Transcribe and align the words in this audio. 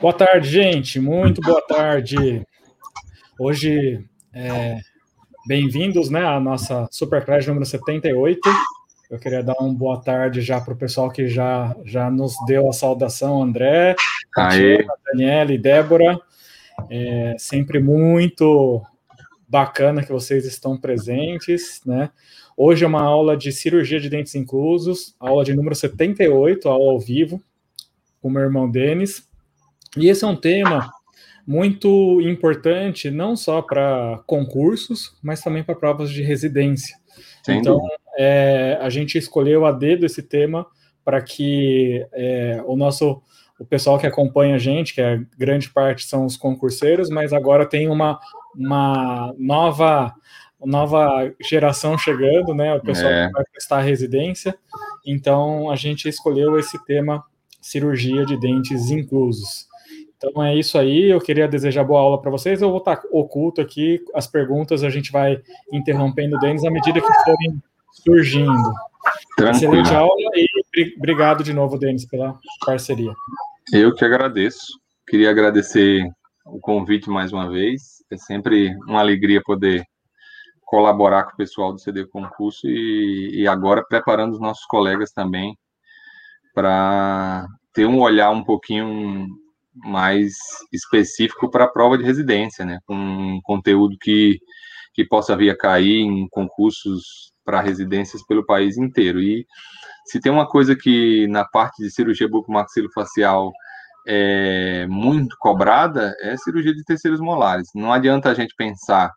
Boa 0.00 0.12
tarde, 0.12 0.48
gente. 0.48 1.00
Muito 1.00 1.40
boa 1.40 1.60
tarde. 1.60 2.46
Hoje, 3.36 4.04
é, 4.32 4.78
bem-vindos 5.44 6.08
né, 6.08 6.24
à 6.24 6.38
nossa 6.38 6.86
Superclass 6.88 7.44
número 7.48 7.66
78. 7.66 8.40
Eu 9.10 9.18
queria 9.18 9.42
dar 9.42 9.54
uma 9.58 9.74
boa 9.74 10.00
tarde 10.00 10.40
já 10.40 10.60
para 10.60 10.72
o 10.72 10.76
pessoal 10.76 11.10
que 11.10 11.26
já, 11.26 11.74
já 11.84 12.08
nos 12.12 12.34
deu 12.46 12.68
a 12.68 12.72
saudação, 12.72 13.42
André, 13.42 13.96
Daniela 15.04 15.52
e 15.52 15.58
Débora. 15.58 16.20
É 16.88 17.34
sempre 17.36 17.80
muito 17.80 18.80
bacana 19.48 20.04
que 20.04 20.12
vocês 20.12 20.44
estão 20.44 20.78
presentes, 20.78 21.80
né? 21.84 22.10
Hoje 22.56 22.84
é 22.84 22.86
uma 22.86 23.02
aula 23.02 23.36
de 23.36 23.50
cirurgia 23.50 23.98
de 23.98 24.08
dentes 24.08 24.36
inclusos, 24.36 25.16
aula 25.18 25.44
de 25.44 25.56
número 25.56 25.74
78, 25.74 26.68
aula 26.68 26.92
ao 26.92 27.00
vivo, 27.00 27.42
com 28.20 28.28
o 28.28 28.30
meu 28.30 28.42
irmão 28.42 28.70
Denis. 28.70 29.27
E 29.98 30.08
esse 30.08 30.24
é 30.24 30.26
um 30.26 30.36
tema 30.36 30.92
muito 31.46 32.20
importante, 32.20 33.10
não 33.10 33.34
só 33.34 33.62
para 33.62 34.20
concursos, 34.26 35.16
mas 35.22 35.40
também 35.40 35.62
para 35.62 35.74
provas 35.74 36.10
de 36.10 36.22
residência. 36.22 36.96
Sem 37.42 37.58
então, 37.58 37.80
é, 38.18 38.78
a 38.80 38.90
gente 38.90 39.16
escolheu 39.16 39.64
a 39.64 39.72
dedo 39.72 40.04
esse 40.04 40.22
tema 40.22 40.66
para 41.04 41.22
que 41.22 42.06
é, 42.12 42.62
o 42.66 42.76
nosso 42.76 43.22
o 43.58 43.64
pessoal 43.64 43.98
que 43.98 44.06
acompanha 44.06 44.54
a 44.54 44.58
gente, 44.58 44.94
que 44.94 45.00
é 45.00 45.20
grande 45.36 45.68
parte 45.68 46.04
são 46.04 46.24
os 46.24 46.36
concurseiros, 46.36 47.10
mas 47.10 47.32
agora 47.32 47.66
tem 47.66 47.88
uma, 47.88 48.20
uma 48.54 49.34
nova 49.36 50.14
nova 50.64 51.32
geração 51.40 51.96
chegando, 51.96 52.52
né? 52.52 52.74
O 52.74 52.80
pessoal 52.80 53.12
é. 53.12 53.26
que 53.26 53.32
vai 53.32 53.44
prestar 53.52 53.80
residência. 53.80 54.56
Então 55.06 55.70
a 55.70 55.76
gente 55.76 56.08
escolheu 56.08 56.58
esse 56.58 56.84
tema 56.84 57.24
cirurgia 57.60 58.24
de 58.26 58.38
dentes 58.38 58.90
inclusos. 58.90 59.67
Então 60.18 60.42
é 60.44 60.54
isso 60.54 60.76
aí. 60.76 61.10
Eu 61.10 61.20
queria 61.20 61.46
desejar 61.46 61.84
boa 61.84 62.00
aula 62.00 62.20
para 62.20 62.30
vocês. 62.30 62.60
Eu 62.60 62.70
vou 62.70 62.78
estar 62.78 63.00
oculto 63.12 63.60
aqui. 63.60 64.04
As 64.12 64.26
perguntas 64.26 64.82
a 64.82 64.90
gente 64.90 65.12
vai 65.12 65.40
interrompendo 65.72 66.36
o 66.36 66.40
Denis 66.40 66.64
à 66.64 66.70
medida 66.70 67.00
que 67.00 67.24
forem 67.24 67.62
surgindo. 67.92 68.72
Tranquilo. 69.36 69.74
Excelente 69.74 69.94
aula 69.94 70.12
e 70.34 70.94
obrigado 70.96 71.44
de 71.44 71.52
novo, 71.52 71.78
Denis, 71.78 72.04
pela 72.04 72.36
parceria. 72.66 73.12
Eu 73.72 73.94
que 73.94 74.04
agradeço. 74.04 74.66
Queria 75.06 75.30
agradecer 75.30 76.04
o 76.44 76.58
convite 76.58 77.08
mais 77.08 77.32
uma 77.32 77.48
vez. 77.48 78.02
É 78.10 78.16
sempre 78.16 78.74
uma 78.88 78.98
alegria 78.98 79.40
poder 79.44 79.84
colaborar 80.64 81.24
com 81.24 81.32
o 81.32 81.36
pessoal 81.36 81.72
do 81.72 81.78
CD 81.78 82.04
Concurso 82.06 82.66
e, 82.66 83.42
e 83.42 83.48
agora 83.48 83.84
preparando 83.88 84.32
os 84.32 84.40
nossos 84.40 84.66
colegas 84.66 85.12
também 85.12 85.56
para 86.54 87.46
ter 87.72 87.86
um 87.86 88.00
olhar 88.00 88.30
um 88.30 88.42
pouquinho 88.42 89.28
mais 89.84 90.34
específico 90.72 91.50
para 91.50 91.64
a 91.64 91.70
prova 91.70 91.98
de 91.98 92.04
residência, 92.04 92.64
né? 92.64 92.78
Com 92.86 92.94
um 92.94 93.40
conteúdo 93.42 93.96
que, 94.00 94.38
que 94.94 95.04
possa 95.04 95.36
vir 95.36 95.50
a 95.50 95.56
cair 95.56 96.00
em 96.00 96.28
concursos 96.28 97.32
para 97.44 97.60
residências 97.60 98.24
pelo 98.26 98.44
país 98.44 98.76
inteiro. 98.76 99.20
E 99.20 99.46
se 100.06 100.20
tem 100.20 100.30
uma 100.30 100.46
coisa 100.46 100.76
que 100.76 101.26
na 101.28 101.44
parte 101.44 101.82
de 101.82 101.90
cirurgia 101.90 102.28
bucomaxilofacial 102.28 103.52
é 104.06 104.86
muito 104.86 105.36
cobrada, 105.38 106.14
é 106.20 106.36
cirurgia 106.36 106.74
de 106.74 106.84
terceiros 106.84 107.20
molares. 107.20 107.68
Não 107.74 107.92
adianta 107.92 108.30
a 108.30 108.34
gente 108.34 108.54
pensar 108.56 109.12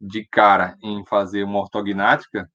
de 0.00 0.26
cara 0.30 0.76
em 0.82 1.04
fazer 1.06 1.44
uma 1.44 1.60
ortognática 1.60 2.48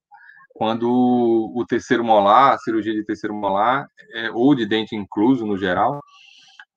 quando 0.54 0.88
o 0.88 1.64
terceiro 1.66 2.04
molar, 2.04 2.54
a 2.54 2.58
cirurgia 2.58 2.94
de 2.94 3.04
terceiro 3.04 3.34
molar, 3.34 3.88
é, 4.14 4.30
ou 4.30 4.54
de 4.54 4.64
dente 4.64 4.94
incluso 4.94 5.44
no 5.44 5.58
geral, 5.58 6.00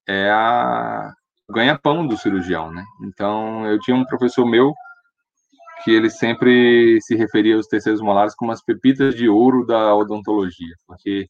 é 0.07 0.29
a 0.31 1.11
ganha-pão 1.49 2.05
do 2.07 2.17
cirurgião, 2.17 2.71
né? 2.71 2.83
Então, 3.03 3.65
eu 3.65 3.79
tinha 3.79 3.95
um 3.95 4.05
professor 4.05 4.45
meu 4.45 4.73
que 5.83 5.91
ele 5.91 6.09
sempre 6.09 6.99
se 7.01 7.15
referia 7.15 7.55
aos 7.55 7.67
terceiros 7.67 8.01
molares 8.01 8.35
como 8.35 8.51
as 8.51 8.63
pepitas 8.63 9.15
de 9.15 9.29
ouro 9.29 9.65
da 9.65 9.95
odontologia, 9.95 10.73
porque 10.87 11.27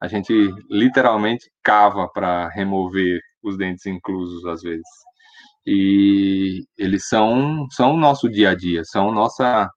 a 0.00 0.08
gente 0.08 0.32
literalmente 0.70 1.50
cava 1.62 2.08
para 2.08 2.48
remover 2.50 3.20
os 3.42 3.56
dentes 3.56 3.86
inclusos 3.86 4.44
às 4.46 4.62
vezes. 4.62 4.86
E 5.66 6.64
eles 6.76 7.08
são 7.08 7.66
são 7.70 7.94
o 7.94 7.96
nosso 7.96 8.28
dia 8.28 8.50
a 8.50 8.54
dia, 8.54 8.82
são 8.84 9.10
nossa 9.12 9.70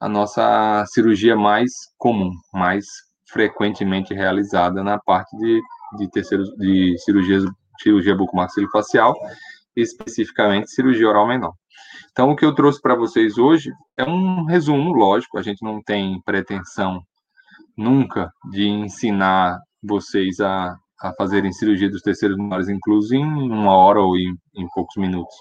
a 0.00 0.08
nossa 0.08 0.84
cirurgia 0.88 1.36
mais 1.36 1.70
comum, 1.98 2.32
mais 2.52 2.84
frequentemente 3.30 4.12
realizada 4.14 4.82
na 4.82 4.98
parte 4.98 5.36
de 5.38 5.60
de 5.96 6.08
terceiros 6.10 6.50
de 6.56 6.96
cirurgias, 6.98 7.44
cirurgia 7.80 8.14
bucomaxilofacial, 8.14 9.14
especificamente 9.76 10.70
cirurgia 10.70 11.08
oral 11.08 11.26
menor. 11.26 11.54
Então, 12.12 12.30
o 12.30 12.36
que 12.36 12.44
eu 12.44 12.54
trouxe 12.54 12.80
para 12.80 12.94
vocês 12.94 13.38
hoje 13.38 13.72
é 13.96 14.04
um 14.04 14.44
resumo, 14.44 14.92
lógico, 14.92 15.38
a 15.38 15.42
gente 15.42 15.62
não 15.62 15.82
tem 15.82 16.20
pretensão 16.24 17.02
nunca 17.76 18.32
de 18.50 18.68
ensinar 18.68 19.58
vocês 19.82 20.40
a, 20.40 20.76
a 21.00 21.12
fazerem 21.14 21.52
cirurgia 21.52 21.90
dos 21.90 22.02
terceiros 22.02 22.36
menores 22.36 22.68
inclusos 22.68 23.10
em 23.12 23.24
uma 23.24 23.76
hora 23.76 24.00
ou 24.00 24.16
em, 24.16 24.36
em 24.54 24.68
poucos 24.74 24.96
minutos. 24.96 25.34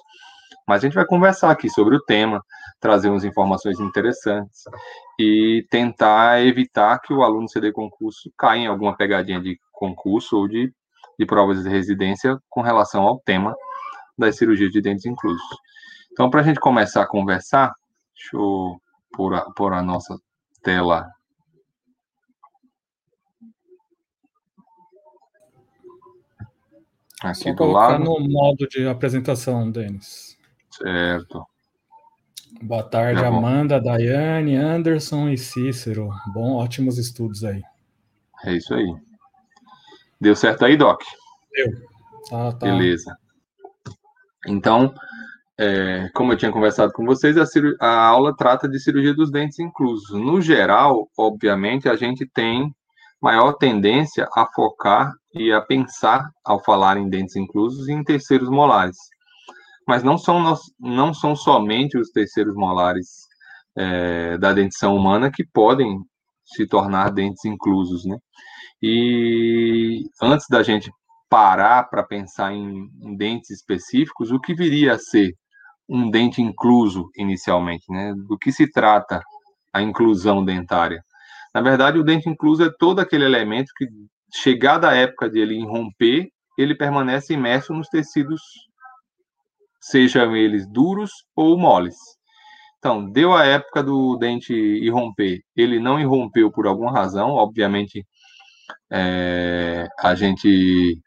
Mas 0.68 0.82
a 0.84 0.88
gente 0.88 0.96
vai 0.96 1.06
conversar 1.06 1.52
aqui 1.52 1.70
sobre 1.70 1.96
o 1.96 2.02
tema, 2.02 2.42
trazer 2.80 3.10
umas 3.10 3.24
informações 3.24 3.80
interessantes 3.80 4.64
e 5.20 5.66
tentar 5.70 6.44
evitar 6.46 7.00
que 7.00 7.14
o 7.14 7.22
aluno 7.22 7.50
CD 7.50 7.72
concurso 7.72 8.32
caia 8.38 8.62
em 8.62 8.68
alguma 8.68 8.96
pegadinha 8.96 9.42
de 9.42 9.60
concurso 9.84 10.38
ou 10.38 10.48
de, 10.48 10.74
de 11.20 11.26
provas 11.26 11.62
de 11.62 11.70
residência 11.70 12.38
com 12.50 12.62
relação 12.62 13.04
ao 13.04 13.20
tema 13.20 13.54
das 14.18 14.38
cirurgias 14.38 14.72
de 14.72 14.82
dentes 14.82 15.06
inclusos. 15.06 15.44
Então, 16.12 16.30
para 16.30 16.40
a 16.40 16.44
gente 16.44 16.60
começar 16.60 17.02
a 17.02 17.08
conversar, 17.08 17.74
deixa 18.16 18.38
eu 18.38 18.80
pôr 19.12 19.34
a, 19.36 19.42
pôr 19.52 19.74
a 19.74 19.82
nossa 19.82 20.18
tela. 20.62 21.10
Aqui 27.22 27.50
Só 27.50 27.54
do 27.54 27.66
lado. 27.66 28.04
no 28.04 28.20
modo 28.20 28.68
de 28.68 28.88
apresentação, 28.88 29.70
Denis. 29.70 30.38
Certo. 30.70 31.46
Boa 32.62 32.84
tarde, 32.84 33.24
Amanda, 33.24 33.82
Daiane, 33.82 34.56
Anderson 34.56 35.30
e 35.30 35.38
Cícero. 35.38 36.10
Bom, 36.34 36.56
ótimos 36.56 36.98
estudos 36.98 37.44
aí. 37.44 37.62
É 38.46 38.54
isso 38.54 38.74
aí. 38.74 39.13
Deu 40.24 40.38
certo 40.38 40.64
aí, 40.64 40.78
Doc? 40.78 41.02
Deu. 41.52 41.68
Tá, 42.30 42.54
tá. 42.54 42.66
Beleza. 42.66 43.14
Então, 44.48 44.94
é, 45.60 46.10
como 46.16 46.32
eu 46.32 46.38
tinha 46.38 46.50
conversado 46.50 46.94
com 46.94 47.04
vocês, 47.04 47.36
a, 47.38 47.44
a, 47.86 48.08
aula 48.08 48.34
trata 48.34 48.70
de 48.70 48.80
cirurgia 48.80 49.14
dos 49.14 49.30
dentes 49.30 49.60
inclusos. 49.60 50.18
No 50.18 50.40
geral, 50.40 51.10
obviamente, 51.18 51.90
a 51.90 51.98
gente 51.98 52.26
tem 52.26 52.74
maior 53.22 53.52
tendência 53.58 54.26
a 54.34 54.48
focar 54.56 55.12
e 55.34 55.52
a 55.52 55.60
pensar, 55.60 56.32
ao 56.46 56.64
falar 56.64 56.96
em 56.96 57.10
dentes 57.10 57.36
inclusos, 57.36 57.90
em 57.90 58.02
terceiros 58.02 58.50
molares. 58.50 58.96
Mas 59.86 60.04
não 60.04 60.18
são, 60.18 60.56
não 60.80 61.14
são 61.14 61.36
somente 61.36 61.98
os 61.98 62.12
terceiros 62.12 62.56
molares 62.56 63.08
é, 63.76 64.38
da 64.38 64.54
dentição 64.54 64.96
humana 64.96 65.30
que 65.30 65.44
podem 65.44 66.00
se 66.46 66.66
tornar 66.66 67.12
dentes 67.12 67.44
inclusos, 67.44 68.06
né? 68.06 68.18
E 68.86 70.04
antes 70.22 70.46
da 70.50 70.62
gente 70.62 70.92
parar 71.30 71.86
para 71.86 72.04
pensar 72.04 72.52
em, 72.52 72.90
em, 73.02 73.16
dentes 73.16 73.50
específicos, 73.50 74.30
o 74.30 74.42
que 74.42 74.54
viria 74.54 74.96
a 74.96 75.00
ser 75.00 75.34
um 75.88 76.12
dente 76.12 76.42
incluso 76.42 77.10
inicialmente, 77.16 77.86
né? 77.90 78.14
Do 78.28 78.38
que 78.38 78.52
se 78.52 78.70
trata 78.70 79.22
a 79.72 79.82
inclusão 79.82 80.44
dentária? 80.44 81.02
Na 81.56 81.62
verdade, 81.62 81.98
o 81.98 82.04
dente 82.04 82.28
incluso 82.28 82.62
é 82.62 82.70
todo 82.78 83.00
aquele 83.00 83.24
elemento 83.24 83.72
que, 83.78 83.88
chegada 84.36 84.90
a 84.90 84.96
época 84.96 85.30
de 85.30 85.40
ele 85.40 85.56
irromper, 85.56 86.28
ele 86.58 86.76
permanece 86.76 87.34
imerso 87.34 87.74
nos 87.74 87.88
tecidos, 87.88 88.42
sejam 89.80 90.36
eles 90.36 90.68
duros 90.70 91.10
ou 91.34 91.58
moles. 91.58 91.96
Então, 92.80 93.10
deu 93.10 93.34
a 93.34 93.46
época 93.46 93.82
do 93.82 94.18
dente 94.18 94.54
irromper, 94.54 95.40
ele 95.56 95.80
não 95.80 95.98
irrompeu 96.02 96.52
por 96.52 96.68
alguma 96.68 96.92
razão, 96.92 97.30
obviamente 97.30 98.06
é, 98.92 99.88
a 100.00 100.16
gente 100.16 101.00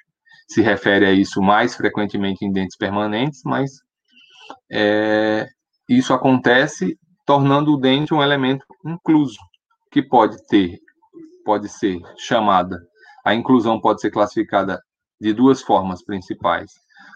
se 0.49 0.63
refere 0.63 1.07
a 1.07 1.13
isso 1.13 1.41
mais 1.43 1.75
frequentemente 1.75 2.45
em 2.45 2.53
dentes 2.53 2.77
permanentes, 2.77 3.43
mas 3.45 3.71
é, 4.71 5.47
isso 5.89 6.13
acontece 6.13 6.99
tornando 7.25 7.75
o 7.75 7.77
dente 7.77 8.15
um 8.15 8.23
elemento 8.23 8.65
incluso, 8.85 9.39
que 9.91 10.03
pode 10.03 10.37
ter, 10.47 10.79
pode 11.45 11.69
ser 11.69 12.01
chamada. 12.17 12.79
A 13.25 13.35
inclusão 13.35 13.81
pode 13.81 14.01
ser 14.01 14.11
classificada 14.11 14.81
de 15.21 15.33
duas 15.33 15.63
formas 15.63 16.05
principais. 16.05 16.71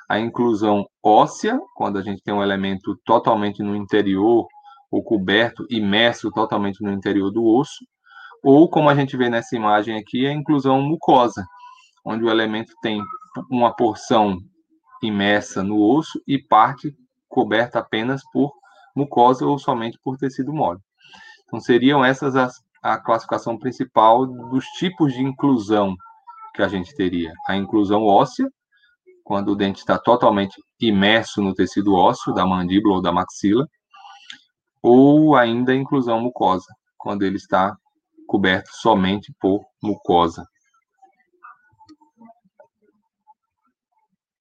A 0.08 0.18
inclusão 0.18 0.84
óssea, 1.04 1.58
quando 1.76 1.98
a 1.98 2.02
gente 2.02 2.22
tem 2.22 2.34
um 2.34 2.42
elemento 2.42 2.98
totalmente 3.04 3.62
no 3.62 3.76
interior, 3.76 4.46
ou 4.90 5.04
coberto, 5.04 5.64
imerso 5.70 6.30
totalmente 6.32 6.82
no 6.82 6.90
interior 6.90 7.30
do 7.30 7.44
osso, 7.44 7.84
ou 8.42 8.68
como 8.68 8.88
a 8.88 8.94
gente 8.94 9.16
vê 9.16 9.28
nessa 9.28 9.56
imagem 9.56 9.96
aqui, 9.96 10.26
a 10.26 10.32
inclusão 10.32 10.80
mucosa, 10.80 11.44
onde 12.04 12.24
o 12.24 12.30
elemento 12.30 12.72
tem 12.82 13.02
uma 13.50 13.74
porção 13.74 14.38
imersa 15.02 15.62
no 15.62 15.80
osso 15.80 16.20
e 16.26 16.38
parte 16.38 16.94
coberta 17.28 17.78
apenas 17.78 18.22
por 18.32 18.52
mucosa 18.94 19.46
ou 19.46 19.58
somente 19.58 19.98
por 20.02 20.16
tecido 20.16 20.52
mole. 20.52 20.80
Então, 21.46 21.60
seriam 21.60 22.04
essas 22.04 22.36
as, 22.36 22.54
a 22.82 22.98
classificação 22.98 23.58
principal 23.58 24.26
dos 24.26 24.64
tipos 24.78 25.12
de 25.12 25.22
inclusão 25.22 25.94
que 26.54 26.62
a 26.62 26.68
gente 26.68 26.94
teria. 26.94 27.32
A 27.48 27.56
inclusão 27.56 28.04
óssea, 28.04 28.48
quando 29.24 29.52
o 29.52 29.56
dente 29.56 29.80
está 29.80 29.98
totalmente 29.98 30.60
imerso 30.80 31.40
no 31.40 31.54
tecido 31.54 31.94
ósseo 31.94 32.34
da 32.34 32.46
mandíbula 32.46 32.96
ou 32.96 33.02
da 33.02 33.12
maxila, 33.12 33.66
ou 34.82 35.36
ainda 35.36 35.72
a 35.72 35.76
inclusão 35.76 36.20
mucosa, 36.20 36.66
quando 36.96 37.22
ele 37.22 37.36
está 37.36 37.76
coberto 38.30 38.70
somente 38.72 39.34
por 39.40 39.66
mucosa. 39.82 40.46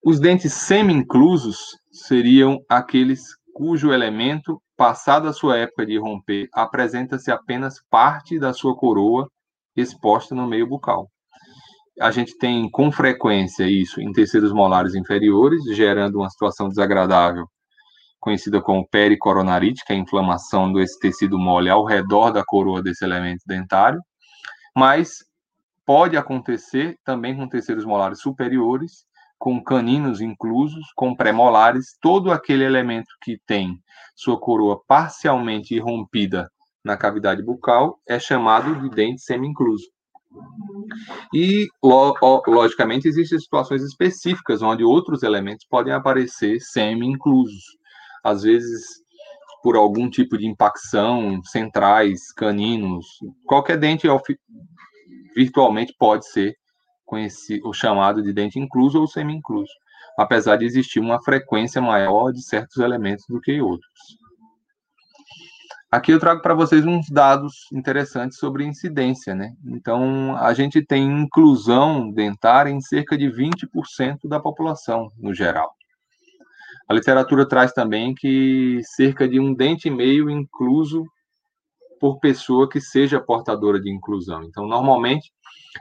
Os 0.06 0.20
dentes 0.20 0.54
semi-inclusos 0.54 1.76
seriam 1.92 2.60
aqueles 2.70 3.36
cujo 3.52 3.92
elemento, 3.92 4.62
passada 4.78 5.30
a 5.30 5.34
sua 5.34 5.58
época 5.58 5.88
de 5.88 5.98
romper, 5.98 6.48
apresenta-se 6.54 7.32
apenas 7.32 7.82
parte 7.90 8.40
da 8.40 8.54
sua 8.54 8.78
coroa 8.78 9.28
exposta 9.76 10.36
no 10.36 10.48
meio 10.48 10.68
bucal. 10.68 11.10
A 12.00 12.12
gente 12.12 12.38
tem 12.38 12.70
com 12.70 12.92
frequência 12.92 13.68
isso 13.68 14.00
em 14.00 14.12
terceiros 14.12 14.54
molares 14.54 14.94
inferiores, 14.94 15.64
gerando 15.76 16.20
uma 16.20 16.30
situação 16.30 16.70
desagradável, 16.70 17.48
conhecida 18.20 18.62
como 18.62 18.88
pericoronarite, 18.88 19.84
que 19.86 19.94
é 19.94 19.96
a 19.96 20.00
inflamação 20.00 20.72
desse 20.72 21.00
tecido 21.00 21.38
mole 21.38 21.70
ao 21.70 21.86
redor 21.86 22.32
da 22.32 22.44
coroa 22.44 22.82
desse 22.82 23.04
elemento 23.04 23.42
dentário, 23.48 24.02
mas 24.76 25.26
pode 25.86 26.18
acontecer 26.18 26.98
também 27.04 27.36
com 27.36 27.48
terceiros 27.48 27.86
molares 27.86 28.22
superiores, 28.22 29.06
com 29.38 29.64
caninos 29.64 30.20
inclusos, 30.20 30.86
com 30.96 31.16
premolares, 31.16 31.98
todo 32.02 32.32
aquele 32.32 32.64
elemento 32.64 33.08
que 33.22 33.40
tem 33.48 33.82
sua 34.16 34.38
coroa 34.38 34.82
parcialmente 34.86 35.74
irrompida 35.74 36.52
na 36.84 36.98
cavidade 36.98 37.42
bucal 37.42 38.00
é 38.08 38.20
chamado 38.20 38.76
de 38.82 38.90
dente 38.90 39.22
semi-incluso. 39.22 39.86
E, 41.34 41.68
logicamente, 42.48 43.08
existem 43.08 43.40
situações 43.40 43.82
específicas 43.82 44.62
onde 44.62 44.84
outros 44.84 45.24
elementos 45.24 45.66
podem 45.68 45.94
aparecer 45.94 46.60
semi-inclusos. 46.60 47.64
Às 48.24 48.44
vezes, 48.44 48.86
por 49.64 49.76
algum 49.76 50.10
tipo 50.10 50.38
de 50.38 50.46
impacção, 50.46 51.42
centrais, 51.44 52.32
caninos, 52.32 53.06
qualquer 53.46 53.78
dente 53.78 54.08
virtualmente 55.36 55.94
pode 55.98 56.28
ser 56.28 56.56
conhecido, 57.06 57.74
chamado 57.74 58.22
de 58.22 58.32
dente 58.32 58.60
incluso 58.60 59.00
ou 59.00 59.08
semi-incluso, 59.08 59.72
apesar 60.18 60.58
de 60.58 60.66
existir 60.66 61.00
uma 61.00 61.22
frequência 61.22 61.82
maior 61.82 62.32
de 62.32 62.42
certos 62.42 62.78
elementos 62.78 63.26
do 63.28 63.42
que 63.42 63.60
outros. 63.62 64.20
Aqui 65.92 66.12
eu 66.12 66.20
trago 66.20 66.40
para 66.44 66.54
vocês 66.54 66.86
uns 66.86 67.10
dados 67.10 67.66
interessantes 67.74 68.38
sobre 68.38 68.64
incidência, 68.64 69.34
né? 69.34 69.56
Então, 69.66 70.38
a 70.38 70.54
gente 70.54 70.86
tem 70.86 71.04
inclusão 71.04 72.12
dentária 72.12 72.70
em 72.70 72.80
cerca 72.80 73.18
de 73.18 73.26
20% 73.26 74.28
da 74.28 74.40
população, 74.40 75.12
no 75.18 75.34
geral. 75.34 75.74
A 76.90 76.94
literatura 76.96 77.48
traz 77.48 77.72
também 77.72 78.16
que 78.16 78.82
cerca 78.84 79.28
de 79.28 79.40
um 79.40 79.54
dente 79.54 79.88
e 79.88 79.92
meio 79.92 80.28
incluso 80.28 81.06
por 82.00 82.20
pessoa 82.20 82.68
que 82.68 82.82
seja 82.82 83.22
portadora 83.22 83.80
de 83.80 83.92
inclusão. 83.92 84.44
Então, 84.44 84.66
normalmente, 84.66 85.32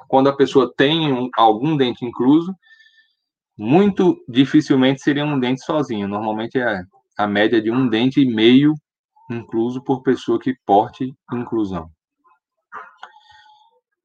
quando 0.06 0.28
a 0.28 0.36
pessoa 0.36 0.70
tem 0.76 1.10
um, 1.10 1.30
algum 1.34 1.78
dente 1.78 2.04
incluso, 2.04 2.54
muito 3.56 4.22
dificilmente 4.28 5.00
seria 5.00 5.24
um 5.24 5.40
dente 5.40 5.64
sozinho. 5.64 6.06
Normalmente 6.06 6.58
é 6.58 6.82
a 7.16 7.26
média 7.26 7.62
de 7.62 7.70
um 7.70 7.88
dente 7.88 8.20
e 8.20 8.26
meio 8.26 8.74
incluso 9.30 9.82
por 9.82 10.02
pessoa 10.02 10.38
que 10.38 10.54
porte 10.66 11.14
inclusão. 11.32 11.90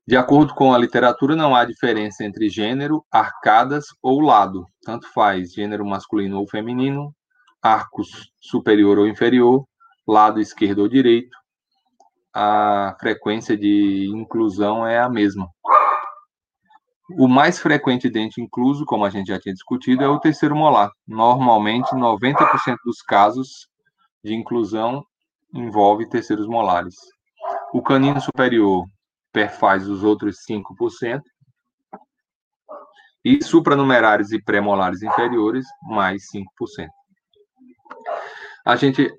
De 0.05 0.17
acordo 0.17 0.53
com 0.53 0.73
a 0.73 0.77
literatura, 0.77 1.33
não 1.33 1.55
há 1.55 1.63
diferença 1.63 2.25
entre 2.25 2.49
gênero, 2.49 3.05
arcadas 3.09 3.85
ou 4.01 4.19
lado. 4.19 4.67
Tanto 4.81 5.07
faz 5.13 5.53
gênero 5.53 5.85
masculino 5.85 6.39
ou 6.39 6.47
feminino, 6.47 7.15
arcos 7.61 8.29
superior 8.37 8.99
ou 8.99 9.07
inferior, 9.07 9.65
lado 10.05 10.41
esquerdo 10.41 10.79
ou 10.79 10.89
direito. 10.89 11.37
A 12.35 12.97
frequência 12.99 13.55
de 13.55 14.09
inclusão 14.13 14.85
é 14.85 14.99
a 14.99 15.07
mesma. 15.07 15.47
O 17.17 17.27
mais 17.27 17.59
frequente 17.59 18.09
dente 18.09 18.41
incluso, 18.41 18.85
como 18.85 19.05
a 19.05 19.09
gente 19.09 19.27
já 19.27 19.39
tinha 19.39 19.53
discutido, 19.53 20.03
é 20.03 20.07
o 20.09 20.19
terceiro 20.19 20.55
molar. 20.55 20.91
Normalmente, 21.07 21.95
90% 21.95 22.75
dos 22.83 23.01
casos 23.01 23.69
de 24.21 24.33
inclusão 24.33 25.05
envolve 25.53 26.09
terceiros 26.09 26.47
molares. 26.47 26.95
O 27.73 27.81
canino 27.81 28.19
superior 28.19 28.85
perfaz 29.33 29.89
os 29.89 30.03
outros 30.03 30.37
5%, 30.49 31.21
e 33.25 33.43
supranumerários 33.43 34.31
e 34.31 34.41
pré-molares 34.41 35.01
inferiores, 35.01 35.65
mais 35.81 36.23
5%. 36.33 36.87
A 38.65 38.75
gente, 38.75 39.09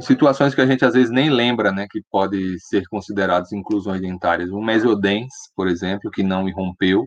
situações 0.00 0.54
que 0.54 0.60
a 0.60 0.66
gente 0.66 0.84
às 0.84 0.94
vezes 0.94 1.10
nem 1.10 1.28
lembra, 1.28 1.72
né, 1.72 1.86
que 1.90 2.00
pode 2.10 2.58
ser 2.60 2.84
consideradas 2.88 3.52
inclusões 3.52 4.00
dentárias. 4.00 4.50
Um 4.50 4.62
mesiodens, 4.62 5.32
por 5.56 5.66
exemplo, 5.66 6.10
que 6.10 6.22
não 6.22 6.48
irrompeu, 6.48 7.04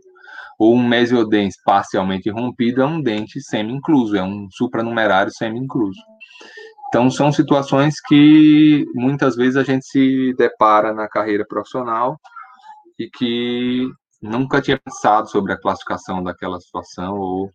ou 0.60 0.76
um 0.76 0.88
mesiodens 0.88 1.56
parcialmente 1.66 2.30
irrompido 2.30 2.82
é 2.82 2.86
um 2.86 3.02
dente 3.02 3.42
semi-incluso, 3.42 4.16
é 4.16 4.24
um 4.24 4.48
supranumerário 4.52 5.32
semi-incluso. 5.32 6.00
Então, 6.90 7.10
são 7.10 7.32
situações 7.32 7.96
que 8.02 8.86
muitas 8.94 9.36
vezes 9.38 9.56
a 9.56 9.64
gente 9.64 9.86
se 9.86 10.34
depara 10.38 10.94
na 10.94 11.08
carreira 11.08 11.46
profissional 11.48 12.20
e 13.02 13.10
que 13.10 13.90
nunca 14.22 14.62
tinha 14.62 14.80
pensado 14.80 15.28
sobre 15.28 15.54
a 15.54 15.60
classificação 15.60 16.22
daquela 16.24 16.60
situação 16.60 17.18
ou 17.18 17.52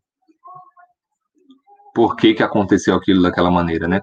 por 1.94 2.16
que, 2.16 2.34
que 2.34 2.42
aconteceu 2.42 2.96
aquilo 2.96 3.22
daquela 3.22 3.50
maneira, 3.50 3.86
né? 3.86 4.00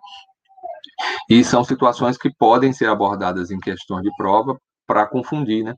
E 1.29 1.43
são 1.43 1.63
situações 1.63 2.17
que 2.17 2.33
podem 2.33 2.71
ser 2.71 2.87
abordadas 2.87 3.51
em 3.51 3.59
questões 3.59 4.03
de 4.03 4.09
prova 4.15 4.57
para 4.87 5.05
confundir, 5.05 5.63
né? 5.63 5.75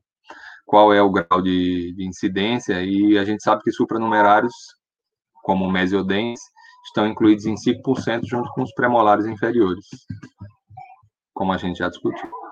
Qual 0.65 0.93
é 0.93 1.01
o 1.01 1.11
grau 1.11 1.41
de, 1.41 1.93
de 1.93 2.07
incidência, 2.07 2.81
e 2.83 3.17
a 3.17 3.25
gente 3.25 3.43
sabe 3.43 3.61
que 3.63 3.71
supranumerários, 3.71 4.53
como 5.43 5.69
mesiodens, 5.69 6.39
estão 6.85 7.07
incluídos 7.07 7.45
em 7.45 7.55
5% 7.55 8.21
junto 8.25 8.49
com 8.51 8.63
os 8.63 8.73
premolares 8.73 9.25
inferiores, 9.25 9.85
como 11.33 11.51
a 11.51 11.57
gente 11.57 11.79
já 11.79 11.89
discutiu. 11.89 12.44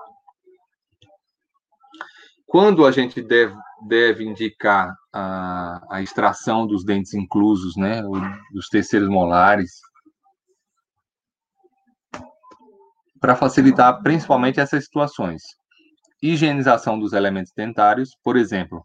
Quando 2.53 2.85
a 2.85 2.91
gente 2.91 3.19
deve, 3.19 3.55
deve 3.81 4.23
indicar 4.23 4.95
a, 5.11 5.81
a 5.89 6.03
extração 6.03 6.67
dos 6.67 6.85
dentes 6.85 7.15
inclusos, 7.15 7.75
né, 7.75 8.03
dos 8.53 8.67
terceiros 8.67 9.09
molares, 9.09 9.71
para 13.19 13.35
facilitar 13.35 14.03
principalmente 14.03 14.59
essas 14.59 14.83
situações. 14.83 15.41
Higienização 16.21 16.99
dos 16.99 17.13
elementos 17.13 17.51
dentários, 17.57 18.11
por 18.23 18.37
exemplo, 18.37 18.83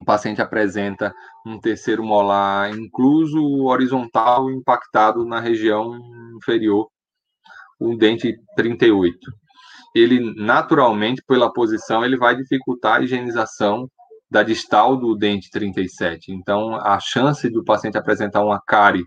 o 0.00 0.04
paciente 0.04 0.42
apresenta 0.42 1.14
um 1.46 1.60
terceiro 1.60 2.02
molar 2.02 2.76
incluso 2.76 3.40
horizontal 3.66 4.50
impactado 4.50 5.24
na 5.24 5.38
região 5.38 5.96
inferior, 6.36 6.88
o 7.78 7.94
dente 7.96 8.36
38. 8.56 9.39
Ele, 9.94 10.34
naturalmente, 10.36 11.22
pela 11.26 11.52
posição, 11.52 12.04
ele 12.04 12.16
vai 12.16 12.36
dificultar 12.36 13.00
a 13.00 13.02
higienização 13.02 13.90
da 14.30 14.42
distal 14.42 14.96
do 14.96 15.16
dente 15.16 15.50
37. 15.50 16.32
Então, 16.32 16.76
a 16.76 17.00
chance 17.00 17.50
do 17.50 17.64
paciente 17.64 17.98
apresentar 17.98 18.44
uma 18.44 18.60
cárie 18.60 19.04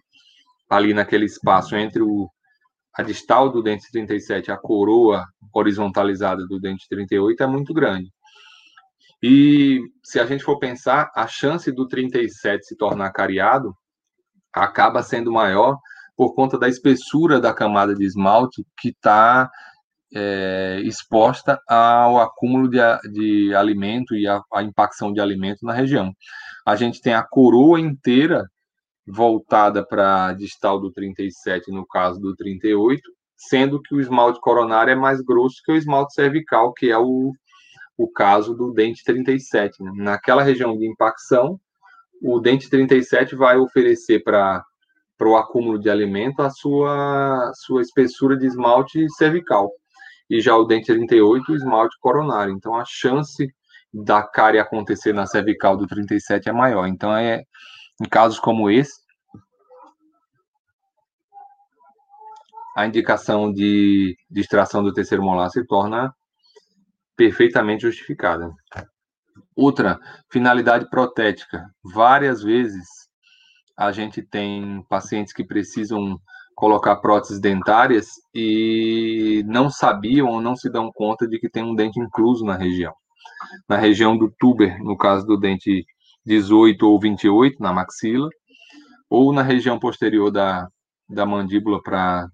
ali 0.69 0.93
naquele 0.93 1.25
espaço 1.25 1.75
entre 1.75 2.01
o, 2.01 2.29
a 2.93 3.01
distal 3.01 3.49
do 3.49 3.63
dente 3.63 3.89
37 3.91 4.47
e 4.47 4.51
a 4.51 4.57
coroa 4.57 5.25
horizontalizada 5.53 6.45
do 6.45 6.59
dente 6.59 6.85
38 6.89 7.41
é 7.41 7.47
muito 7.47 7.73
grande. 7.73 8.11
E 9.21 9.79
se 10.03 10.19
a 10.19 10.25
gente 10.25 10.43
for 10.43 10.59
pensar, 10.59 11.09
a 11.15 11.25
chance 11.27 11.71
do 11.71 11.87
37 11.87 12.65
se 12.65 12.75
tornar 12.75 13.11
cariado 13.11 13.73
acaba 14.51 15.01
sendo 15.01 15.31
maior 15.31 15.77
por 16.15 16.35
conta 16.35 16.59
da 16.59 16.67
espessura 16.67 17.39
da 17.39 17.53
camada 17.53 17.95
de 17.95 18.03
esmalte 18.03 18.65
que 18.77 18.89
está 18.89 19.49
é, 20.13 20.81
exposta 20.83 21.59
ao 21.67 22.19
acúmulo 22.19 22.69
de, 22.69 22.79
de 23.11 23.55
alimento 23.55 24.15
e 24.15 24.27
a 24.27 24.63
impacção 24.63 25.11
de 25.11 25.19
alimento 25.19 25.65
na 25.65 25.73
região. 25.73 26.13
A 26.65 26.75
gente 26.75 27.01
tem 27.01 27.13
a 27.13 27.23
coroa 27.23 27.79
inteira 27.79 28.47
voltada 29.05 29.85
para 29.85 30.27
a 30.27 30.33
distal 30.33 30.79
do 30.79 30.91
37, 30.91 31.71
no 31.71 31.85
caso 31.85 32.19
do 32.19 32.35
38, 32.35 33.01
sendo 33.35 33.81
que 33.81 33.93
o 33.93 33.99
esmalte 33.99 34.39
coronário 34.39 34.91
é 34.91 34.95
mais 34.95 35.21
grosso 35.21 35.61
que 35.65 35.71
o 35.71 35.75
esmalte 35.75 36.13
cervical, 36.13 36.73
que 36.73 36.89
é 36.89 36.97
o 36.97 37.33
o 37.97 38.09
caso 38.09 38.55
do 38.55 38.73
dente 38.73 39.03
37. 39.03 39.83
Né? 39.83 39.91
Naquela 39.95 40.43
região 40.43 40.77
de 40.77 40.87
impacção, 40.87 41.59
o 42.21 42.39
dente 42.39 42.69
37 42.69 43.35
vai 43.35 43.57
oferecer 43.57 44.23
para 44.23 44.63
para 45.15 45.29
o 45.29 45.37
acúmulo 45.37 45.79
de 45.79 45.89
alimento 45.89 46.41
a 46.41 46.49
sua, 46.49 47.51
sua 47.55 47.81
espessura 47.81 48.35
de 48.35 48.47
esmalte 48.47 49.07
cervical. 49.11 49.71
E 50.29 50.41
já 50.41 50.55
o 50.55 50.65
dente 50.65 50.87
38, 50.87 51.51
o 51.51 51.55
esmalte 51.55 51.97
coronário. 51.99 52.53
Então, 52.53 52.75
a 52.75 52.83
chance 52.85 53.53
da 53.93 54.23
cárie 54.23 54.59
acontecer 54.59 55.13
na 55.13 55.25
cervical 55.25 55.77
do 55.77 55.85
37 55.85 56.49
é 56.49 56.51
maior. 56.51 56.87
Então, 56.87 57.15
é, 57.15 57.43
em 58.01 58.09
casos 58.09 58.39
como 58.39 58.69
esse, 58.69 59.03
a 62.75 62.87
indicação 62.87 63.53
de, 63.53 64.17
extração 64.35 64.83
do 64.83 64.93
terceiro 64.93 65.23
molar 65.23 65.49
se 65.49 65.63
torna 65.65 66.13
perfeitamente 67.15 67.83
justificada. 67.83 68.51
Outra, 69.55 69.99
finalidade 70.31 70.89
protética. 70.89 71.69
Várias 71.83 72.41
vezes 72.41 72.87
a 73.77 73.91
gente 73.91 74.23
tem 74.23 74.83
pacientes 74.89 75.33
que 75.33 75.43
precisam 75.43 76.19
colocar 76.55 76.97
próteses 76.97 77.39
dentárias 77.39 78.07
e 78.33 79.43
não 79.45 79.69
sabiam 79.69 80.27
ou 80.27 80.41
não 80.41 80.55
se 80.55 80.69
dão 80.69 80.91
conta 80.93 81.27
de 81.27 81.39
que 81.39 81.49
tem 81.49 81.63
um 81.63 81.75
dente 81.75 81.99
incluso 81.99 82.45
na 82.45 82.55
região. 82.55 82.93
Na 83.67 83.77
região 83.77 84.17
do 84.17 84.31
tuber, 84.39 84.81
no 84.83 84.97
caso 84.97 85.25
do 85.25 85.37
dente 85.37 85.85
18 86.25 86.87
ou 86.87 86.99
28, 86.99 87.61
na 87.61 87.73
maxila, 87.73 88.29
ou 89.09 89.33
na 89.33 89.43
região 89.43 89.77
posterior 89.77 90.31
da, 90.31 90.67
da 91.09 91.25
mandíbula 91.25 91.81
para 91.81 92.27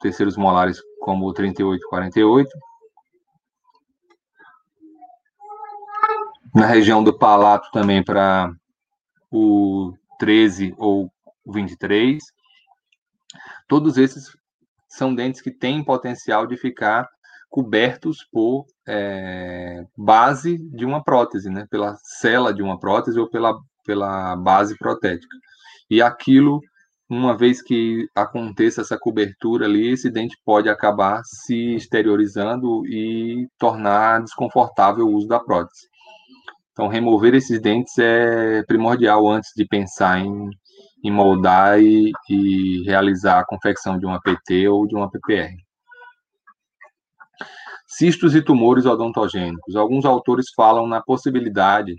terceiros 0.00 0.36
molares, 0.36 0.80
como 1.00 1.26
o 1.26 1.32
38 1.32 1.80
e 1.80 1.88
48. 1.88 2.50
Na 6.54 6.66
região 6.66 7.02
do 7.02 7.16
palato 7.16 7.68
também 7.72 8.02
para 8.02 8.52
o 9.30 9.92
13 10.18 10.74
ou 10.78 11.10
23. 11.46 12.22
Todos 13.70 13.96
esses 13.96 14.36
são 14.88 15.14
dentes 15.14 15.40
que 15.40 15.52
têm 15.52 15.84
potencial 15.84 16.44
de 16.44 16.56
ficar 16.56 17.08
cobertos 17.48 18.26
por 18.32 18.66
é, 18.84 19.84
base 19.96 20.58
de 20.58 20.84
uma 20.84 21.04
prótese, 21.04 21.48
né? 21.48 21.68
Pela 21.70 21.96
cela 22.20 22.52
de 22.52 22.62
uma 22.62 22.80
prótese 22.80 23.20
ou 23.20 23.30
pela, 23.30 23.56
pela 23.86 24.34
base 24.34 24.76
protética. 24.76 25.36
E 25.88 26.02
aquilo, 26.02 26.60
uma 27.08 27.36
vez 27.36 27.62
que 27.62 28.08
aconteça 28.12 28.80
essa 28.80 28.98
cobertura 28.98 29.66
ali, 29.66 29.92
esse 29.92 30.10
dente 30.10 30.36
pode 30.44 30.68
acabar 30.68 31.22
se 31.24 31.76
exteriorizando 31.76 32.84
e 32.88 33.46
tornar 33.56 34.20
desconfortável 34.20 35.06
o 35.06 35.14
uso 35.14 35.28
da 35.28 35.38
prótese. 35.38 35.86
Então, 36.72 36.88
remover 36.88 37.34
esses 37.34 37.60
dentes 37.60 37.96
é 37.98 38.64
primordial 38.64 39.28
antes 39.28 39.52
de 39.54 39.64
pensar 39.64 40.18
em, 40.18 40.50
em 41.02 41.10
moldar 41.10 41.80
e, 41.80 42.12
e 42.28 42.82
realizar 42.84 43.40
a 43.40 43.44
confecção 43.44 43.98
de 43.98 44.06
uma 44.06 44.20
PT 44.20 44.68
ou 44.68 44.86
de 44.86 44.94
uma 44.94 45.10
PPR. 45.10 45.54
Cistos 47.86 48.34
e 48.34 48.42
tumores 48.42 48.86
odontogênicos. 48.86 49.74
Alguns 49.74 50.04
autores 50.04 50.46
falam 50.54 50.86
na 50.86 51.02
possibilidade 51.02 51.96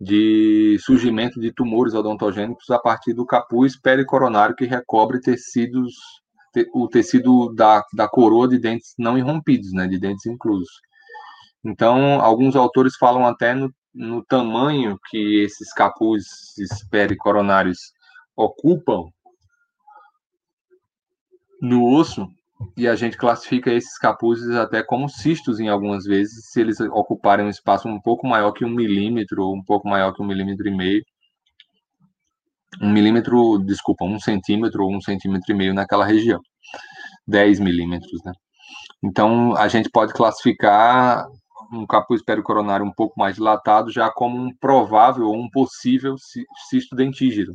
de 0.00 0.76
surgimento 0.80 1.40
de 1.40 1.52
tumores 1.52 1.94
odontogênicos 1.94 2.68
a 2.70 2.78
partir 2.78 3.14
do 3.14 3.24
capuz 3.24 3.80
pericoronário 3.80 4.54
que 4.54 4.66
recobre 4.66 5.20
tecidos, 5.20 5.94
o 6.74 6.86
tecido 6.86 7.52
da, 7.54 7.82
da 7.94 8.06
coroa 8.06 8.46
de 8.46 8.58
dentes 8.58 8.94
não 8.98 9.16
irrompidos, 9.16 9.72
né, 9.72 9.86
de 9.86 9.98
dentes 9.98 10.26
inclusos. 10.26 10.68
Então, 11.64 12.20
alguns 12.20 12.54
autores 12.54 12.96
falam 12.96 13.26
até 13.26 13.54
no, 13.54 13.72
no 13.96 14.22
tamanho 14.22 14.98
que 15.08 15.42
esses 15.42 15.72
capuzes 15.72 16.68
pericoronários 16.90 17.78
ocupam 18.36 19.08
no 21.60 21.90
osso, 21.90 22.28
e 22.76 22.86
a 22.86 22.94
gente 22.94 23.16
classifica 23.16 23.72
esses 23.72 23.98
capuzes 23.98 24.54
até 24.54 24.82
como 24.82 25.08
cistos 25.08 25.58
em 25.60 25.68
algumas 25.68 26.04
vezes, 26.04 26.50
se 26.50 26.60
eles 26.60 26.78
ocuparem 26.80 27.46
um 27.46 27.50
espaço 27.50 27.88
um 27.88 28.00
pouco 28.00 28.26
maior 28.26 28.52
que 28.52 28.64
um 28.64 28.70
milímetro, 28.70 29.42
ou 29.42 29.54
um 29.56 29.64
pouco 29.64 29.88
maior 29.88 30.12
que 30.12 30.22
um 30.22 30.26
milímetro 30.26 30.68
e 30.68 30.76
meio. 30.76 31.02
Um 32.80 32.92
milímetro, 32.92 33.58
desculpa, 33.58 34.04
um 34.04 34.20
centímetro 34.20 34.84
ou 34.84 34.94
um 34.94 35.00
centímetro 35.00 35.50
e 35.52 35.54
meio 35.54 35.74
naquela 35.74 36.04
região. 36.04 36.40
10 37.26 37.60
milímetros, 37.60 38.22
né? 38.24 38.32
Então, 39.02 39.56
a 39.56 39.68
gente 39.68 39.90
pode 39.90 40.12
classificar 40.12 41.26
um 41.72 41.86
capuz 41.86 42.22
pericoronário 42.22 42.84
um 42.84 42.92
pouco 42.92 43.18
mais 43.18 43.36
dilatado, 43.36 43.90
já 43.90 44.10
como 44.10 44.36
um 44.36 44.54
provável 44.54 45.26
ou 45.26 45.36
um 45.36 45.50
possível 45.50 46.16
cisto 46.68 46.94
dentígero. 46.94 47.54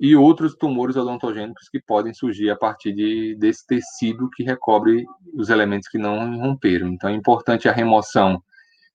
E 0.00 0.14
outros 0.14 0.54
tumores 0.54 0.96
odontogênicos 0.96 1.68
que 1.68 1.80
podem 1.80 2.14
surgir 2.14 2.50
a 2.50 2.56
partir 2.56 2.92
de, 2.92 3.34
desse 3.36 3.66
tecido 3.66 4.30
que 4.30 4.44
recobre 4.44 5.04
os 5.34 5.48
elementos 5.48 5.88
que 5.88 5.98
não 5.98 6.38
romperam. 6.38 6.88
Então, 6.88 7.10
é 7.10 7.14
importante 7.14 7.68
a 7.68 7.72
remoção 7.72 8.40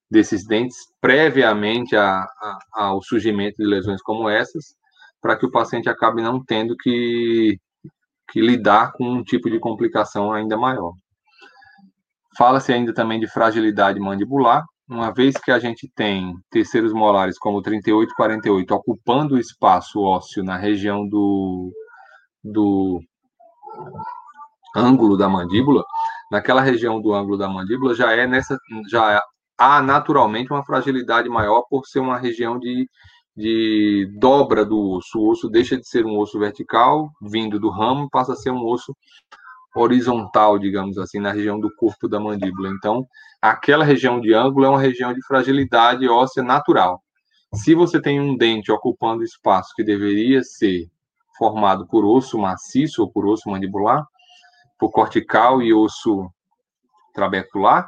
desses 0.09 0.45
dentes 0.45 0.77
previamente 1.01 1.95
a, 1.95 2.21
a, 2.21 2.59
ao 2.71 3.01
surgimento 3.01 3.57
de 3.57 3.65
lesões 3.65 4.01
como 4.01 4.29
essas, 4.29 4.75
para 5.21 5.35
que 5.35 5.45
o 5.45 5.51
paciente 5.51 5.89
acabe 5.89 6.21
não 6.21 6.43
tendo 6.43 6.77
que, 6.77 7.59
que 8.29 8.39
lidar 8.39 8.93
com 8.93 9.05
um 9.05 9.23
tipo 9.23 9.49
de 9.49 9.59
complicação 9.59 10.31
ainda 10.31 10.55
maior. 10.55 10.93
Fala-se 12.37 12.73
ainda 12.73 12.93
também 12.93 13.19
de 13.19 13.27
fragilidade 13.27 13.99
mandibular, 13.99 14.63
uma 14.89 15.13
vez 15.13 15.35
que 15.37 15.51
a 15.51 15.59
gente 15.59 15.89
tem 15.95 16.33
terceiros 16.49 16.93
molares 16.93 17.37
como 17.37 17.61
38 17.61 18.11
e 18.11 18.15
48 18.15 18.73
ocupando 18.73 19.35
o 19.35 19.39
espaço 19.39 20.01
ósseo 20.01 20.43
na 20.43 20.57
região 20.57 21.07
do, 21.07 21.71
do 22.43 22.99
ângulo 24.75 25.17
da 25.17 25.29
mandíbula, 25.29 25.83
naquela 26.31 26.61
região 26.61 27.01
do 27.01 27.13
ângulo 27.13 27.37
da 27.37 27.47
mandíbula 27.47 27.95
já 27.95 28.11
é 28.13 28.27
nessa 28.27 28.57
já 28.89 29.21
há 29.57 29.81
naturalmente 29.81 30.51
uma 30.51 30.65
fragilidade 30.65 31.29
maior 31.29 31.63
por 31.69 31.85
ser 31.85 31.99
uma 31.99 32.17
região 32.17 32.59
de, 32.59 32.87
de 33.35 34.11
dobra 34.19 34.65
do 34.65 34.79
osso. 34.91 35.19
O 35.19 35.29
osso 35.29 35.49
deixa 35.49 35.77
de 35.77 35.87
ser 35.87 36.05
um 36.05 36.17
osso 36.17 36.39
vertical, 36.39 37.09
vindo 37.21 37.59
do 37.59 37.69
ramo, 37.69 38.09
passa 38.09 38.33
a 38.33 38.35
ser 38.35 38.51
um 38.51 38.65
osso 38.65 38.95
horizontal, 39.75 40.59
digamos 40.59 40.97
assim, 40.97 41.19
na 41.19 41.31
região 41.31 41.59
do 41.59 41.73
corpo 41.75 42.07
da 42.07 42.19
mandíbula. 42.19 42.69
Então, 42.69 43.07
aquela 43.41 43.83
região 43.83 44.21
de 44.21 44.33
ângulo 44.33 44.65
é 44.65 44.69
uma 44.69 44.79
região 44.79 45.13
de 45.13 45.25
fragilidade 45.25 46.07
óssea 46.07 46.43
natural. 46.43 47.01
Se 47.53 47.73
você 47.73 48.01
tem 48.01 48.19
um 48.19 48.37
dente 48.37 48.71
ocupando 48.71 49.23
espaço 49.23 49.73
que 49.75 49.83
deveria 49.83 50.43
ser 50.43 50.87
formado 51.37 51.87
por 51.87 52.05
osso 52.05 52.37
maciço 52.37 53.01
ou 53.01 53.11
por 53.11 53.25
osso 53.25 53.49
mandibular, 53.49 54.05
por 54.79 54.91
cortical 54.91 55.61
e 55.61 55.73
osso 55.73 56.29
trabecular, 57.13 57.87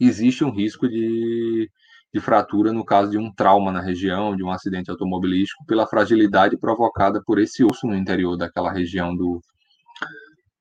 existe 0.00 0.44
um 0.44 0.50
risco 0.50 0.88
de, 0.88 1.70
de 2.12 2.20
fratura 2.20 2.72
no 2.72 2.84
caso 2.84 3.10
de 3.10 3.18
um 3.18 3.32
trauma 3.32 3.72
na 3.72 3.80
região, 3.80 4.36
de 4.36 4.42
um 4.42 4.50
acidente 4.50 4.90
automobilístico, 4.90 5.64
pela 5.66 5.86
fragilidade 5.86 6.56
provocada 6.56 7.22
por 7.24 7.38
esse 7.38 7.64
osso 7.64 7.86
no 7.86 7.96
interior 7.96 8.36
daquela 8.36 8.72
região 8.72 9.16
do, 9.16 9.40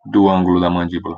do 0.05 0.29
ângulo 0.29 0.59
da 0.59 0.69
mandíbula. 0.69 1.17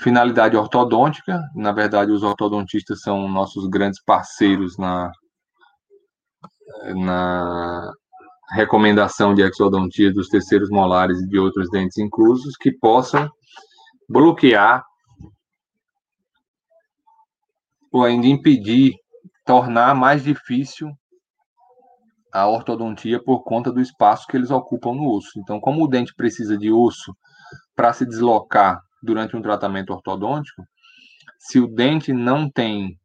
Finalidade 0.00 0.56
ortodôntica, 0.56 1.40
na 1.54 1.70
verdade, 1.70 2.10
os 2.10 2.22
ortodontistas 2.22 3.00
são 3.00 3.28
nossos 3.28 3.68
grandes 3.68 4.02
parceiros 4.02 4.76
na, 4.76 5.12
na 6.96 7.92
recomendação 8.50 9.34
de 9.34 9.42
exodontia 9.42 10.12
dos 10.12 10.28
terceiros 10.28 10.70
molares 10.70 11.20
e 11.20 11.28
de 11.28 11.38
outros 11.38 11.70
dentes 11.70 11.98
inclusos 11.98 12.56
que 12.56 12.72
possam 12.72 13.28
bloquear 14.08 14.82
ou 17.92 18.02
ainda 18.04 18.26
impedir, 18.26 18.94
tornar 19.44 19.94
mais 19.94 20.24
difícil 20.24 20.90
a 22.32 22.48
ortodontia 22.48 23.22
por 23.22 23.42
conta 23.42 23.70
do 23.70 23.80
espaço 23.80 24.26
que 24.26 24.36
eles 24.36 24.50
ocupam 24.50 24.94
no 24.94 25.14
osso. 25.14 25.38
Então, 25.38 25.60
como 25.60 25.84
o 25.84 25.88
dente 25.88 26.14
precisa 26.14 26.56
de 26.56 26.72
osso 26.72 27.14
para 27.74 27.92
se 27.92 28.06
deslocar 28.06 28.80
durante 29.02 29.36
um 29.36 29.42
tratamento 29.42 29.92
ortodôntico, 29.92 30.62
se 31.38 31.58
o 31.58 31.66
dente 31.66 32.12
não 32.12 32.48
tem 32.48 32.96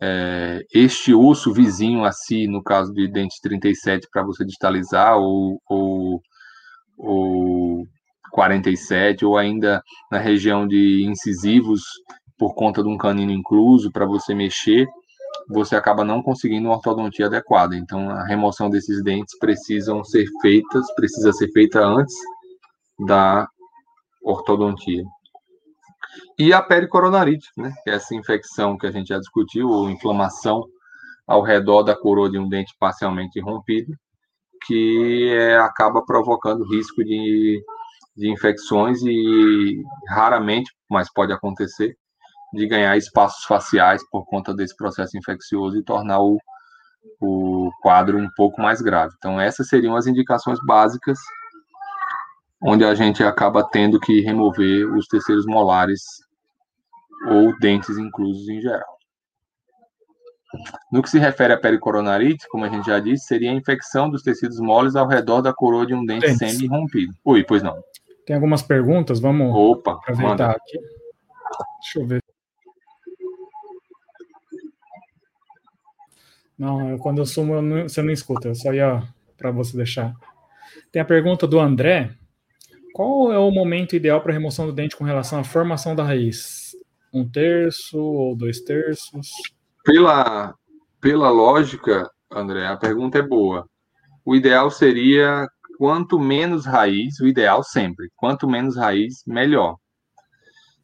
é, 0.00 0.64
este 0.72 1.12
osso 1.12 1.52
vizinho 1.52 2.04
a 2.04 2.12
si, 2.12 2.46
no 2.46 2.62
caso 2.62 2.92
de 2.92 3.08
dente 3.08 3.40
37, 3.42 4.08
para 4.10 4.22
você 4.22 4.44
distalizar, 4.44 5.16
ou, 5.18 5.60
ou, 5.68 6.22
ou 6.96 7.86
47, 8.30 9.24
ou 9.24 9.36
ainda 9.36 9.82
na 10.10 10.18
região 10.18 10.66
de 10.66 11.04
incisivos, 11.04 11.82
por 12.38 12.54
conta 12.54 12.82
de 12.82 12.88
um 12.88 12.96
canino 12.96 13.32
incluso, 13.32 13.92
para 13.92 14.06
você 14.06 14.34
mexer, 14.34 14.88
você 15.48 15.76
acaba 15.76 16.04
não 16.04 16.22
conseguindo 16.22 16.68
uma 16.68 16.76
ortodontia 16.76 17.26
adequada. 17.26 17.76
Então, 17.76 18.08
a 18.08 18.24
remoção 18.24 18.70
desses 18.70 19.02
dentes 19.02 19.36
precisam 19.38 20.02
ser 20.04 20.26
feitas, 20.40 20.86
precisa 20.94 21.32
ser 21.32 21.50
feita 21.52 21.84
antes 21.84 22.14
da 23.06 23.46
ortodontia. 24.22 25.04
E 26.38 26.52
a 26.52 26.62
pericoronarite, 26.62 27.48
né, 27.56 27.72
que 27.84 27.90
é 27.90 27.94
essa 27.94 28.14
infecção 28.14 28.76
que 28.76 28.86
a 28.86 28.90
gente 28.90 29.08
já 29.08 29.18
discutiu, 29.18 29.68
ou 29.68 29.90
inflamação 29.90 30.64
ao 31.26 31.42
redor 31.42 31.82
da 31.82 31.96
coroa 31.96 32.30
de 32.30 32.38
um 32.38 32.48
dente 32.48 32.74
parcialmente 32.78 33.40
rompido, 33.40 33.94
que 34.66 35.28
é, 35.32 35.56
acaba 35.58 36.04
provocando 36.04 36.68
risco 36.68 37.04
de, 37.04 37.62
de 38.16 38.30
infecções 38.30 39.00
e 39.02 39.82
raramente, 40.08 40.70
mas 40.90 41.12
pode 41.12 41.32
acontecer, 41.32 41.96
de 42.52 42.66
ganhar 42.66 42.96
espaços 42.96 43.44
faciais 43.44 44.02
por 44.10 44.24
conta 44.26 44.52
desse 44.52 44.76
processo 44.76 45.16
infeccioso 45.16 45.78
e 45.78 45.84
tornar 45.84 46.20
o, 46.20 46.36
o 47.20 47.70
quadro 47.80 48.18
um 48.18 48.28
pouco 48.36 48.60
mais 48.60 48.80
grave. 48.82 49.14
Então, 49.16 49.40
essas 49.40 49.68
seriam 49.68 49.94
as 49.94 50.06
indicações 50.06 50.58
básicas 50.66 51.18
onde 52.62 52.84
a 52.84 52.94
gente 52.94 53.22
acaba 53.22 53.64
tendo 53.64 53.98
que 53.98 54.20
remover 54.20 54.86
os 54.94 55.06
terceiros 55.06 55.46
molares 55.46 56.02
ou 57.28 57.58
dentes 57.58 57.96
inclusos 57.96 58.48
em 58.48 58.60
geral. 58.60 58.98
No 60.90 61.02
que 61.02 61.08
se 61.08 61.18
refere 61.18 61.52
à 61.52 61.60
pericoronarite, 61.60 62.48
como 62.48 62.64
a 62.64 62.68
gente 62.68 62.86
já 62.86 62.98
disse, 62.98 63.26
seria 63.26 63.50
a 63.50 63.54
infecção 63.54 64.10
dos 64.10 64.22
tecidos 64.22 64.58
moles 64.58 64.96
ao 64.96 65.06
redor 65.06 65.40
da 65.42 65.54
coroa 65.54 65.86
de 65.86 65.94
um 65.94 66.04
dente 66.04 66.34
semi-rompido. 66.34 67.14
Oi, 67.24 67.44
pois 67.44 67.62
não. 67.62 67.80
Tem 68.26 68.34
algumas 68.34 68.62
perguntas, 68.62 69.20
vamos 69.20 69.54
Opa, 69.54 69.92
aproveitar 69.92 70.28
manda. 70.28 70.50
aqui. 70.50 70.78
Deixa 71.80 72.00
eu 72.00 72.06
ver. 72.06 72.20
Não, 76.58 76.98
quando 76.98 77.18
eu 77.18 77.26
sumo, 77.26 77.54
eu 77.54 77.62
não, 77.62 77.88
você 77.88 78.02
não 78.02 78.12
escuta, 78.12 78.48
eu 78.48 78.54
só 78.54 78.72
ia 78.72 79.02
para 79.38 79.50
você 79.50 79.76
deixar. 79.76 80.14
Tem 80.92 81.00
a 81.00 81.04
pergunta 81.06 81.46
do 81.46 81.58
André. 81.58 82.10
Qual 82.92 83.32
é 83.32 83.38
o 83.38 83.50
momento 83.50 83.94
ideal 83.94 84.20
para 84.20 84.32
remoção 84.32 84.66
do 84.66 84.72
dente 84.72 84.96
com 84.96 85.04
relação 85.04 85.40
à 85.40 85.44
formação 85.44 85.94
da 85.94 86.02
raiz? 86.02 86.76
Um 87.12 87.28
terço 87.28 87.98
ou 87.98 88.36
dois 88.36 88.60
terços? 88.60 89.28
Pela, 89.84 90.54
pela 91.00 91.30
lógica, 91.30 92.10
André, 92.30 92.66
a 92.66 92.76
pergunta 92.76 93.18
é 93.18 93.22
boa. 93.22 93.68
O 94.24 94.34
ideal 94.34 94.70
seria 94.70 95.46
quanto 95.78 96.18
menos 96.18 96.66
raiz, 96.66 97.18
o 97.20 97.26
ideal 97.26 97.62
sempre, 97.62 98.10
quanto 98.16 98.48
menos 98.48 98.76
raiz, 98.76 99.22
melhor. 99.26 99.76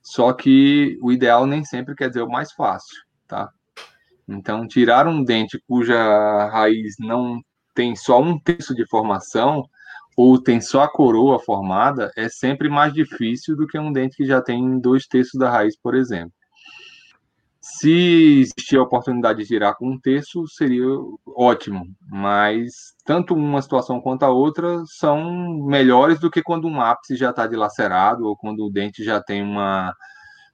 Só 0.03 0.33
que 0.33 0.97
o 1.03 1.13
ideal 1.13 1.47
nem 1.47 1.65
sempre 1.65 1.95
quer 1.95 2.09
dizer 2.09 2.23
o 2.23 2.31
mais 2.31 2.53
fácil, 2.53 2.97
tá? 3.27 3.51
Então, 4.29 4.67
tirar 4.67 5.07
um 5.07 5.23
dente 5.23 5.61
cuja 5.69 6.49
raiz 6.49 6.95
não 6.99 7.41
tem 7.75 7.95
só 7.95 8.21
um 8.21 8.39
terço 8.39 8.75
de 8.75 8.87
formação, 8.89 9.69
ou 10.16 10.42
tem 10.42 10.61
só 10.61 10.82
a 10.82 10.90
coroa 10.90 11.38
formada, 11.38 12.11
é 12.16 12.28
sempre 12.28 12.70
mais 12.70 12.92
difícil 12.94 13.54
do 13.54 13.66
que 13.66 13.78
um 13.78 13.92
dente 13.92 14.16
que 14.16 14.25
já 14.25 14.40
tem 14.40 14.80
dois 14.80 15.06
terços 15.06 15.38
da 15.38 15.50
raiz, 15.50 15.76
por 15.78 15.94
exemplo. 15.94 16.32
Se 17.61 18.40
existir 18.40 18.78
a 18.78 18.82
oportunidade 18.82 19.40
de 19.40 19.46
tirar 19.46 19.75
com 19.75 19.90
um 19.90 20.00
terço, 20.00 20.46
seria 20.46 20.87
ótimo, 21.26 21.85
mas 22.08 22.94
tanto 23.04 23.35
uma 23.35 23.61
situação 23.61 24.00
quanto 24.00 24.23
a 24.23 24.30
outra 24.30 24.82
são 24.87 25.66
melhores 25.66 26.20
do 26.20 26.30
que 26.30 26.42
quando 26.42 26.68
um 26.68 26.80
ápice 26.80 27.16
já 27.16 27.30
está 27.30 27.46
dilacerado 27.46 28.25
ou 28.25 28.37
quando 28.37 28.64
o 28.64 28.70
dente 28.70 29.02
já 29.04 29.20
tem 29.20 29.42
uma, 29.42 29.92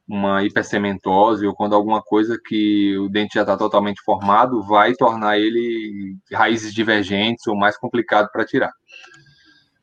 uma 0.09 0.41
ou 0.43 1.55
quando 1.55 1.75
alguma 1.75 2.03
coisa 2.03 2.39
que 2.43 2.97
o 2.99 3.09
dente 3.11 3.35
já 3.35 3.43
está 3.43 3.57
totalmente 3.59 4.03
formado 4.03 4.63
vai 4.63 4.95
tornar 4.95 5.39
ele 5.39 6.17
raízes 6.33 6.73
divergentes 6.73 7.47
ou 7.47 7.55
mais 7.55 7.77
complicado 7.77 8.31
para 8.33 8.45
tirar. 8.45 8.73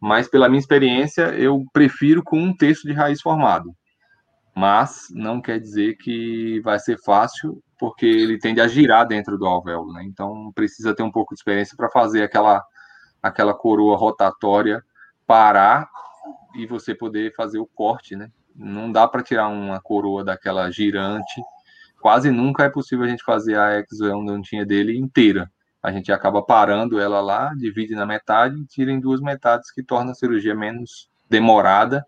Mas 0.01 0.27
pela 0.27 0.47
minha 0.47 0.59
experiência, 0.59 1.33
eu 1.35 1.65
prefiro 1.73 2.23
com 2.23 2.39
um 2.39 2.55
terço 2.55 2.87
de 2.87 2.93
raiz 2.93 3.21
formado 3.21 3.73
mas 4.59 5.07
não 5.11 5.41
quer 5.41 5.57
dizer 5.57 5.95
que 5.95 6.59
vai 6.65 6.77
ser 6.77 6.97
fácil, 7.05 7.63
porque 7.79 8.05
ele 8.05 8.37
tende 8.37 8.59
a 8.59 8.67
girar 8.67 9.07
dentro 9.07 9.37
do 9.37 9.45
alvéolo, 9.45 9.93
né? 9.93 10.03
Então 10.03 10.51
precisa 10.53 10.93
ter 10.93 11.01
um 11.01 11.11
pouco 11.11 11.33
de 11.33 11.39
experiência 11.39 11.77
para 11.77 11.89
fazer 11.89 12.23
aquela 12.23 12.61
aquela 13.23 13.53
coroa 13.53 13.95
rotatória 13.95 14.83
parar 15.25 15.89
e 16.55 16.67
você 16.67 16.93
poder 16.93 17.33
fazer 17.35 17.57
o 17.57 17.65
corte, 17.65 18.17
né? 18.17 18.29
Não 18.53 18.91
dá 18.91 19.07
para 19.07 19.23
tirar 19.23 19.47
uma 19.47 19.79
coroa 19.79 20.25
daquela 20.25 20.69
girante. 20.69 21.41
Quase 22.01 22.29
nunca 22.29 22.65
é 22.65 22.69
possível 22.69 23.05
a 23.05 23.07
gente 23.07 23.23
fazer 23.23 23.57
a 23.57 23.79
exoendodontia 23.79 24.65
dele 24.65 24.97
inteira. 24.97 25.49
A 25.81 25.91
gente 25.91 26.11
acaba 26.11 26.41
parando 26.41 26.99
ela 26.99 27.21
lá, 27.21 27.53
divide 27.55 27.95
na 27.95 28.05
metade 28.05 28.59
e 28.59 28.65
tira 28.65 28.91
em 28.91 28.99
duas 28.99 29.21
metades, 29.21 29.71
que 29.71 29.81
torna 29.81 30.11
a 30.11 30.15
cirurgia 30.15 30.53
menos 30.53 31.09
demorada 31.29 32.05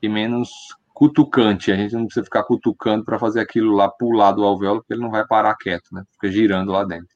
e 0.00 0.08
menos 0.08 0.50
cutucante. 0.94 1.70
A 1.70 1.76
gente 1.76 1.94
não 1.94 2.06
precisa 2.06 2.24
ficar 2.24 2.44
cutucando 2.44 3.04
para 3.04 3.18
fazer 3.18 3.40
aquilo 3.40 3.72
lá 3.72 3.88
pular 3.88 4.32
do 4.32 4.44
alvéolo, 4.44 4.80
porque 4.80 4.94
ele 4.94 5.02
não 5.02 5.10
vai 5.10 5.26
parar 5.26 5.56
quieto, 5.56 5.88
né? 5.92 6.02
Fica 6.12 6.30
girando 6.30 6.72
lá 6.72 6.84
dentro. 6.84 7.08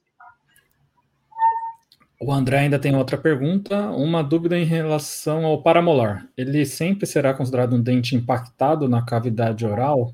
O 2.19 2.31
André 2.31 2.59
ainda 2.59 2.79
tem 2.79 2.95
outra 2.95 3.15
pergunta, 3.15 3.91
uma 3.91 4.23
dúvida 4.23 4.57
em 4.57 4.65
relação 4.65 5.45
ao 5.45 5.61
paramolar. 5.61 6.27
Ele 6.35 6.65
sempre 6.65 7.05
será 7.05 7.31
considerado 7.31 7.75
um 7.75 7.81
dente 7.81 8.15
impactado 8.15 8.89
na 8.89 9.05
cavidade 9.05 9.63
oral? 9.63 10.11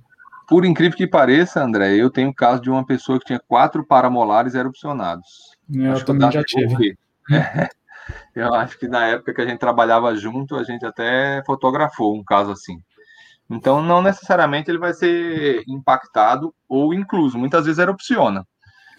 Por 0.48 0.66
incrível 0.66 0.98
que 0.98 1.08
pareça, 1.08 1.64
André, 1.64 1.96
eu 1.96 2.10
tenho 2.10 2.30
o 2.30 2.36
caso 2.36 2.62
de 2.62 2.70
uma 2.70 2.86
pessoa 2.86 3.18
que 3.20 3.26
tinha 3.26 3.40
quatro 3.40 3.86
paramolares 3.86 4.54
erupcionados. 4.54 5.53
Eu 5.72 5.94
acho 5.94 6.06
também 6.06 6.32
já 6.32 6.44
tive. 6.44 6.98
É, 7.32 7.70
eu 8.36 8.54
acho 8.54 8.78
que 8.78 8.88
na 8.88 9.08
época 9.08 9.34
que 9.34 9.42
a 9.42 9.46
gente 9.46 9.60
trabalhava 9.60 10.16
junto, 10.16 10.56
a 10.56 10.64
gente 10.64 10.86
até 10.86 11.44
fotografou 11.46 12.16
um 12.16 12.24
caso 12.24 12.52
assim. 12.52 12.82
Então, 13.50 13.82
não 13.82 14.02
necessariamente 14.02 14.72
ele 14.72 14.78
vai 14.78 14.94
ser 14.94 15.64
impactado 15.68 16.54
ou 16.68 16.94
incluso. 16.94 17.38
Muitas 17.38 17.66
vezes 17.66 17.80
erupciona. 17.80 18.46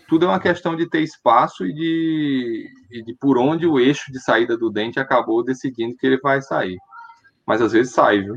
Tudo 0.06 0.26
é 0.26 0.28
uma 0.28 0.40
questão 0.40 0.76
de 0.76 0.88
ter 0.88 1.00
espaço 1.00 1.66
e 1.66 1.72
de, 1.72 2.68
e 2.90 3.02
de 3.02 3.14
por 3.14 3.38
onde 3.38 3.66
o 3.66 3.80
eixo 3.80 4.12
de 4.12 4.20
saída 4.20 4.56
do 4.56 4.70
dente 4.70 5.00
acabou 5.00 5.42
decidindo 5.42 5.96
que 5.96 6.06
ele 6.06 6.20
vai 6.20 6.42
sair. 6.42 6.76
Mas 7.46 7.62
às 7.62 7.72
vezes 7.72 7.92
sai, 7.92 8.20
viu? 8.20 8.36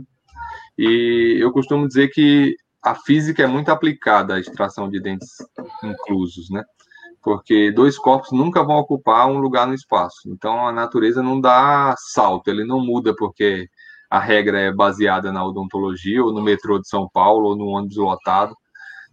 E 0.77 1.37
eu 1.39 1.51
costumo 1.51 1.87
dizer 1.87 2.07
que 2.09 2.55
a 2.81 2.95
física 2.95 3.43
é 3.43 3.47
muito 3.47 3.69
aplicada 3.69 4.35
à 4.35 4.39
extração 4.39 4.89
de 4.89 4.99
dentes 4.99 5.29
inclusos, 5.83 6.49
né? 6.49 6.63
Porque 7.27 7.73
dois 7.73 7.99
corpos 7.99 8.31
nunca 8.31 8.63
vão 8.63 8.77
ocupar 8.77 9.27
um 9.27 9.37
lugar 9.37 9.67
no 9.67 9.73
espaço. 9.73 10.29
Então 10.31 10.65
a 10.65 10.71
natureza 10.71 11.21
não 11.21 11.41
dá 11.41 11.93
salto, 11.97 12.47
ele 12.47 12.63
não 12.63 12.79
muda 12.79 13.13
porque 13.13 13.67
a 14.09 14.17
regra 14.17 14.57
é 14.61 14.71
baseada 14.71 15.29
na 15.29 15.45
odontologia, 15.45 16.23
ou 16.23 16.31
no 16.31 16.41
metrô 16.41 16.79
de 16.79 16.87
São 16.87 17.05
Paulo, 17.09 17.49
ou 17.49 17.55
no 17.57 17.65
ônibus 17.65 17.97
lotado. 17.97 18.55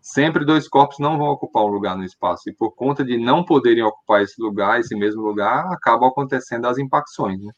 Sempre 0.00 0.44
dois 0.44 0.68
corpos 0.68 1.00
não 1.00 1.18
vão 1.18 1.26
ocupar 1.26 1.64
um 1.64 1.72
lugar 1.72 1.96
no 1.96 2.04
espaço, 2.04 2.48
e 2.48 2.54
por 2.54 2.76
conta 2.76 3.04
de 3.04 3.18
não 3.18 3.44
poderem 3.44 3.82
ocupar 3.82 4.22
esse 4.22 4.40
lugar, 4.40 4.78
esse 4.78 4.94
mesmo 4.94 5.20
lugar, 5.20 5.66
acabam 5.72 6.08
acontecendo 6.08 6.66
as 6.66 6.78
impacções. 6.78 7.40
Né? 7.40 7.50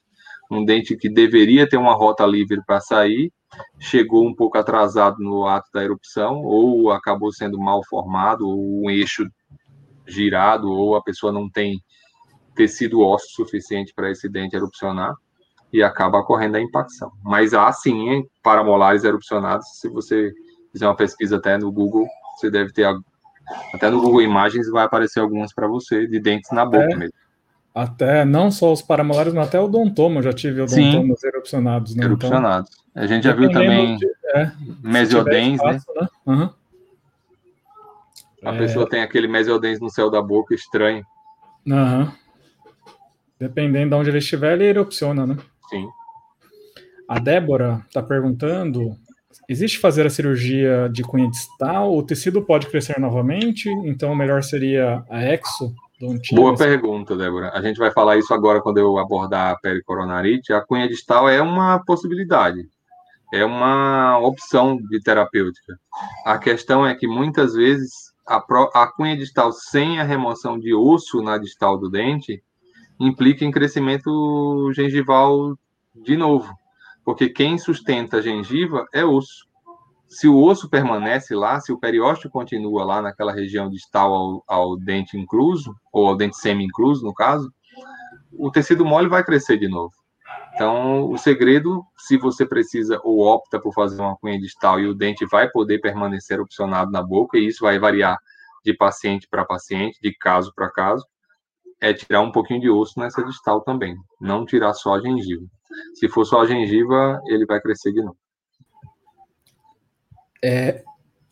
Um 0.51 0.65
dente 0.65 0.97
que 0.97 1.11
deveria 1.11 1.69
ter 1.69 1.77
uma 1.77 1.93
rota 1.93 2.25
livre 2.25 2.63
para 2.65 2.81
sair, 2.81 3.31
chegou 3.79 4.27
um 4.27 4.35
pouco 4.35 4.57
atrasado 4.57 5.19
no 5.19 5.47
ato 5.47 5.69
da 5.75 5.85
erupção, 5.85 6.41
ou 6.43 6.91
acabou 6.93 7.31
sendo 7.31 7.59
mal 7.59 7.83
formado, 7.85 8.49
ou 8.49 8.87
um 8.87 8.91
eixo 8.91 9.29
girado, 10.07 10.71
ou 10.71 10.97
a 10.97 11.03
pessoa 11.03 11.33
não 11.33 11.49
tem 11.49 11.81
tecido 12.55 13.01
ósseo 13.01 13.31
suficiente 13.31 13.93
para 13.95 14.11
esse 14.11 14.29
dente 14.29 14.57
erupcionar 14.57 15.15
e 15.73 15.83
acaba 15.83 16.19
ocorrendo 16.19 16.57
a 16.57 16.61
impacção. 16.61 17.11
Mas 17.23 17.53
há 17.53 17.71
sim 17.73 18.25
paramolares 18.43 19.05
erupcionados. 19.05 19.67
Se 19.81 19.89
você 19.89 20.33
fizer 20.73 20.87
uma 20.87 20.97
pesquisa 20.97 21.37
até 21.37 21.59
no 21.59 21.71
Google, 21.71 22.07
você 22.37 22.51
deve 22.51 22.73
ter 22.73 22.87
até 23.73 23.91
no 23.91 24.01
Google 24.01 24.23
Imagens 24.23 24.69
vai 24.71 24.85
aparecer 24.85 25.21
algumas 25.21 25.53
para 25.55 25.69
você 25.69 26.07
de 26.07 26.19
dentes 26.19 26.51
na 26.51 26.65
boca 26.65 26.93
é, 26.93 26.97
mesmo. 26.97 27.15
Até 27.75 28.25
não 28.25 28.51
só 28.51 28.73
os 28.73 28.83
paramolares, 28.83 29.33
mas 29.33 29.49
até 29.49 29.61
o 29.61 29.65
odontoma, 29.65 30.23
já 30.23 30.33
tive 30.33 30.63
odontomas 30.63 31.21
sim, 31.21 31.29
erupcionados, 31.29 31.95
né? 31.95 31.99
Então, 31.99 32.11
erupcionados. 32.11 32.71
Então, 32.91 33.03
a 33.03 33.07
gente 33.07 33.25
já 33.25 33.33
viu 33.35 33.51
também 33.51 33.97
de, 33.97 34.07
é, 34.35 34.51
mesiodens, 34.83 35.61
né? 35.63 35.79
né? 36.01 36.09
Uhum. 36.27 36.51
A 38.47 38.55
é... 38.55 38.59
pessoa 38.59 38.89
tem 38.89 39.03
aquele 39.03 39.27
mesiodens 39.27 39.81
no 39.81 39.91
céu 39.91 40.09
da 40.09 40.23
boca 40.23 40.55
estranho. 40.55 41.05
Uhum. 41.67 42.09
Dependendo 43.41 43.91
de 43.91 43.97
onde 43.97 44.09
ele 44.09 44.19
estiver, 44.19 44.53
ele 44.53 44.67
erupciona, 44.67 45.27
né? 45.27 45.37
Sim. 45.69 45.85
A 47.09 47.19
Débora 47.19 47.85
está 47.89 48.01
perguntando: 48.01 48.97
existe 49.49 49.81
fazer 49.81 50.07
a 50.07 50.11
cirurgia 50.11 50.89
de 50.93 51.03
cunha 51.03 51.29
distal? 51.29 51.93
O 51.93 52.05
tecido 52.05 52.41
pode 52.41 52.69
crescer 52.69 53.01
novamente? 53.01 53.69
Então, 53.85 54.13
o 54.13 54.17
melhor 54.17 54.45
seria 54.45 55.05
a 55.11 55.21
exo? 55.25 55.75
Boa 56.33 56.55
pergunta, 56.55 57.17
Débora. 57.17 57.51
A 57.53 57.61
gente 57.61 57.79
vai 57.79 57.91
falar 57.91 58.17
isso 58.17 58.33
agora 58.33 58.61
quando 58.61 58.79
eu 58.79 58.97
abordar 58.97 59.51
a 59.51 59.59
pericoronarite. 59.59 60.53
A 60.53 60.61
cunha 60.61 60.87
distal 60.87 61.29
é 61.29 61.43
uma 61.43 61.83
possibilidade, 61.85 62.69
é 63.35 63.45
uma 63.45 64.19
opção 64.19 64.77
de 64.77 65.01
terapêutica. 65.01 65.77
A 66.25 66.39
questão 66.39 66.87
é 66.87 66.95
que 66.95 67.09
muitas 67.09 67.55
vezes 67.55 68.15
a, 68.27 68.37
a 68.75 68.87
cunha 68.89 69.17
distal 69.17 69.53
sem 69.53 70.01
a 70.01 70.03
remoção 70.03 70.59
de 70.59 70.75
osso 70.75 71.23
na 71.23 71.39
distal 71.39 71.79
do 71.79 71.89
dente 71.89 72.43
implica 72.99 73.45
em 73.45 73.51
crescimento 73.51 74.73
gengival 74.75 75.57
de 75.95 76.17
novo, 76.17 76.53
porque 77.05 77.29
quem 77.29 77.59
sustenta 77.59 78.19
a 78.19 78.23
gengiva 78.23 78.87
é 78.93 79.05
osso. 79.05 79.47
se 80.09 80.29
o 80.29 80.43
osso 80.43 80.69
permanece 80.69 81.35
lá, 81.35 81.61
se 81.61 81.73
o 81.73 81.79
periósteo 81.79 82.31
continua 82.31 82.85
lá 82.85 83.03
naquela 83.03 83.33
região 83.33 83.69
distal 83.69 84.13
ao, 84.13 84.45
ao 84.47 84.77
dente 84.77 85.17
incluso, 85.17 85.75
ou 85.93 86.09
ao 86.09 86.17
dente 86.17 86.37
semi-incluso, 86.37 87.05
no 87.05 87.15
caso, 87.15 87.53
o 88.33 88.51
tecido 88.51 88.85
mole 88.85 89.09
vai 89.09 89.25
crescer 89.25 89.59
de 89.59 89.69
novo. 89.69 89.93
Então, 90.57 91.11
o 91.11 91.19
segredo, 91.19 91.85
se 91.99 92.17
você 92.17 92.47
precisa 92.47 92.99
ou 93.05 93.21
opta 93.21 93.61
por 93.61 93.75
fazer 93.75 94.01
uma 94.01 94.17
cunha 94.17 94.41
distal 94.41 94.81
e 94.81 94.87
o 94.87 94.95
dente 94.95 95.27
vai 95.27 95.51
poder 95.51 95.81
permanecer 95.81 96.41
opcionado 96.41 96.91
na 96.91 97.03
boca, 97.03 97.37
e 97.37 97.47
isso 97.47 97.63
vai 97.63 97.79
variar 97.79 98.17
de 98.65 98.73
paciente 98.73 99.29
para 99.31 99.45
paciente, 99.45 100.01
de 100.03 100.17
caso 100.17 100.51
para 100.57 100.71
caso, 100.71 101.07
é 101.79 101.93
tirar 101.93 102.23
um 102.23 102.33
pouquinho 102.33 102.63
de 102.63 102.71
osso 102.71 102.99
nessa 102.99 103.23
distal 103.23 103.61
também, 103.61 103.95
não 104.19 104.47
tirar 104.47 104.73
só 104.73 104.95
a 104.95 105.01
gengiva. 105.01 105.45
Se 105.95 106.09
for 106.09 106.25
só 106.25 106.41
a 106.41 106.47
gengiva, 106.47 107.21
ele 107.27 107.45
vai 107.45 107.61
crescer 107.61 107.93
de 107.93 108.01
novo. 108.01 108.17
É, 110.43 110.83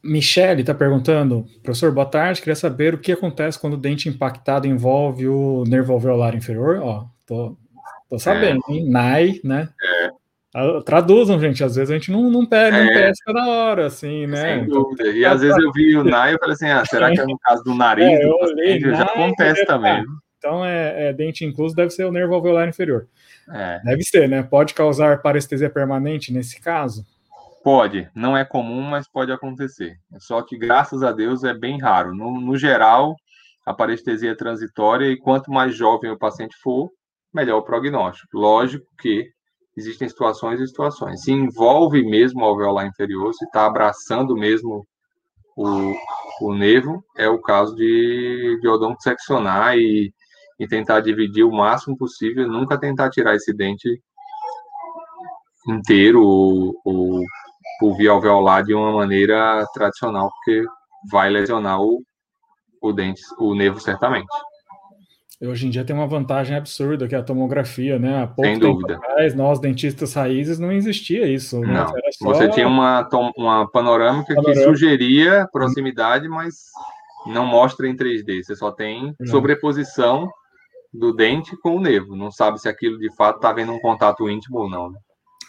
Michele 0.03 0.61
está 0.61 0.75
perguntando, 0.75 1.47
professor, 1.63 1.91
boa 1.91 2.05
tarde, 2.05 2.41
queria 2.41 2.55
saber 2.55 2.93
o 2.93 2.99
que 2.99 3.13
acontece 3.13 3.59
quando 3.59 3.73
o 3.73 3.79
dente 3.79 4.07
impactado 4.07 4.67
envolve 4.67 5.27
o 5.27 5.65
nervo 5.67 5.95
alveolar 5.95 6.37
inferior. 6.37 6.81
Ó, 6.83 7.07
tô, 7.27 7.57
tô 8.09 8.19
sabendo, 8.19 8.61
é. 8.69 8.73
hein? 8.73 8.89
NAI, 8.89 9.41
né? 9.43 9.69
É. 9.83 10.11
Ah, 10.55 10.81
traduzam, 10.85 11.41
gente, 11.41 11.65
às 11.65 11.75
vezes 11.75 11.91
a 11.91 11.95
gente 11.95 12.13
não, 12.13 12.31
não, 12.31 12.47
pega, 12.47 12.79
não 12.79 12.91
é. 12.91 13.07
pesca 13.07 13.33
na 13.33 13.49
hora, 13.49 13.87
assim, 13.87 14.27
né? 14.27 14.59
Sem 14.59 14.69
dúvida. 14.69 15.09
E 15.09 15.25
às 15.25 15.41
vezes 15.41 15.57
eu 15.61 15.73
vi 15.73 15.97
o 15.97 16.05
NAI 16.05 16.35
e 16.35 16.39
falei 16.39 16.55
assim, 16.55 16.69
ah, 16.69 16.85
será 16.85 17.11
que 17.11 17.21
é 17.21 17.25
no 17.27 17.37
caso 17.41 17.65
do 17.65 17.75
nariz? 17.75 18.07
É, 18.07 18.25
eu 18.25 18.37
olhei, 18.41 18.81
já 18.81 19.03
acontece 19.03 19.67
também. 19.67 20.05
Então, 20.39 20.65
é, 20.65 21.09
é, 21.09 21.13
dente 21.13 21.45
incluso 21.45 21.75
deve 21.75 21.91
ser 21.91 22.05
o 22.05 22.13
nervo 22.13 22.35
alveolar 22.35 22.69
inferior. 22.69 23.09
É. 23.51 23.81
Deve 23.83 24.03
ser, 24.03 24.29
né? 24.29 24.43
Pode 24.43 24.75
causar 24.75 25.23
parestesia 25.23 25.71
permanente 25.71 26.33
nesse 26.33 26.61
caso? 26.61 27.05
Pode, 27.65 28.09
não 28.15 28.37
é 28.37 28.45
comum, 28.45 28.83
mas 28.83 29.09
pode 29.09 29.33
acontecer. 29.33 29.97
Só 30.19 30.43
que, 30.43 30.57
graças 30.57 31.03
a 31.03 31.11
Deus, 31.11 31.45
é 31.45 31.55
bem 31.55 31.81
raro. 31.81 32.15
No, 32.15 32.39
no 32.39 32.59
geral, 32.59 33.17
a 33.65 33.73
parestesia 33.73 34.33
é 34.33 34.35
transitória 34.35 35.07
e 35.07 35.17
quanto 35.17 35.51
mais 35.51 35.75
jovem 35.75 36.11
o 36.11 36.19
paciente 36.19 36.55
for, 36.63 36.91
melhor 37.35 37.59
o 37.59 37.65
prognóstico. 37.65 38.39
Lógico 38.39 38.87
que 38.99 39.29
existem 39.77 40.09
situações 40.09 40.61
e 40.61 40.67
situações. 40.67 41.23
Se 41.23 41.33
envolve 41.33 42.03
mesmo 42.05 42.41
o 42.41 42.45
alveolar 42.45 42.87
inferior, 42.87 43.35
se 43.35 43.45
está 43.45 43.67
abraçando 43.67 44.37
mesmo 44.37 44.87
o, 45.57 45.95
o 46.41 46.55
nervo, 46.55 47.05
é 47.17 47.29
o 47.29 47.41
caso 47.41 47.75
de, 47.75 48.59
de 48.61 48.69
odonto 48.69 49.03
seccionar 49.03 49.77
e, 49.77 50.13
e 50.59 50.67
tentar 50.67 51.01
dividir 51.01 51.45
o 51.45 51.53
máximo 51.53 51.97
possível, 51.97 52.47
nunca 52.49 52.79
tentar 52.79 53.11
tirar 53.11 53.35
esse 53.35 53.53
dente 53.53 54.01
inteiro 55.69 56.23
ou, 56.23 56.75
ou 56.85 57.21
por 57.81 57.97
via 57.97 58.11
alveolar 58.11 58.65
de 58.65 58.75
uma 58.75 58.93
maneira 58.93 59.65
tradicional, 59.73 60.31
porque 60.31 60.65
vai 61.11 61.31
lesionar 61.31 61.81
o, 61.81 62.03
o 62.81 62.93
dente, 62.93 63.23
o 63.39 63.55
nervo 63.55 63.81
certamente. 63.81 64.29
Hoje 65.47 65.67
em 65.67 65.71
dia 65.71 65.85
tem 65.85 65.95
uma 65.95 66.07
vantagem 66.07 66.57
absurda 66.57 67.09
que 67.09 67.15
é 67.15 67.19
a 67.19 67.23
tomografia, 67.23 67.99
né? 67.99 68.23
Há 68.23 68.27
pouco 68.27 68.45
Sem 68.45 68.59
dúvida. 68.59 68.97
atrás, 68.97 69.35
nós 69.35 69.59
dentistas 69.59 70.15
raízes 70.15 70.59
não 70.59 70.73
existia 70.73 71.27
isso. 71.27 71.61
Não. 71.61 71.87
Só... 71.87 72.29
Você 72.29 72.49
tinha 72.49 72.67
uma, 72.67 73.09
uma 73.37 73.71
panorâmica, 73.71 74.35
panorâmica, 74.35 74.35
que 74.35 74.55
sugeria 74.65 75.49
proximidade, 75.53 76.29
mas 76.29 76.55
não 77.27 77.47
mostra 77.47 77.89
em 77.89 77.97
3D. 77.97 78.43
Você 78.43 78.55
só 78.55 78.71
tem 78.71 79.15
sobreposição 79.27 80.29
do 80.93 81.13
dente 81.13 81.57
com 81.57 81.77
o 81.77 81.81
nervo. 81.81 82.15
Não 82.15 82.31
sabe 82.31 82.61
se 82.61 82.69
aquilo 82.69 82.99
de 82.99 83.13
fato 83.15 83.37
está 83.37 83.51
havendo 83.51 83.73
um 83.73 83.81
contato 83.81 84.29
íntimo 84.31 84.59
ou 84.59 84.71
não. 84.71 84.91
Né? 84.91 84.99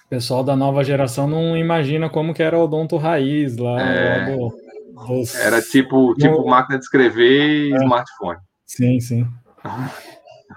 O 0.06 0.10
pessoal 0.10 0.44
da 0.44 0.56
nova 0.56 0.84
geração 0.84 1.28
não 1.28 1.56
imagina 1.56 2.10
como 2.10 2.34
que 2.34 2.42
era 2.42 2.58
o 2.58 2.64
odonto 2.64 2.98
raiz 2.98 3.58
lá, 3.58 3.82
é... 3.82 4.20
lá 4.20 4.36
do, 4.36 5.08
dos... 5.08 5.36
Era 5.36 5.62
tipo, 5.62 6.16
tipo 6.16 6.42
no... 6.42 6.48
máquina 6.48 6.80
de 6.80 6.86
escrever 6.86 7.70
e 7.70 7.74
é. 7.74 7.78
smartphone. 7.78 8.40
Sim, 8.66 9.00
sim. 9.00 9.28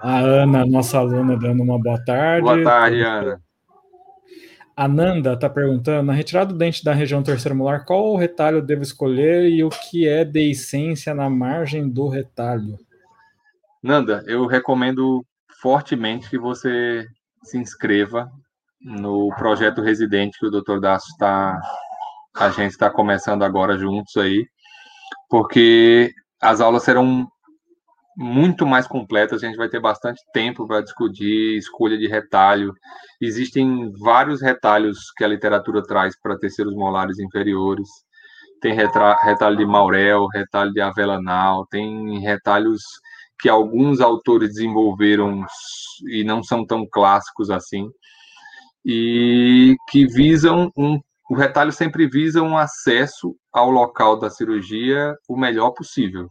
A 0.01 0.19
Ana, 0.19 0.65
nossa 0.65 0.99
aluna, 0.99 1.37
dando 1.37 1.63
uma 1.63 1.81
boa 1.81 2.03
tarde. 2.03 2.43
Boa 2.43 2.63
tarde, 2.63 3.01
Ana. 3.01 3.41
A 4.75 4.87
Nanda 4.87 5.33
está 5.33 5.49
perguntando: 5.49 6.03
na 6.03 6.13
retirada 6.13 6.53
do 6.53 6.57
dente 6.57 6.83
da 6.83 6.93
região 6.93 7.21
terceira 7.21 7.55
molar, 7.55 7.85
qual 7.85 8.15
retalho 8.15 8.61
devo 8.61 8.81
escolher 8.81 9.49
e 9.49 9.63
o 9.63 9.69
que 9.69 10.07
é 10.07 10.23
deiscência 10.23 11.13
na 11.13 11.29
margem 11.29 11.89
do 11.89 12.07
retalho? 12.07 12.77
Nanda, 13.83 14.23
eu 14.27 14.45
recomendo 14.45 15.25
fortemente 15.61 16.29
que 16.29 16.37
você 16.37 17.05
se 17.43 17.57
inscreva 17.57 18.31
no 18.79 19.33
projeto 19.35 19.81
residente 19.81 20.39
que 20.39 20.45
o 20.45 20.51
Dr. 20.51 20.79
Daço 20.79 21.07
está, 21.09 21.59
a 22.35 22.49
gente 22.49 22.71
está 22.71 22.89
começando 22.89 23.43
agora 23.43 23.77
juntos 23.77 24.15
aí, 24.15 24.47
porque 25.29 26.13
as 26.41 26.61
aulas 26.61 26.83
serão 26.83 27.27
muito 28.19 28.65
mais 28.65 28.85
completas, 28.85 29.41
a 29.41 29.47
gente 29.47 29.55
vai 29.55 29.69
ter 29.69 29.79
bastante 29.79 30.21
tempo 30.33 30.67
para 30.67 30.81
discutir 30.81 31.57
escolha 31.57 31.97
de 31.97 32.05
retalho. 32.05 32.73
Existem 33.21 33.89
vários 33.93 34.41
retalhos 34.41 35.09
que 35.15 35.23
a 35.23 35.27
literatura 35.27 35.81
traz 35.81 36.19
para 36.21 36.37
terceiros 36.37 36.75
molares 36.75 37.17
inferiores. 37.17 37.87
Tem 38.61 38.73
retalho 38.73 39.55
de 39.55 39.65
Maurel, 39.65 40.27
retalho 40.27 40.73
de 40.73 40.81
Avelanal, 40.81 41.65
tem 41.67 42.19
retalhos 42.19 42.81
que 43.39 43.47
alguns 43.47 44.01
autores 44.01 44.49
desenvolveram 44.49 45.45
e 46.09 46.25
não 46.25 46.43
são 46.43 46.65
tão 46.65 46.85
clássicos 46.85 47.49
assim 47.49 47.89
e 48.85 49.77
que 49.89 50.05
visam 50.05 50.69
um 50.77 50.99
o 51.29 51.35
retalho 51.35 51.71
sempre 51.71 52.09
visa 52.09 52.41
um 52.41 52.57
acesso 52.57 53.35
ao 53.53 53.69
local 53.69 54.17
da 54.17 54.31
cirurgia 54.31 55.15
o 55.29 55.37
melhor 55.37 55.71
possível. 55.71 56.27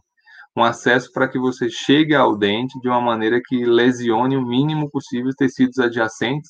Um 0.55 0.63
acesso 0.63 1.11
para 1.13 1.27
que 1.27 1.39
você 1.39 1.69
chegue 1.69 2.15
ao 2.15 2.35
dente 2.35 2.79
de 2.79 2.87
uma 2.87 2.99
maneira 2.99 3.39
que 3.43 3.65
lesione 3.65 4.35
o 4.35 4.45
mínimo 4.45 4.89
possível 4.89 5.29
os 5.29 5.35
tecidos 5.35 5.79
adjacentes 5.79 6.49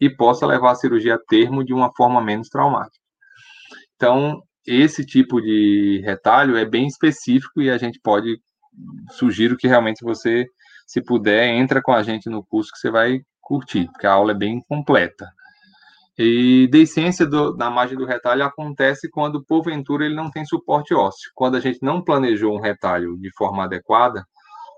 e 0.00 0.10
possa 0.10 0.46
levar 0.46 0.72
a 0.72 0.74
cirurgia 0.74 1.14
a 1.14 1.18
termo 1.28 1.64
de 1.64 1.72
uma 1.72 1.90
forma 1.94 2.20
menos 2.20 2.48
traumática. 2.48 3.04
Então, 3.94 4.42
esse 4.66 5.04
tipo 5.04 5.40
de 5.40 6.02
retalho 6.04 6.56
é 6.56 6.64
bem 6.64 6.86
específico 6.86 7.60
e 7.60 7.70
a 7.70 7.78
gente 7.78 8.00
pode 8.02 8.38
sugiro 9.12 9.56
que 9.56 9.68
realmente 9.68 10.02
você, 10.02 10.46
se 10.86 11.02
puder, 11.02 11.48
entra 11.48 11.80
com 11.82 11.92
a 11.92 12.02
gente 12.02 12.28
no 12.28 12.44
curso 12.44 12.72
que 12.72 12.78
você 12.78 12.90
vai 12.90 13.20
curtir, 13.40 13.86
porque 13.92 14.06
a 14.06 14.12
aula 14.12 14.32
é 14.32 14.34
bem 14.36 14.60
completa. 14.68 15.28
E 16.16 16.68
deiscência 16.70 17.26
do, 17.26 17.56
na 17.56 17.68
margem 17.68 17.98
do 17.98 18.06
retalho 18.06 18.44
acontece 18.44 19.10
quando, 19.10 19.44
porventura, 19.44 20.04
ele 20.04 20.14
não 20.14 20.30
tem 20.30 20.44
suporte 20.44 20.94
ósseo. 20.94 21.30
Quando 21.34 21.56
a 21.56 21.60
gente 21.60 21.80
não 21.82 22.02
planejou 22.02 22.56
um 22.56 22.60
retalho 22.60 23.16
de 23.18 23.30
forma 23.36 23.64
adequada, 23.64 24.24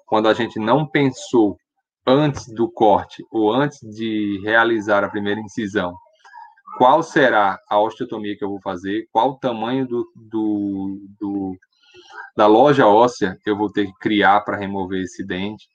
quando 0.07 0.29
a 0.29 0.35
gente 0.35 0.59
não 0.59 0.87
pensou 0.87 1.57
antes 2.07 2.47
do 2.55 2.71
corte 2.71 3.23
ou 3.31 3.53
antes 3.53 3.79
de 3.81 4.41
realizar 4.45 5.05
a 5.05 5.11
primeira 5.11 5.41
incisão, 5.41 5.95
qual 6.79 7.03
será 7.03 7.59
a 7.69 7.81
osteotomia 7.81 8.37
que 8.37 8.45
eu 8.45 8.51
vou 8.51 8.61
fazer, 8.63 9.07
qual 9.11 9.31
o 9.31 9.39
tamanho 9.39 9.87
do, 9.87 10.07
do, 10.15 11.01
do 11.19 11.57
da 12.37 12.47
loja 12.47 12.87
óssea 12.87 13.37
que 13.43 13.51
eu 13.51 13.57
vou 13.57 13.73
ter 13.73 13.87
que 13.87 13.99
criar 13.99 14.43
para 14.43 14.59
remover 14.59 15.03
esse 15.03 15.25
dente, 15.25 15.67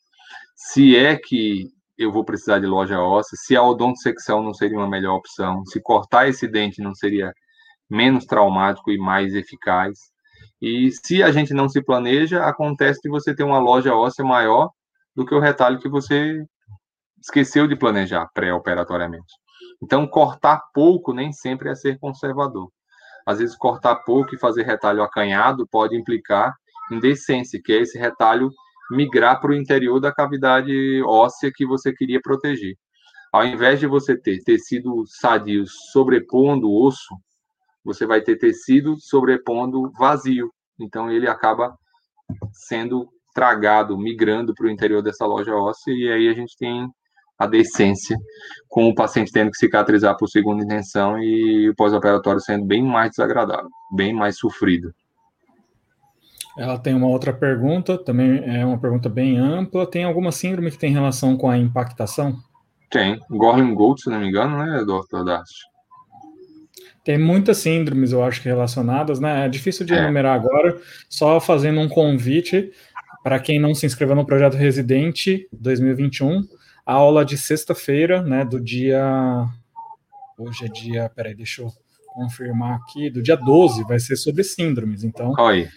se 0.56 0.96
é 0.96 1.18
que 1.18 1.68
eu 2.04 2.12
vou 2.12 2.24
precisar 2.24 2.60
de 2.60 2.66
loja 2.66 3.00
óssea, 3.00 3.38
se 3.38 3.56
a 3.56 3.64
odontosecção 3.64 4.42
não 4.42 4.54
seria 4.54 4.78
uma 4.78 4.90
melhor 4.90 5.16
opção, 5.16 5.66
se 5.66 5.82
cortar 5.82 6.28
esse 6.28 6.48
dente 6.48 6.82
não 6.82 6.94
seria 6.96 7.34
menos 7.90 8.26
traumático 8.26 8.92
e 8.92 8.98
mais 8.98 9.36
eficaz. 9.36 9.98
E 10.62 10.92
se 10.92 11.22
a 11.22 11.32
gente 11.32 11.54
não 11.54 11.68
se 11.68 11.82
planeja, 11.84 12.46
acontece 12.46 13.02
de 13.04 13.10
você 13.10 13.36
ter 13.36 13.44
uma 13.44 13.60
loja 13.60 13.96
óssea 13.96 14.24
maior 14.24 14.70
do 15.16 15.26
que 15.26 15.36
o 15.36 15.40
retalho 15.40 15.80
que 15.80 15.90
você 15.90 16.46
esqueceu 17.22 17.68
de 17.68 17.76
planejar 17.76 18.28
pré-operatoriamente. 18.34 19.34
Então, 19.82 20.08
cortar 20.08 20.62
pouco 20.74 21.14
nem 21.14 21.32
sempre 21.32 21.70
é 21.70 21.76
ser 21.76 22.00
conservador. 22.00 22.70
Às 23.26 23.40
vezes, 23.40 23.56
cortar 23.56 23.96
pouco 23.98 24.34
e 24.34 24.40
fazer 24.40 24.64
retalho 24.64 25.04
acanhado 25.04 25.68
pode 25.68 25.96
implicar 25.96 26.54
em 26.92 27.00
decência, 27.00 27.60
que 27.64 27.74
é 27.74 27.82
esse 27.82 27.98
retalho 27.98 28.50
migrar 28.92 29.40
para 29.40 29.52
o 29.52 29.56
interior 29.56 30.00
da 30.00 30.12
cavidade 30.12 31.02
óssea 31.04 31.52
que 31.54 31.66
você 31.66 31.94
queria 31.94 32.20
proteger. 32.22 32.76
Ao 33.32 33.46
invés 33.46 33.80
de 33.80 33.88
você 33.88 34.16
ter 34.16 34.44
tecido 34.44 35.04
sadio 35.08 35.66
sobrepondo 35.92 36.70
o 36.70 36.86
osso, 36.86 37.16
você 37.84 38.06
vai 38.06 38.22
ter 38.22 38.38
tecido 38.38 38.98
sobrepondo 39.00 39.92
vazio. 39.98 40.52
Então 40.80 41.10
ele 41.10 41.28
acaba 41.28 41.74
sendo 42.52 43.08
tragado, 43.34 43.98
migrando 43.98 44.54
para 44.54 44.68
o 44.68 44.70
interior 44.70 45.02
dessa 45.02 45.26
loja 45.26 45.56
óssea, 45.56 45.94
e 45.94 46.12
aí 46.12 46.28
a 46.28 46.34
gente 46.34 46.56
tem 46.58 46.88
a 47.40 47.48
decência, 47.48 48.16
com 48.68 48.88
o 48.88 48.94
paciente 48.94 49.32
tendo 49.32 49.50
que 49.50 49.58
cicatrizar 49.58 50.16
por 50.16 50.28
segunda 50.28 50.64
intenção 50.64 51.18
e 51.18 51.70
o 51.70 51.76
pós-operatório 51.76 52.40
sendo 52.40 52.66
bem 52.66 52.84
mais 52.84 53.12
desagradável, 53.12 53.70
bem 53.96 54.14
mais 54.14 54.38
sofrido. 54.38 54.94
Ela 56.58 56.78
tem 56.78 56.94
uma 56.94 57.08
outra 57.08 57.32
pergunta, 57.32 57.98
também 57.98 58.44
é 58.46 58.66
uma 58.66 58.78
pergunta 58.78 59.08
bem 59.08 59.38
ampla. 59.38 59.90
Tem 59.90 60.04
alguma 60.04 60.32
síndrome 60.32 60.72
que 60.72 60.78
tem 60.78 60.92
relação 60.92 61.38
com 61.38 61.50
a 61.50 61.58
impactação? 61.58 62.38
Tem. 62.90 63.20
Gorlin 63.30 63.74
Gold, 63.74 64.02
se 64.02 64.10
não 64.10 64.20
me 64.20 64.28
engano, 64.28 64.58
né, 64.58 64.84
doutor 64.86 65.24
Darcy? 65.24 65.72
Tem 67.04 67.18
muitas 67.18 67.58
síndromes, 67.58 68.12
eu 68.12 68.24
acho 68.24 68.42
que 68.42 68.48
relacionadas, 68.48 69.20
né? 69.20 69.46
É 69.46 69.50
difícil 69.50 69.86
de 69.86 69.94
é. 69.94 69.98
enumerar 69.98 70.36
agora, 70.36 70.80
só 71.10 71.40
fazendo 71.40 71.80
um 71.80 71.90
convite 71.90 72.72
para 73.24 73.40
quem 73.40 73.60
não 73.60 73.74
se 73.74 73.86
inscreveu 73.86 74.16
no 74.16 74.26
projeto 74.26 74.56
Residente 74.56 75.48
2021, 75.52 76.48
a 76.86 76.94
aula 76.94 77.24
de 77.24 77.38
sexta-feira, 77.38 78.22
né, 78.22 78.44
do 78.44 78.60
dia 78.60 79.48
hoje 80.38 80.66
é 80.66 80.68
dia, 80.68 81.12
peraí, 81.16 81.36
deixa 81.36 81.62
eu 81.62 81.72
confirmar 82.08 82.78
aqui, 82.78 83.10
do 83.10 83.22
dia 83.22 83.38
12 83.38 83.84
vai 83.84 84.00
ser 84.00 84.16
sobre 84.16 84.44
síndromes. 84.44 85.04
Então, 85.04 85.34
Oi. 85.38 85.70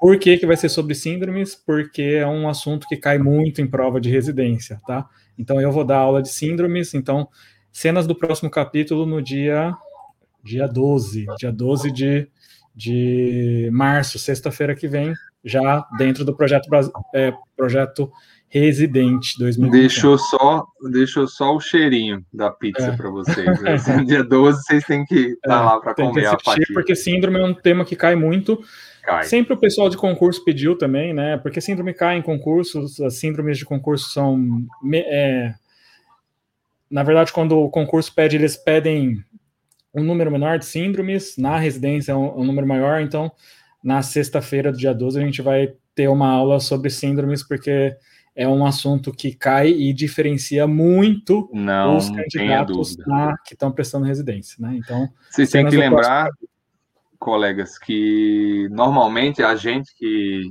Por 0.00 0.18
que 0.18 0.36
que 0.36 0.46
vai 0.46 0.56
ser 0.56 0.68
sobre 0.68 0.94
síndromes? 0.94 1.54
Porque 1.54 2.02
é 2.02 2.26
um 2.26 2.48
assunto 2.48 2.86
que 2.86 2.96
cai 2.96 3.18
muito 3.18 3.60
em 3.60 3.66
prova 3.66 4.00
de 4.00 4.10
residência, 4.10 4.80
tá? 4.86 5.08
Então 5.38 5.60
eu 5.60 5.72
vou 5.72 5.84
dar 5.84 5.98
aula 5.98 6.22
de 6.22 6.28
síndromes, 6.28 6.94
então 6.94 7.28
cenas 7.72 8.06
do 8.06 8.14
próximo 8.14 8.50
capítulo 8.50 9.06
no 9.06 9.22
dia 9.22 9.74
dia 10.44 10.68
12, 10.68 11.26
dia 11.38 11.50
12 11.50 11.90
de, 11.90 12.28
de 12.74 13.68
março, 13.72 14.18
sexta-feira 14.18 14.76
que 14.76 14.86
vem, 14.86 15.12
já 15.44 15.84
dentro 15.98 16.24
do 16.24 16.36
projeto, 16.36 16.68
é, 17.12 17.32
projeto 17.56 18.10
Residente 18.48 19.36
2020. 19.38 19.80
Deixou 19.80 20.16
só, 20.16 20.64
deixou 20.90 21.26
só 21.26 21.54
o 21.54 21.60
cheirinho 21.60 22.24
da 22.32 22.50
pizza 22.50 22.86
é. 22.86 22.96
para 22.96 23.10
vocês. 23.10 23.60
Né? 23.60 24.04
dia 24.06 24.22
12 24.22 24.62
vocês 24.62 24.84
têm 24.84 25.04
que 25.04 25.32
estar 25.32 25.48
tá 25.50 25.56
é, 25.56 25.64
lá 25.64 25.80
para 25.80 25.94
comer 25.94 26.26
a 26.26 26.38
fatia. 26.38 26.64
Porque 26.72 26.94
síndrome 26.94 27.40
é 27.40 27.44
um 27.44 27.54
tema 27.54 27.84
que 27.84 27.96
cai 27.96 28.14
muito. 28.14 28.62
Cai. 29.06 29.22
Sempre 29.22 29.54
o 29.54 29.56
pessoal 29.56 29.88
de 29.88 29.96
concurso 29.96 30.44
pediu 30.44 30.76
também, 30.76 31.14
né? 31.14 31.36
Porque 31.36 31.60
síndrome 31.60 31.94
cai 31.94 32.16
em 32.16 32.22
concursos, 32.22 33.00
as 33.00 33.14
síndromes 33.14 33.56
de 33.56 33.64
concurso 33.64 34.10
são. 34.10 34.66
É, 34.92 35.54
na 36.90 37.04
verdade, 37.04 37.32
quando 37.32 37.56
o 37.56 37.70
concurso 37.70 38.12
pede, 38.12 38.34
eles 38.34 38.56
pedem 38.56 39.22
um 39.94 40.02
número 40.02 40.28
menor 40.28 40.58
de 40.58 40.66
síndromes, 40.66 41.36
na 41.38 41.56
residência 41.56 42.10
é 42.10 42.16
um, 42.16 42.40
um 42.40 42.44
número 42.44 42.66
maior, 42.66 43.00
então 43.00 43.30
na 43.82 44.02
sexta-feira 44.02 44.72
do 44.72 44.78
dia 44.78 44.92
12 44.92 45.20
a 45.20 45.22
gente 45.22 45.40
vai 45.40 45.72
ter 45.94 46.08
uma 46.08 46.28
aula 46.28 46.58
sobre 46.58 46.90
síndromes, 46.90 47.46
porque 47.46 47.96
é 48.34 48.48
um 48.48 48.66
assunto 48.66 49.12
que 49.12 49.32
cai 49.32 49.68
e 49.68 49.92
diferencia 49.92 50.66
muito 50.66 51.48
Não, 51.54 51.96
os 51.96 52.10
candidatos 52.10 52.96
na, 53.06 53.38
que 53.46 53.54
estão 53.54 53.70
prestando 53.70 54.04
residência, 54.04 54.56
né? 54.58 54.76
Então, 54.76 55.08
vocês 55.30 55.48
têm 55.48 55.64
que 55.64 55.76
lembrar, 55.76 56.28
colegas, 57.18 57.78
que 57.78 58.68
normalmente 58.70 59.42
a 59.42 59.54
gente 59.56 59.92
que, 59.96 60.50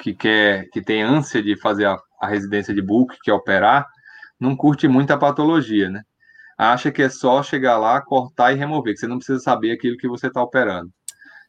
que 0.00 0.14
quer, 0.14 0.68
que 0.70 0.82
tem 0.82 1.02
ânsia 1.02 1.42
de 1.42 1.58
fazer 1.60 1.86
a, 1.86 1.96
a 2.20 2.26
residência 2.26 2.74
de 2.74 2.82
book, 2.82 3.16
que 3.22 3.30
é 3.30 3.34
operar, 3.34 3.86
não 4.38 4.56
curte 4.56 4.88
muito 4.88 5.10
a 5.12 5.18
patologia, 5.18 5.88
né? 5.88 6.02
Acha 6.56 6.92
que 6.92 7.02
é 7.02 7.08
só 7.08 7.42
chegar 7.42 7.78
lá, 7.78 8.00
cortar 8.00 8.52
e 8.52 8.56
remover, 8.56 8.94
que 8.94 9.00
você 9.00 9.06
não 9.06 9.18
precisa 9.18 9.40
saber 9.40 9.72
aquilo 9.72 9.96
que 9.96 10.08
você 10.08 10.28
está 10.28 10.42
operando. 10.42 10.90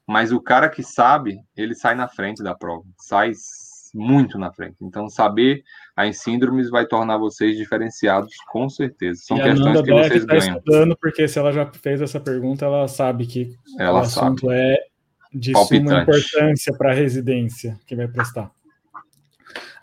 Mas 0.08 0.32
o 0.32 0.42
cara 0.42 0.70
que 0.70 0.84
sabe, 0.84 1.38
ele 1.56 1.76
sai 1.76 1.96
na 1.96 2.08
frente 2.08 2.44
da 2.44 2.56
prova, 2.56 2.84
sai 3.00 3.32
muito 3.94 4.38
na 4.38 4.52
frente. 4.52 4.78
Então, 4.82 5.10
saber 5.10 5.64
as 5.96 6.22
síndromes 6.22 6.70
vai 6.70 6.86
tornar 6.86 7.18
vocês 7.18 7.56
diferenciados, 7.56 8.34
com 8.52 8.70
certeza. 8.70 9.22
São 9.24 9.38
e 9.38 9.44
questões 9.44 9.82
que 9.82 9.92
vocês 9.92 10.26
tá 10.26 10.36
ganham. 10.36 10.58
Estudando, 10.58 10.98
porque 10.98 11.28
se 11.28 11.40
ela 11.40 11.52
já 11.54 11.66
fez 11.66 12.02
essa 12.02 12.20
pergunta, 12.20 12.66
ela 12.66 12.88
sabe 12.88 13.26
que 13.26 13.56
ela 13.80 14.00
o 14.00 14.02
assunto 14.02 14.48
sabe. 14.48 14.54
é 14.54 14.78
de 15.34 15.52
Palpitante. 15.52 15.90
suma 15.90 16.02
importância 16.02 16.74
para 16.78 16.92
a 16.92 16.94
residência 16.94 17.80
que 17.86 17.96
vai 17.96 18.08
prestar. 18.08 18.52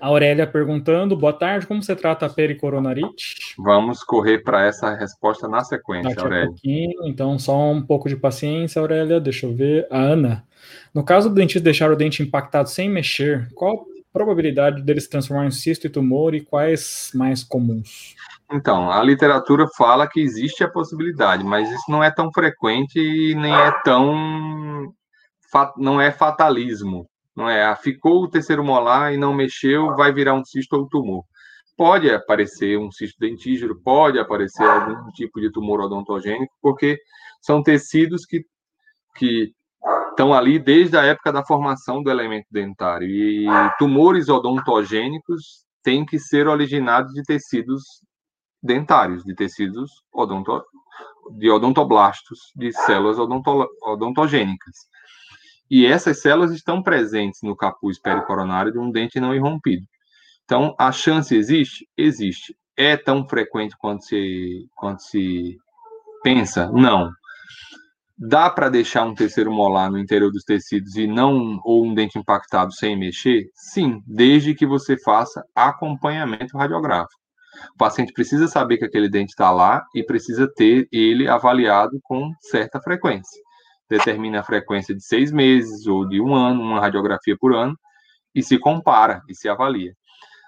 A 0.01 0.09
Aurélia 0.09 0.47
perguntando, 0.47 1.17
boa 1.17 1.33
tarde, 1.33 1.65
como 1.65 1.81
você 1.81 1.95
trata 1.95 2.27
a 2.27 2.29
pericoronarite? 2.29 3.55
Vamos 3.57 4.03
correr 4.03 4.41
para 4.41 4.67
essa 4.67 4.93
resposta 4.95 5.47
na 5.47 5.63
sequência, 5.63 6.11
Daqui 6.11 6.21
Aurélia. 6.21 6.51
Um 6.65 7.07
então, 7.07 7.39
só 7.39 7.71
um 7.71 7.81
pouco 7.81 8.09
de 8.09 8.17
paciência, 8.17 8.81
Aurélia, 8.81 9.21
deixa 9.21 9.47
eu 9.47 9.55
ver. 9.55 9.87
A 9.91 9.99
Ana, 9.99 10.45
no 10.93 11.05
caso 11.05 11.29
do 11.29 11.37
dentista 11.37 11.61
deixar 11.61 11.93
o 11.93 11.97
dente 11.97 12.21
impactado 12.21 12.69
sem 12.69 12.89
mexer, 12.89 13.49
qual 13.55 13.87
probabilidade 14.13 14.83
dele 14.83 15.01
se 15.01 15.09
transformar 15.09 15.47
em 15.47 15.51
cisto 15.51 15.87
e 15.87 15.91
tumor 15.91 16.35
e 16.35 16.41
quais 16.41 17.11
mais 17.15 17.43
comuns? 17.43 18.15
Então, 18.53 18.91
a 18.91 19.03
literatura 19.03 19.67
fala 19.77 20.07
que 20.07 20.21
existe 20.21 20.63
a 20.63 20.71
possibilidade, 20.71 21.43
mas 21.43 21.71
isso 21.71 21.91
não 21.91 22.05
é 22.05 22.11
tão 22.11 22.31
frequente 22.33 22.99
e 22.99 23.35
nem 23.35 23.55
é 23.55 23.73
tão 23.83 24.93
não 25.77 26.01
é 26.01 26.11
fatalismo 26.11 27.07
não 27.35 27.49
é? 27.49 27.65
Ah, 27.65 27.77
ficou 27.77 28.23
o 28.23 28.29
terceiro 28.29 28.65
molar 28.65 29.13
e 29.13 29.17
não 29.17 29.35
mexeu, 29.35 29.95
vai 29.97 30.13
virar 30.13 30.35
um 30.35 30.45
cisto 30.45 30.77
ou 30.77 30.89
tumor. 30.89 31.25
Pode 31.77 32.11
aparecer 32.11 32.79
um 32.79 32.91
cisto 32.91 33.19
dentígero, 33.19 33.81
pode 33.83 34.19
aparecer 34.19 34.65
algum 34.65 35.11
tipo 35.13 35.41
de 35.41 35.51
tumor 35.51 35.81
odontogênico, 35.81 36.53
porque 36.61 36.99
são 37.41 37.63
tecidos 37.63 38.27
que, 38.27 38.45
que 39.17 39.53
estão 40.13 40.33
ali 40.33 40.59
desde 40.59 40.97
a 40.97 41.05
época 41.05 41.33
da 41.33 41.45
formação 41.45 42.03
do 42.03 42.11
elemento 42.11 42.47
dentário. 42.51 43.09
E 43.09 43.47
tumores 43.79 44.29
odontogênicos 44.29 45.65
têm 45.83 46.05
que 46.05 46.19
ser 46.19 46.47
originados 46.47 47.13
de 47.13 47.23
tecidos 47.23 47.83
dentários, 48.63 49.25
de 49.25 49.35
tecidos 49.35 49.91
odonto, 50.13 50.65
de 51.37 51.51
odontoblastos, 51.51 52.39
de 52.55 52.73
células 52.73 53.19
odonto, 53.19 53.67
odontogênicas. 53.83 54.77
E 55.71 55.87
essas 55.87 56.21
células 56.21 56.53
estão 56.53 56.83
presentes 56.83 57.41
no 57.43 57.57
capuz 57.57 57.99
pericoronário 57.99 58.73
de 58.73 58.79
um 58.79 58.91
dente 58.91 59.19
não 59.19 59.35
irrompido. 59.35 59.87
Então, 60.45 60.75
a 60.79 60.93
chance 60.93 61.35
existe? 61.35 61.89
Existe. 61.97 62.55
É 62.77 62.97
tão 62.97 63.27
frequente 63.27 63.75
quanto 63.79 64.05
se, 64.05 64.67
quanto 64.77 65.03
se 65.03 65.57
pensa? 66.23 66.71
Não. 66.71 67.11
Dá 68.29 68.49
para 68.49 68.69
deixar 68.69 69.05
um 69.05 69.15
terceiro 69.15 69.51
molar 69.51 69.91
no 69.91 69.99
interior 69.99 70.31
dos 70.31 70.45
tecidos 70.45 70.97
e 70.97 71.07
não 71.07 71.61
ou 71.65 71.85
um 71.85 71.95
dente 71.95 72.19
impactado 72.19 72.73
sem 72.73 72.97
mexer? 72.97 73.47
Sim, 73.55 74.01
desde 74.07 74.55
que 74.55 74.67
você 74.67 74.97
faça 75.03 75.43
acompanhamento 75.55 76.57
radiográfico. 76.57 77.21
O 77.75 77.79
paciente 77.79 78.13
precisa 78.13 78.49
saber 78.49 78.79
que 78.79 78.85
aquele 78.85 79.09
dente 79.09 79.31
está 79.31 79.51
lá 79.51 79.85
e 79.95 80.05
precisa 80.05 80.49
ter 80.57 80.89
ele 80.93 81.29
avaliado 81.29 81.99
com 82.03 82.31
certa 82.41 82.81
frequência 82.81 83.43
determina 83.93 84.41
a 84.41 84.45
frequência 84.45 84.95
de 84.95 85.05
seis 85.05 85.31
meses 85.31 85.87
ou 85.87 86.09
de 86.09 86.21
um 86.21 86.35
ano, 86.35 86.63
uma 86.63 86.81
radiografia 86.81 87.37
por 87.39 87.55
ano, 87.55 87.79
e 88.35 88.43
se 88.43 88.59
compara 88.59 89.23
e 89.29 89.35
se 89.35 89.49
avalia. 89.49 89.93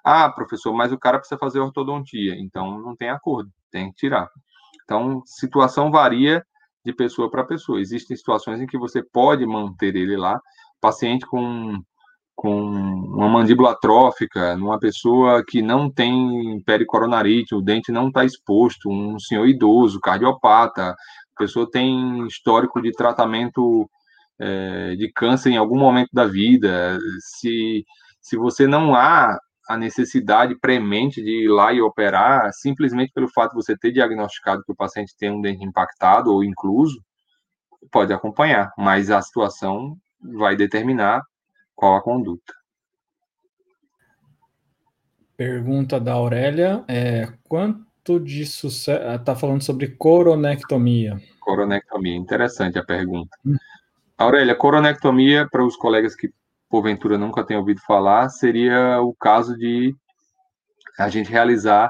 Ah, 0.02 0.30
professor, 0.30 0.72
mas 0.72 0.92
o 0.92 0.98
cara 0.98 1.18
precisa 1.18 1.38
fazer 1.38 1.60
ortodontia, 1.60 2.34
então 2.38 2.78
não 2.80 2.96
tem 2.96 3.10
acordo, 3.10 3.50
tem 3.70 3.90
que 3.90 3.96
tirar. 3.96 4.28
Então, 4.84 5.22
situação 5.26 5.90
varia 5.90 6.44
de 6.85 6.92
pessoa 6.92 7.31
para 7.31 7.44
pessoa. 7.44 7.81
Existem 7.81 8.16
situações 8.16 8.61
em 8.61 8.66
que 8.66 8.79
você 8.79 9.03
pode 9.03 9.47
manter 9.47 9.97
ele 9.97 10.16
lá, 10.16 10.40
paciente 10.81 11.25
com, 11.27 11.81
com 12.35 12.51
uma 12.53 13.29
mandíbula 13.29 13.73
atrófica, 13.73 14.57
numa 14.57 14.79
pessoa 14.79 15.42
que 15.47 15.62
não 15.62 15.90
tem 15.90 16.62
pericoronarite, 16.66 17.55
o 17.55 17.62
dente 17.62 17.90
não 17.90 18.09
está 18.09 18.25
exposto, 18.25 18.90
um 18.90 19.18
senhor 19.18 19.47
idoso, 19.49 20.01
cardiopata, 20.01 20.90
a 20.90 21.38
pessoa 21.38 21.70
tem 21.70 22.27
histórico 22.27 22.83
de 22.83 22.92
tratamento 22.92 23.88
é, 24.38 24.94
de 24.97 25.11
câncer 25.12 25.51
em 25.51 25.57
algum 25.57 25.79
momento 25.79 26.11
da 26.12 26.27
vida, 26.27 26.99
se, 27.20 27.85
se 28.20 28.37
você 28.37 28.66
não 28.66 28.94
há 28.94 29.38
a 29.68 29.77
necessidade 29.77 30.59
premente 30.59 31.22
de 31.22 31.44
ir 31.44 31.48
lá 31.48 31.72
e 31.72 31.81
operar, 31.81 32.53
simplesmente 32.53 33.12
pelo 33.12 33.29
fato 33.29 33.50
de 33.50 33.57
você 33.57 33.77
ter 33.77 33.92
diagnosticado 33.92 34.62
que 34.64 34.72
o 34.72 34.77
paciente 34.77 35.16
tem 35.16 35.31
um 35.31 35.40
dente 35.40 35.64
impactado 35.64 36.33
ou 36.33 36.44
incluso, 36.44 37.03
pode 37.90 38.12
acompanhar, 38.12 38.72
mas 38.77 39.11
a 39.11 39.20
situação 39.22 39.96
vai 40.20 40.57
determinar 40.57 41.22
qual 41.74 41.96
a 41.96 42.03
conduta. 42.03 42.53
Pergunta 45.37 45.98
da 45.98 46.12
Aurélia 46.12 46.85
é 46.87 47.33
quanto 47.42 48.20
de 48.20 48.46
sucesso. 48.46 49.03
Está 49.03 49.35
falando 49.35 49.62
sobre 49.62 49.88
coronectomia. 49.88 51.20
Coronectomia, 51.40 52.14
interessante 52.14 52.79
a 52.79 52.85
pergunta. 52.85 53.37
Hum. 53.44 53.57
Aurélia, 54.16 54.55
coronectomia, 54.55 55.48
para 55.50 55.64
os 55.64 55.77
colegas 55.77 56.14
que 56.14 56.31
porventura 56.74 57.16
nunca 57.16 57.44
tenham 57.44 57.60
ouvido 57.60 57.80
falar, 57.87 58.28
seria 58.30 59.00
o 59.00 59.14
caso 59.14 59.56
de 59.56 59.94
a 60.98 61.08
gente 61.08 61.30
realizar 61.30 61.88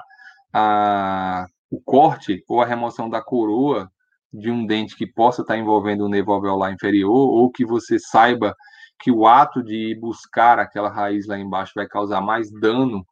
a, 0.53 1.47
o 1.70 1.81
corte 1.81 2.44
ou 2.47 2.61
a 2.61 2.66
remoção 2.66 3.09
da 3.09 3.23
coroa 3.23 3.90
de 4.31 4.51
um 4.51 4.66
dente 4.66 4.94
que 4.94 5.07
possa 5.07 5.40
estar 5.40 5.57
envolvendo 5.57 6.05
o 6.05 6.09
nervo 6.09 6.33
alveolar 6.33 6.70
inferior, 6.70 7.11
ou 7.11 7.51
que 7.51 7.64
você 7.64 7.99
saiba 7.99 8.55
que 9.01 9.11
o 9.11 9.27
ato 9.27 9.62
de 9.62 9.99
buscar 9.99 10.59
aquela 10.59 10.90
raiz 10.90 11.27
lá 11.27 11.38
embaixo 11.38 11.73
vai 11.75 11.88
causar 11.88 12.20
mais 12.20 12.51
dano 12.61 13.07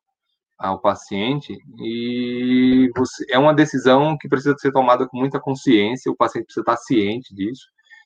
ao 0.59 0.79
paciente 0.79 1.57
e 1.79 2.91
você, 2.95 3.25
é 3.31 3.39
uma 3.39 3.55
decisão 3.55 4.19
que 4.19 4.29
precisa 4.29 4.55
ser 4.59 4.73
tomada 4.73 5.09
com 5.09 5.17
muita 5.17 5.41
consciência, 5.41 6.13
o 6.13 6.17
paciente 6.17 6.45
precisa 6.45 6.61
estar 6.61 6.77
ciente 6.77 7.35
disso, 7.35 7.65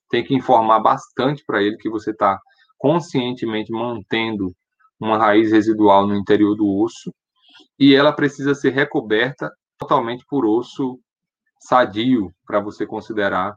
tem 0.09 0.23
que 0.23 0.37
informar 0.37 0.79
bastante 0.79 1.43
para 1.45 1.61
ele 1.61 1.77
que 1.79 1.91
você 1.91 2.13
está 2.13 2.39
conscientemente 2.87 3.73
mantendo 3.73 4.55
uma 5.01 5.19
raiz 5.19 5.51
residual 5.51 6.07
no 6.07 6.15
interior 6.15 6.55
do 6.55 6.69
osso 6.81 7.13
e 7.77 7.97
ela 7.97 8.13
precisa 8.13 8.55
ser 8.55 8.71
recoberta 8.71 9.51
totalmente 9.77 10.25
por 10.29 10.47
osso 10.47 10.97
sadio 11.59 12.33
para 12.47 12.61
você 12.61 12.87
considerar 12.87 13.57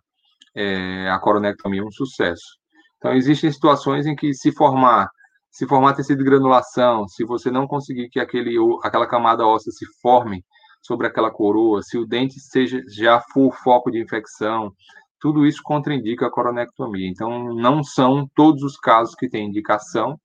é, 0.56 1.08
a 1.12 1.20
coronectomia 1.20 1.86
um 1.86 1.92
sucesso. 1.92 2.58
Então, 2.98 3.14
existem 3.14 3.52
situações 3.52 4.08
em 4.08 4.16
que 4.16 4.34
se 4.34 4.52
formar, 4.52 5.08
se 5.52 5.68
formar 5.68 5.94
tecido 5.94 6.18
de 6.18 6.24
granulação, 6.24 7.08
se 7.08 7.24
você 7.24 7.52
não 7.52 7.68
conseguir 7.68 8.10
que 8.10 8.20
aquele, 8.20 8.56
aquela 8.84 9.06
camada 9.06 9.46
óssea 9.46 9.72
se 9.72 9.86
forme 10.02 10.44
sobre 10.82 11.06
aquela 11.06 11.30
coroa, 11.30 11.84
se 11.84 12.00
o 12.00 12.06
dente 12.06 12.40
seja 12.40 12.82
já 12.90 13.22
for 13.32 13.56
foco 13.64 13.92
de 13.92 14.02
infecção, 14.02 14.74
tudo 15.20 15.46
isso 15.46 15.62
contraindica 15.64 16.28
a 16.28 16.32
coronectomia. 16.32 17.08
Então, 17.08 17.54
não 17.54 17.84
são 17.84 18.30
todos 18.36 18.64
os 18.64 18.78
casos 18.78 19.16
que 19.16 19.30
têm 19.30 19.48
indicação 19.48 20.20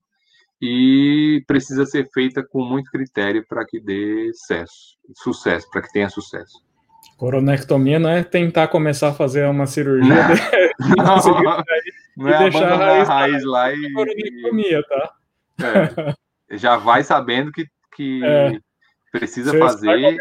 e 0.61 1.43
precisa 1.47 1.85
ser 1.85 2.09
feita 2.13 2.43
com 2.43 2.65
muito 2.65 2.91
critério 2.91 3.45
para 3.47 3.65
que 3.67 3.81
dê 3.81 4.31
sucesso, 4.33 4.97
sucesso 5.17 5.71
para 5.71 5.83
que 5.83 5.93
tenha 5.93 6.09
sucesso. 6.09 6.63
Coronectomia 7.19 7.99
não 7.99 8.11
é 8.11 8.25
tentar 8.25 8.69
começar 8.69 9.09
a 9.09 9.15
fazer 9.15 9.47
uma 9.47 9.67
cirurgia 9.67 10.15
não, 10.97 11.17
não, 11.23 11.65
não 12.17 12.29
é 12.29 12.39
deixar 12.39 12.73
a 12.73 12.77
raiz, 12.77 13.09
a 13.09 13.15
raiz 13.15 13.45
lá 13.45 13.73
e 13.73 13.93
coronectomia, 13.93 14.83
tá? 14.89 15.13
É, 16.51 16.57
já 16.57 16.77
vai 16.77 17.05
sabendo 17.05 17.53
que, 17.53 17.67
que 17.95 18.25
é. 18.25 18.59
precisa 19.13 19.57
fazer. 19.59 20.17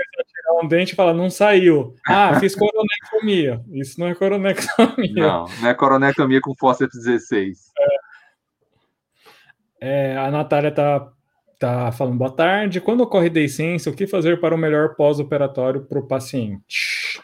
Um 0.62 0.68
dente 0.68 0.94
e 0.94 0.96
fala, 0.96 1.14
não 1.14 1.30
saiu. 1.30 1.96
Ah, 2.08 2.40
fiz 2.40 2.56
coronectomia. 2.56 3.64
Isso 3.72 4.00
não 4.00 4.08
é 4.08 4.16
coronectomia. 4.16 5.14
Não, 5.14 5.46
não 5.62 5.70
é 5.70 5.74
coronectomia 5.74 6.42
com 6.42 6.54
fórceps 6.56 6.98
16. 7.04 7.72
É. 9.82 10.14
é 10.14 10.18
a 10.18 10.30
Natália 10.30 10.72
tá 10.72 11.14
Tá 11.64 11.94
falando 11.94 12.18
boa 12.18 12.30
tarde. 12.30 12.82
Quando 12.82 13.00
ocorre 13.02 13.30
deiscência, 13.30 13.90
o 13.90 13.96
que 13.96 14.06
fazer 14.06 14.42
para 14.42 14.54
o 14.54 14.58
melhor 14.58 14.96
pós-operatório 14.96 15.86
para 15.86 15.98
o 15.98 16.06
paciente? 16.06 17.22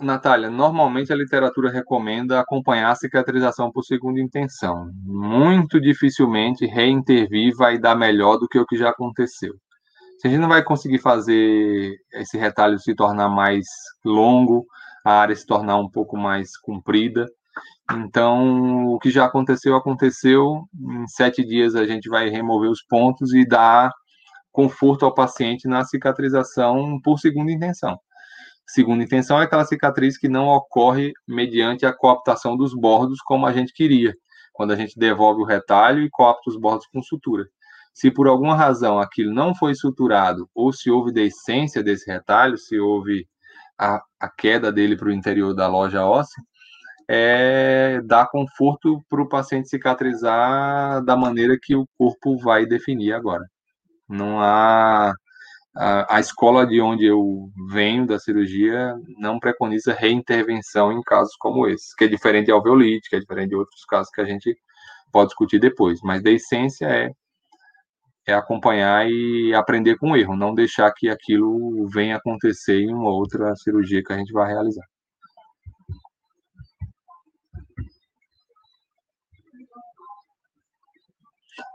Natália, 0.00 0.48
normalmente 0.48 1.12
a 1.12 1.16
literatura 1.16 1.70
recomenda 1.70 2.40
acompanhar 2.40 2.90
a 2.90 2.94
cicatrização 2.94 3.70
por 3.70 3.84
segunda 3.84 4.18
intenção. 4.22 4.90
Muito 5.04 5.78
dificilmente 5.78 6.64
reintervir 6.64 7.54
vai 7.54 7.78
dar 7.78 7.94
melhor 7.94 8.38
do 8.38 8.48
que 8.48 8.58
o 8.58 8.64
que 8.64 8.74
já 8.74 8.88
aconteceu. 8.88 9.52
Se 10.22 10.28
a 10.28 10.30
gente 10.30 10.38
não 10.38 10.48
vai 10.48 10.62
conseguir 10.62 11.00
fazer 11.00 11.98
esse 12.12 12.38
retalho 12.38 12.78
se 12.78 12.94
tornar 12.94 13.28
mais 13.28 13.66
longo, 14.04 14.64
a 15.04 15.14
área 15.14 15.34
se 15.34 15.44
tornar 15.44 15.76
um 15.78 15.90
pouco 15.90 16.16
mais 16.16 16.56
comprida, 16.56 17.26
então, 17.92 18.86
o 18.86 19.00
que 19.00 19.10
já 19.10 19.24
aconteceu, 19.24 19.74
aconteceu. 19.74 20.62
Em 20.80 21.08
sete 21.08 21.44
dias 21.44 21.74
a 21.74 21.84
gente 21.84 22.08
vai 22.08 22.28
remover 22.28 22.70
os 22.70 22.80
pontos 22.84 23.34
e 23.34 23.44
dar 23.44 23.90
conforto 24.52 25.04
ao 25.04 25.12
paciente 25.12 25.66
na 25.66 25.84
cicatrização 25.84 27.00
por 27.02 27.18
segunda 27.18 27.50
intenção. 27.50 27.98
Segunda 28.64 29.02
intenção 29.02 29.40
é 29.40 29.44
aquela 29.44 29.64
cicatriz 29.64 30.16
que 30.16 30.28
não 30.28 30.46
ocorre 30.46 31.12
mediante 31.26 31.84
a 31.84 31.92
coaptação 31.92 32.56
dos 32.56 32.72
bordos 32.74 33.20
como 33.20 33.44
a 33.44 33.52
gente 33.52 33.72
queria, 33.72 34.14
quando 34.52 34.70
a 34.70 34.76
gente 34.76 34.96
devolve 34.96 35.42
o 35.42 35.46
retalho 35.46 36.00
e 36.00 36.08
coapta 36.08 36.48
os 36.48 36.56
bordos 36.56 36.86
com 36.86 37.02
sutura. 37.02 37.44
Se 37.92 38.10
por 38.10 38.26
alguma 38.26 38.56
razão 38.56 38.98
aquilo 38.98 39.34
não 39.34 39.54
foi 39.54 39.74
suturado, 39.74 40.48
ou 40.54 40.72
se 40.72 40.90
houve 40.90 41.12
descência 41.12 41.82
desse 41.82 42.10
retalho, 42.10 42.56
se 42.56 42.78
houve 42.78 43.26
a, 43.78 44.02
a 44.20 44.28
queda 44.30 44.72
dele 44.72 44.96
para 44.96 45.08
o 45.08 45.12
interior 45.12 45.54
da 45.54 45.68
loja 45.68 46.04
óssea, 46.04 46.42
é 47.08 48.00
dar 48.04 48.28
conforto 48.28 49.02
para 49.08 49.22
o 49.22 49.28
paciente 49.28 49.68
cicatrizar 49.68 51.04
da 51.04 51.16
maneira 51.16 51.58
que 51.60 51.74
o 51.74 51.86
corpo 51.98 52.38
vai 52.38 52.64
definir 52.64 53.12
agora. 53.12 53.44
Não 54.08 54.40
há 54.40 55.12
a, 55.76 56.16
a, 56.16 56.20
escola 56.20 56.66
de 56.66 56.80
onde 56.80 57.04
eu 57.06 57.50
venho 57.70 58.06
da 58.06 58.18
cirurgia 58.18 58.94
não 59.18 59.38
preconiza 59.38 59.94
reintervenção 59.94 60.92
em 60.92 61.02
casos 61.02 61.34
como 61.38 61.66
esse, 61.66 61.96
que 61.96 62.04
é 62.04 62.08
diferente 62.08 62.46
de 62.46 62.52
alveolite, 62.52 63.08
que 63.08 63.16
é 63.16 63.20
diferente 63.20 63.50
de 63.50 63.56
outros 63.56 63.84
casos 63.86 64.10
que 64.10 64.20
a 64.20 64.24
gente 64.24 64.56
pode 65.10 65.28
discutir 65.28 65.58
depois. 65.58 66.00
Mas 66.02 66.22
da 66.22 66.30
essência 66.30 66.86
é 66.86 67.10
é 68.26 68.34
acompanhar 68.34 69.08
e 69.08 69.54
aprender 69.54 69.96
com 69.96 70.12
o 70.12 70.16
erro, 70.16 70.36
não 70.36 70.54
deixar 70.54 70.92
que 70.92 71.08
aquilo 71.08 71.88
venha 71.88 72.16
acontecer 72.16 72.80
em 72.80 72.92
uma 72.94 73.10
outra 73.10 73.54
cirurgia 73.56 74.02
que 74.04 74.12
a 74.12 74.16
gente 74.16 74.32
vai 74.32 74.48
realizar. 74.48 74.84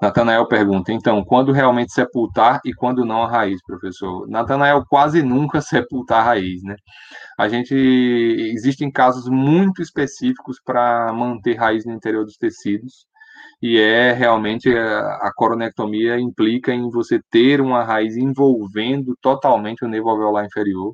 Natanael 0.02 0.48
pergunta, 0.48 0.92
então, 0.94 1.24
quando 1.24 1.52
realmente 1.52 1.92
sepultar 1.92 2.60
e 2.64 2.72
quando 2.74 3.04
não 3.04 3.24
a 3.24 3.28
raiz, 3.28 3.60
professor? 3.66 4.28
Natanael, 4.28 4.84
quase 4.88 5.24
nunca 5.24 5.60
sepultar 5.62 6.20
a 6.20 6.24
raiz, 6.24 6.62
né? 6.64 6.76
A 7.38 7.48
gente, 7.48 7.74
existem 7.76 8.92
casos 8.92 9.28
muito 9.28 9.82
específicos 9.82 10.60
para 10.64 11.12
manter 11.14 11.56
raiz 11.56 11.86
no 11.86 11.94
interior 11.94 12.26
dos 12.26 12.38
tecidos, 12.38 13.08
e 13.62 13.78
é 13.80 14.14
realmente 14.14 14.70
a, 14.70 15.00
a 15.22 15.32
coronectomia 15.36 16.20
implica 16.20 16.74
em 16.74 16.90
você 16.90 17.20
ter 17.32 17.62
uma 17.62 17.84
raiz 17.84 18.16
envolvendo 18.16 19.16
totalmente 19.22 19.84
o 19.84 19.88
nervo 19.88 20.10
alveolar 20.10 20.46
inferior, 20.46 20.94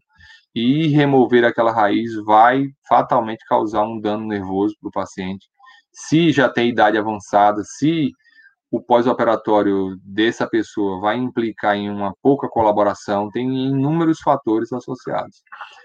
e 0.55 0.87
remover 0.87 1.43
aquela 1.43 1.71
raiz 1.71 2.13
vai 2.25 2.67
fatalmente 2.87 3.43
causar 3.47 3.83
um 3.83 3.99
dano 3.99 4.27
nervoso 4.27 4.75
para 4.79 4.89
o 4.89 4.91
paciente. 4.91 5.47
Se 5.91 6.31
já 6.31 6.47
tem 6.47 6.69
idade 6.69 6.97
avançada, 6.97 7.63
se 7.63 8.11
o 8.71 8.81
pós-operatório 8.81 9.95
dessa 10.03 10.47
pessoa 10.47 10.99
vai 10.99 11.15
implicar 11.17 11.75
em 11.75 11.89
uma 11.89 12.13
pouca 12.21 12.47
colaboração, 12.47 13.29
tem 13.29 13.47
inúmeros 13.67 14.19
fatores 14.19 14.71
associados. 14.73 15.43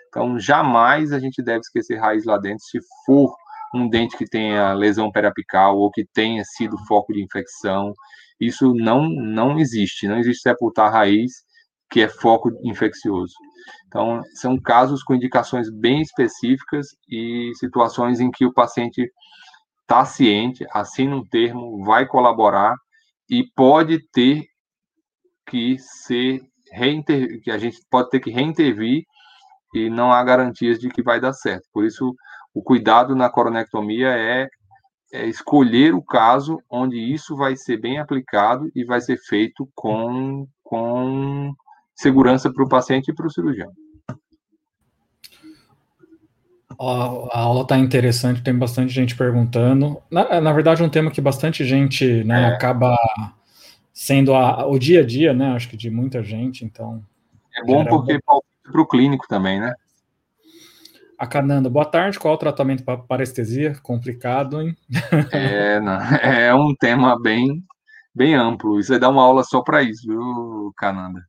Então, 0.09 0.39
jamais 0.39 1.13
a 1.13 1.19
gente 1.19 1.43
deve 1.43 1.61
esquecer 1.61 1.97
raiz 1.97 2.25
lá 2.25 2.39
dentro, 2.39 2.65
se 2.65 2.79
for 3.05 3.35
um 3.75 3.89
dente 3.89 4.17
que 4.17 4.25
tenha 4.25 4.73
lesão 4.73 5.11
periapical 5.11 5.79
ou 5.79 5.91
que 5.91 6.05
tenha 6.13 6.43
sido 6.45 6.77
foco 6.87 7.13
de 7.13 7.23
infecção, 7.23 7.93
isso 8.41 8.73
não, 8.75 9.09
não 9.09 9.59
existe, 9.59 10.07
não 10.07 10.19
existe 10.19 10.43
sepultar 10.43 10.93
raiz 10.93 11.33
que 11.91 12.01
é 12.01 12.09
foco 12.09 12.51
infeccioso. 12.63 13.35
Então, 13.87 14.23
são 14.35 14.59
casos 14.61 15.03
com 15.03 15.15
indicações 15.15 15.71
bem 15.71 16.03
específicas 16.03 16.89
e 17.09 17.51
situações 17.55 18.21
em 18.21 18.31
que 18.31 18.45
o 18.45 18.53
paciente 18.53 19.11
está 19.83 20.05
ciente, 20.05 20.67
assina 20.73 21.17
um 21.17 21.25
termo, 21.25 21.83
vai 21.85 22.07
colaborar 22.07 22.75
e 23.29 23.45
pode 23.55 24.01
ter 24.13 24.45
que 25.47 25.79
ser 25.79 26.43
reinter... 26.71 27.41
que 27.43 27.51
a 27.51 27.57
gente 27.57 27.79
pode 27.91 28.11
ter 28.11 28.21
que 28.21 28.31
reintervir 28.31 29.03
e 29.75 29.89
não 29.89 30.13
há 30.13 30.23
garantias 30.23 30.79
de 30.79 30.89
que 30.91 31.03
vai 31.03 31.21
dar 31.21 31.33
certo. 31.33 31.67
Por 31.73 31.87
isso, 31.87 32.15
o 32.59 32.63
cuidado 32.63 33.15
na 33.15 33.31
coronectomia 33.31 34.09
é, 34.09 34.49
é 35.13 35.27
escolher 35.27 35.95
o 35.95 36.03
caso 36.03 36.61
onde 36.69 36.97
isso 36.99 37.37
vai 37.37 37.55
ser 37.55 37.77
bem 37.77 38.01
aplicado 38.01 38.69
e 38.75 38.85
vai 38.85 39.01
ser 39.01 39.17
feito 39.17 39.69
com, 39.77 40.45
com 40.65 41.55
segurança 41.95 42.53
para 42.53 42.65
o 42.65 42.69
paciente 42.69 43.13
e 43.13 43.15
para 43.15 43.29
o 43.29 43.31
cirurgião. 43.31 43.71
A 46.81 47.41
aula 47.41 47.63
está 47.63 47.79
interessante, 47.79 48.43
tem 48.43 48.57
bastante 48.57 48.93
gente 48.93 49.17
perguntando. 49.17 50.03
Na, 50.11 50.41
na, 50.41 50.53
verdade, 50.53 50.83
é 50.83 50.85
um 50.85 50.91
tema 50.91 51.13
que 51.13 51.21
bastante 51.21 51.65
gente 51.65 52.25
né, 52.25 52.43
é. 52.43 52.47
acaba 52.47 52.97
sendo 53.93 54.35
a, 54.35 54.67
o 54.67 54.79
dia 54.81 55.01
a 55.01 55.07
dia, 55.07 55.33
né? 55.33 55.55
Acho 55.55 55.69
que 55.69 55.77
de 55.77 55.91
muita 55.91 56.25
gente, 56.25 56.65
então. 56.65 57.05
É 57.57 57.65
bom 57.65 57.85
porque 57.85 58.19
para 58.21 58.81
o 58.81 58.87
clínico 58.87 59.27
também, 59.29 59.61
né? 59.61 59.75
A 61.19 61.27
Cananda, 61.27 61.69
boa 61.69 61.85
tarde. 61.85 62.17
Qual 62.17 62.35
o 62.35 62.39
tratamento 62.39 62.85
para 62.85 62.97
parestesia? 62.97 63.77
Complicado, 63.83 64.63
hein? 64.63 64.77
É, 65.33 65.81
não, 65.81 65.99
é 66.23 66.55
um 66.55 66.73
tema 66.77 67.21
bem, 67.21 67.65
bem 68.15 68.37
amplo. 68.37 68.79
Isso 68.79 68.91
vai 68.91 69.01
dar 69.01 69.09
uma 69.09 69.25
aula 69.25 69.43
só 69.43 69.61
para 69.61 69.83
isso, 69.83 70.07
viu, 70.07 70.73
Cananda? 70.77 71.21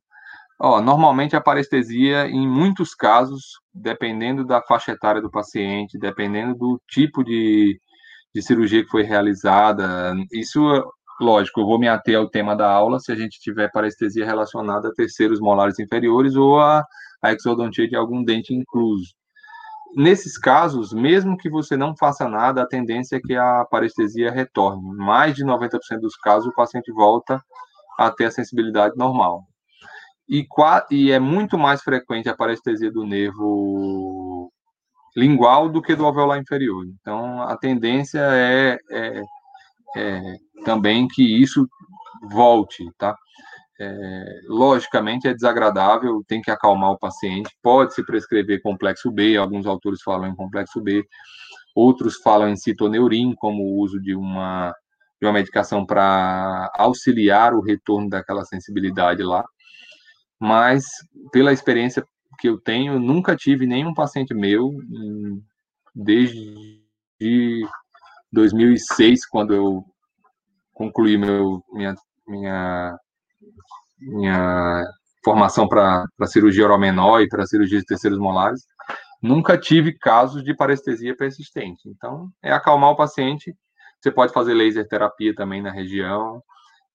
Ó, 0.60 0.80
normalmente 0.80 1.34
a 1.34 1.40
parestesia, 1.40 2.28
em 2.28 2.46
muitos 2.46 2.94
casos, 2.94 3.58
dependendo 3.74 4.46
da 4.46 4.62
faixa 4.62 4.92
etária 4.92 5.20
do 5.20 5.30
paciente, 5.30 5.98
dependendo 5.98 6.54
do 6.54 6.80
tipo 6.88 7.24
de, 7.24 7.80
de 8.32 8.42
cirurgia 8.42 8.84
que 8.84 8.90
foi 8.90 9.02
realizada, 9.02 10.14
isso, 10.32 10.60
lógico, 11.20 11.62
eu 11.62 11.66
vou 11.66 11.80
me 11.80 11.88
ater 11.88 12.16
ao 12.16 12.30
tema 12.30 12.54
da 12.54 12.70
aula 12.70 13.00
se 13.00 13.10
a 13.10 13.16
gente 13.16 13.40
tiver 13.40 13.70
parestesia 13.72 14.24
relacionada 14.24 14.88
a 14.88 14.94
terceiros 14.94 15.40
molares 15.40 15.80
inferiores 15.80 16.36
ou 16.36 16.60
a, 16.60 16.84
a 17.22 17.32
exodontia 17.32 17.88
de 17.88 17.96
algum 17.96 18.22
dente 18.22 18.54
incluso. 18.54 19.18
Nesses 19.96 20.38
casos, 20.38 20.92
mesmo 20.92 21.36
que 21.36 21.50
você 21.50 21.76
não 21.76 21.96
faça 21.96 22.28
nada, 22.28 22.62
a 22.62 22.68
tendência 22.68 23.16
é 23.16 23.20
que 23.20 23.34
a 23.34 23.64
parestesia 23.64 24.30
retorne. 24.30 24.82
Mais 24.96 25.34
de 25.34 25.44
90% 25.44 26.00
dos 26.00 26.16
casos, 26.16 26.48
o 26.48 26.54
paciente 26.54 26.92
volta 26.92 27.42
a 27.98 28.10
ter 28.10 28.26
a 28.26 28.30
sensibilidade 28.30 28.96
normal 28.96 29.44
e, 30.30 30.46
e 30.92 31.10
é 31.10 31.18
muito 31.18 31.58
mais 31.58 31.82
frequente 31.82 32.28
a 32.28 32.36
parestesia 32.36 32.90
do 32.90 33.04
nervo 33.04 34.52
lingual 35.16 35.68
do 35.68 35.82
que 35.82 35.96
do 35.96 36.06
alveolar 36.06 36.38
inferior. 36.38 36.84
Então, 37.00 37.42
a 37.42 37.56
tendência 37.56 38.20
é, 38.20 38.78
é, 38.92 39.22
é 39.96 40.36
também 40.64 41.08
que 41.08 41.22
isso 41.22 41.68
volte, 42.30 42.88
tá? 42.96 43.16
É, 43.82 44.40
logicamente 44.46 45.26
é 45.26 45.32
desagradável, 45.32 46.22
tem 46.28 46.42
que 46.42 46.50
acalmar 46.50 46.90
o 46.90 46.98
paciente, 46.98 47.56
pode 47.62 47.94
se 47.94 48.04
prescrever 48.04 48.60
complexo 48.60 49.10
B, 49.10 49.38
alguns 49.38 49.66
autores 49.66 50.02
falam 50.02 50.28
em 50.28 50.36
complexo 50.36 50.82
B, 50.82 51.02
outros 51.74 52.16
falam 52.16 52.50
em 52.50 52.56
citoneurim 52.56 53.34
como 53.34 53.62
o 53.62 53.78
uso 53.80 53.98
de 53.98 54.14
uma, 54.14 54.74
de 55.18 55.26
uma 55.26 55.32
medicação 55.32 55.86
para 55.86 56.70
auxiliar 56.74 57.54
o 57.54 57.62
retorno 57.62 58.10
daquela 58.10 58.44
sensibilidade 58.44 59.22
lá. 59.22 59.46
Mas, 60.38 60.84
pela 61.32 61.52
experiência 61.52 62.04
que 62.38 62.50
eu 62.50 62.58
tenho, 62.58 62.98
nunca 62.98 63.34
tive 63.34 63.66
nenhum 63.66 63.94
paciente 63.94 64.34
meu, 64.34 64.76
desde 65.94 66.84
2006, 68.30 69.26
quando 69.26 69.54
eu 69.54 69.84
concluí 70.74 71.16
meu, 71.16 71.62
minha, 71.72 71.94
minha, 72.26 72.98
minha 74.00 74.84
formação 75.24 75.68
para 75.68 76.06
cirurgia 76.26 76.64
oral 76.64 76.78
menor 76.78 77.20
e 77.20 77.28
para 77.28 77.46
cirurgia 77.46 77.78
de 77.78 77.84
terceiros 77.84 78.18
molares, 78.18 78.62
nunca 79.22 79.58
tive 79.58 79.92
casos 79.92 80.42
de 80.42 80.54
parestesia 80.54 81.16
persistente. 81.16 81.88
Então, 81.88 82.28
é 82.42 82.52
acalmar 82.52 82.90
o 82.90 82.96
paciente. 82.96 83.54
Você 84.00 84.10
pode 84.10 84.32
fazer 84.32 84.54
laser 84.54 84.88
terapia 84.88 85.34
também 85.34 85.60
na 85.60 85.70
região, 85.70 86.42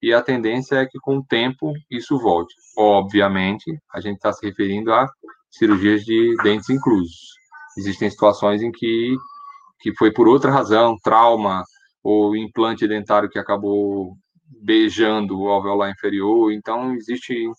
e 0.01 0.14
a 0.14 0.22
tendência 0.22 0.76
é 0.76 0.86
que 0.86 0.99
com 0.99 1.18
o 1.18 1.26
tempo 1.26 1.74
isso 1.89 2.20
volte. 2.20 2.53
Obviamente, 2.78 3.76
a 3.93 3.99
gente 3.99 4.18
está 4.18 4.32
se 4.32 4.45
referindo 4.45 4.93
a 4.93 5.08
cirurgias 5.49 6.03
de 6.03 6.36
dentes 6.43 6.70
inclusos. 6.70 7.34
Existem 7.78 8.10
situações 8.10 8.62
em 8.62 8.72
que, 8.72 9.16
que 9.80 9.95
foi 9.95 10.12
por 10.12 10.28
outra 10.28 10.51
razão, 10.51 10.95
trauma 11.03 11.64
ou 12.03 12.36
implante 12.36 12.88
dentário 12.88 13.30
que 13.30 13.39
acabou 13.39 14.16
beijando 14.62 15.39
o 15.39 15.50
alveolar 15.50 15.91
inferior. 15.91 16.52
Então, 16.52 16.93
existem 16.93 17.52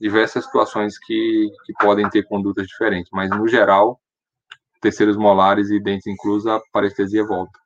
diversas 0.00 0.44
situações 0.44 0.98
que, 0.98 1.48
que 1.64 1.72
podem 1.80 2.08
ter 2.10 2.22
condutas 2.24 2.66
diferentes, 2.66 3.10
mas 3.12 3.30
no 3.30 3.48
geral, 3.48 4.00
terceiros 4.80 5.16
molares 5.16 5.70
e 5.70 5.80
dentes 5.80 6.06
inclusos, 6.06 6.46
a 6.46 6.60
parestesia 6.72 7.24
volta. 7.24 7.58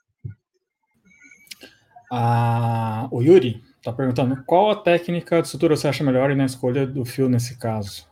Ah, 2.12 3.09
o 3.11 3.23
Yuri 3.23 3.62
está 3.77 3.93
perguntando 3.93 4.43
qual 4.45 4.71
a 4.71 4.77
técnica 4.77 5.41
de 5.41 5.49
sutura 5.49 5.77
você 5.77 5.89
acha 5.89 6.05
melhor 6.05 6.35
na 6.35 6.45
escolha 6.45 6.87
do 6.87 7.05
fio 7.05 7.29
nesse 7.29 7.59
caso? 7.59 8.09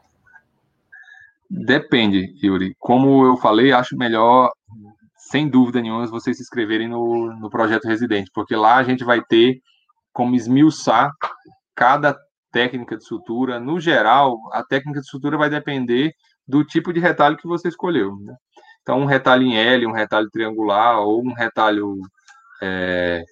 Depende, 1.51 2.35
Yuri. 2.43 2.75
Como 2.79 3.25
eu 3.25 3.37
falei, 3.39 3.73
acho 3.73 3.97
melhor, 3.97 4.53
sem 5.17 5.49
dúvida 5.49 5.81
nenhuma, 5.81 6.07
vocês 6.07 6.37
se 6.37 6.43
inscreverem 6.43 6.89
no, 6.89 7.35
no 7.39 7.51
projeto 7.51 7.89
Residente, 7.89 8.31
porque 8.35 8.55
lá 8.55 8.77
a 8.77 8.83
gente 8.83 9.03
vai 9.03 9.23
ter 9.23 9.61
como 10.19 10.35
esmiuçar 10.35 11.13
cada 11.77 12.19
técnica 12.51 12.97
de 12.97 13.05
sutura. 13.05 13.61
No 13.61 13.79
geral, 13.79 14.37
a 14.53 14.65
técnica 14.65 15.01
de 15.01 15.09
sutura 15.09 15.39
vai 15.39 15.49
depender 15.49 16.13
do 16.45 16.65
tipo 16.65 16.93
de 16.93 16.99
retalho 16.99 17.37
que 17.37 17.47
você 17.47 17.69
escolheu. 17.69 18.17
Né? 18.17 18.35
Então, 18.83 18.99
um 18.99 19.05
retalho 19.05 19.45
em 19.45 19.57
L, 19.57 19.87
um 19.87 19.93
retalho 19.93 20.29
triangular, 20.33 20.99
ou 20.99 21.23
um 21.25 21.33
retalho 21.35 21.95
é, 22.61 23.23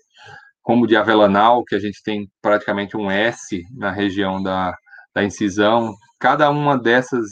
como 0.62 0.86
de 0.86 0.96
avelanal, 0.96 1.64
que 1.64 1.74
a 1.74 1.80
gente 1.80 2.00
tem 2.04 2.28
praticamente 2.40 2.96
um 2.96 3.10
S 3.10 3.60
na 3.76 3.90
região 3.90 4.40
da, 4.40 4.72
da 5.12 5.24
incisão. 5.24 5.92
Cada 6.20 6.48
uma 6.50 6.78
dessas 6.78 7.26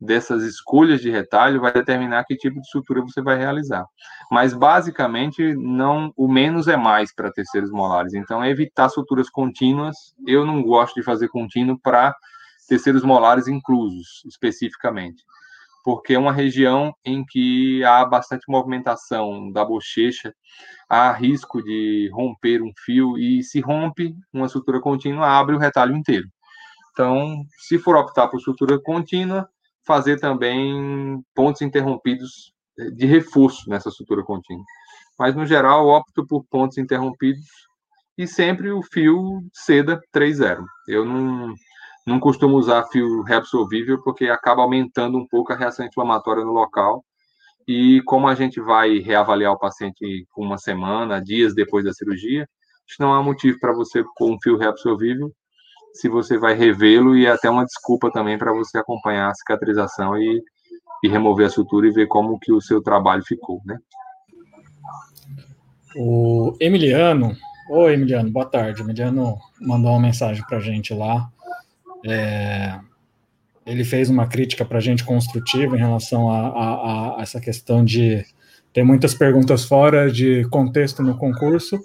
dessas 0.00 0.42
escolhas 0.42 1.00
de 1.00 1.10
retalho 1.10 1.60
vai 1.60 1.72
determinar 1.72 2.24
que 2.24 2.36
tipo 2.36 2.60
de 2.60 2.68
sutura 2.68 3.02
você 3.02 3.22
vai 3.22 3.36
realizar. 3.36 3.84
Mas 4.30 4.52
basicamente 4.52 5.54
não 5.54 6.12
o 6.16 6.28
menos 6.28 6.68
é 6.68 6.76
mais 6.76 7.14
para 7.14 7.32
terceiros 7.32 7.70
molares. 7.70 8.14
Então 8.14 8.42
é 8.42 8.50
evitar 8.50 8.88
suturas 8.88 9.30
contínuas. 9.30 9.96
Eu 10.26 10.44
não 10.44 10.62
gosto 10.62 10.94
de 10.94 11.02
fazer 11.02 11.28
contínuo 11.28 11.78
para 11.82 12.14
terceiros 12.68 13.02
molares 13.02 13.48
inclusos, 13.48 14.22
especificamente. 14.26 15.22
Porque 15.84 16.14
é 16.14 16.18
uma 16.18 16.32
região 16.32 16.92
em 17.04 17.24
que 17.24 17.82
há 17.84 18.04
bastante 18.04 18.44
movimentação 18.48 19.52
da 19.52 19.64
bochecha, 19.64 20.34
há 20.88 21.12
risco 21.12 21.62
de 21.62 22.10
romper 22.12 22.60
um 22.60 22.72
fio 22.84 23.16
e 23.16 23.42
se 23.42 23.60
rompe 23.60 24.12
uma 24.32 24.48
sutura 24.48 24.80
contínua, 24.80 25.28
abre 25.28 25.54
o 25.54 25.60
retalho 25.60 25.96
inteiro. 25.96 26.26
Então, 26.90 27.44
se 27.58 27.78
for 27.78 27.94
optar 27.94 28.26
por 28.28 28.40
sutura 28.40 28.80
contínua, 28.80 29.48
fazer 29.86 30.18
também 30.18 31.22
pontos 31.34 31.62
interrompidos 31.62 32.52
eh, 32.78 32.90
de 32.90 33.06
reforço 33.06 33.68
nessa 33.70 33.90
sutura 33.90 34.22
contínua. 34.22 34.64
Mas, 35.18 35.34
no 35.34 35.46
geral, 35.46 35.86
opto 35.86 36.26
por 36.26 36.44
pontos 36.44 36.76
interrompidos 36.76 37.46
e 38.18 38.26
sempre 38.26 38.70
o 38.70 38.82
fio 38.82 39.42
seda 39.52 40.00
3.0. 40.14 40.64
Eu 40.88 41.04
não, 41.04 41.54
não 42.06 42.20
costumo 42.20 42.56
usar 42.56 42.84
fio 42.88 43.22
reabsorvível 43.22 44.02
porque 44.02 44.28
acaba 44.28 44.62
aumentando 44.62 45.16
um 45.16 45.26
pouco 45.26 45.52
a 45.52 45.56
reação 45.56 45.86
inflamatória 45.86 46.44
no 46.44 46.52
local. 46.52 47.04
E 47.66 48.00
como 48.04 48.28
a 48.28 48.34
gente 48.34 48.60
vai 48.60 48.98
reavaliar 48.98 49.52
o 49.52 49.58
paciente 49.58 50.26
com 50.30 50.44
uma 50.44 50.58
semana, 50.58 51.20
dias 51.20 51.54
depois 51.54 51.84
da 51.84 51.92
cirurgia, 51.92 52.48
não 53.00 53.12
há 53.12 53.22
motivo 53.22 53.58
para 53.58 53.72
você 53.72 54.04
com 54.16 54.32
um 54.32 54.40
fio 54.40 54.56
reabsorvível 54.56 55.32
se 55.96 56.08
você 56.08 56.38
vai 56.38 56.54
revê-lo 56.54 57.16
e 57.16 57.26
é 57.26 57.30
até 57.30 57.48
uma 57.48 57.64
desculpa 57.64 58.10
também 58.10 58.38
para 58.38 58.52
você 58.52 58.78
acompanhar 58.78 59.30
a 59.30 59.34
cicatrização 59.34 60.16
e, 60.16 60.42
e 61.02 61.08
remover 61.08 61.46
a 61.46 61.50
sutura 61.50 61.86
e 61.86 61.92
ver 61.92 62.06
como 62.06 62.38
que 62.38 62.52
o 62.52 62.60
seu 62.60 62.82
trabalho 62.82 63.22
ficou, 63.24 63.60
né? 63.64 63.78
O 65.96 66.54
Emiliano, 66.60 67.34
oi 67.70 67.94
Emiliano, 67.94 68.30
boa 68.30 68.44
tarde. 68.44 68.82
Emiliano 68.82 69.38
mandou 69.60 69.90
uma 69.92 70.00
mensagem 70.00 70.44
para 70.46 70.58
a 70.58 70.60
gente 70.60 70.92
lá. 70.92 71.30
É, 72.04 72.78
ele 73.64 73.82
fez 73.82 74.10
uma 74.10 74.26
crítica 74.26 74.64
para 74.64 74.76
a 74.76 74.80
gente 74.80 75.02
construtiva 75.02 75.74
em 75.74 75.80
relação 75.80 76.30
a, 76.30 76.48
a, 76.48 77.18
a, 77.18 77.22
essa 77.22 77.40
questão 77.40 77.82
de 77.82 78.24
ter 78.72 78.82
muitas 78.82 79.14
perguntas 79.14 79.64
fora 79.64 80.10
de 80.10 80.46
contexto 80.50 81.02
no 81.02 81.16
concurso. 81.16 81.80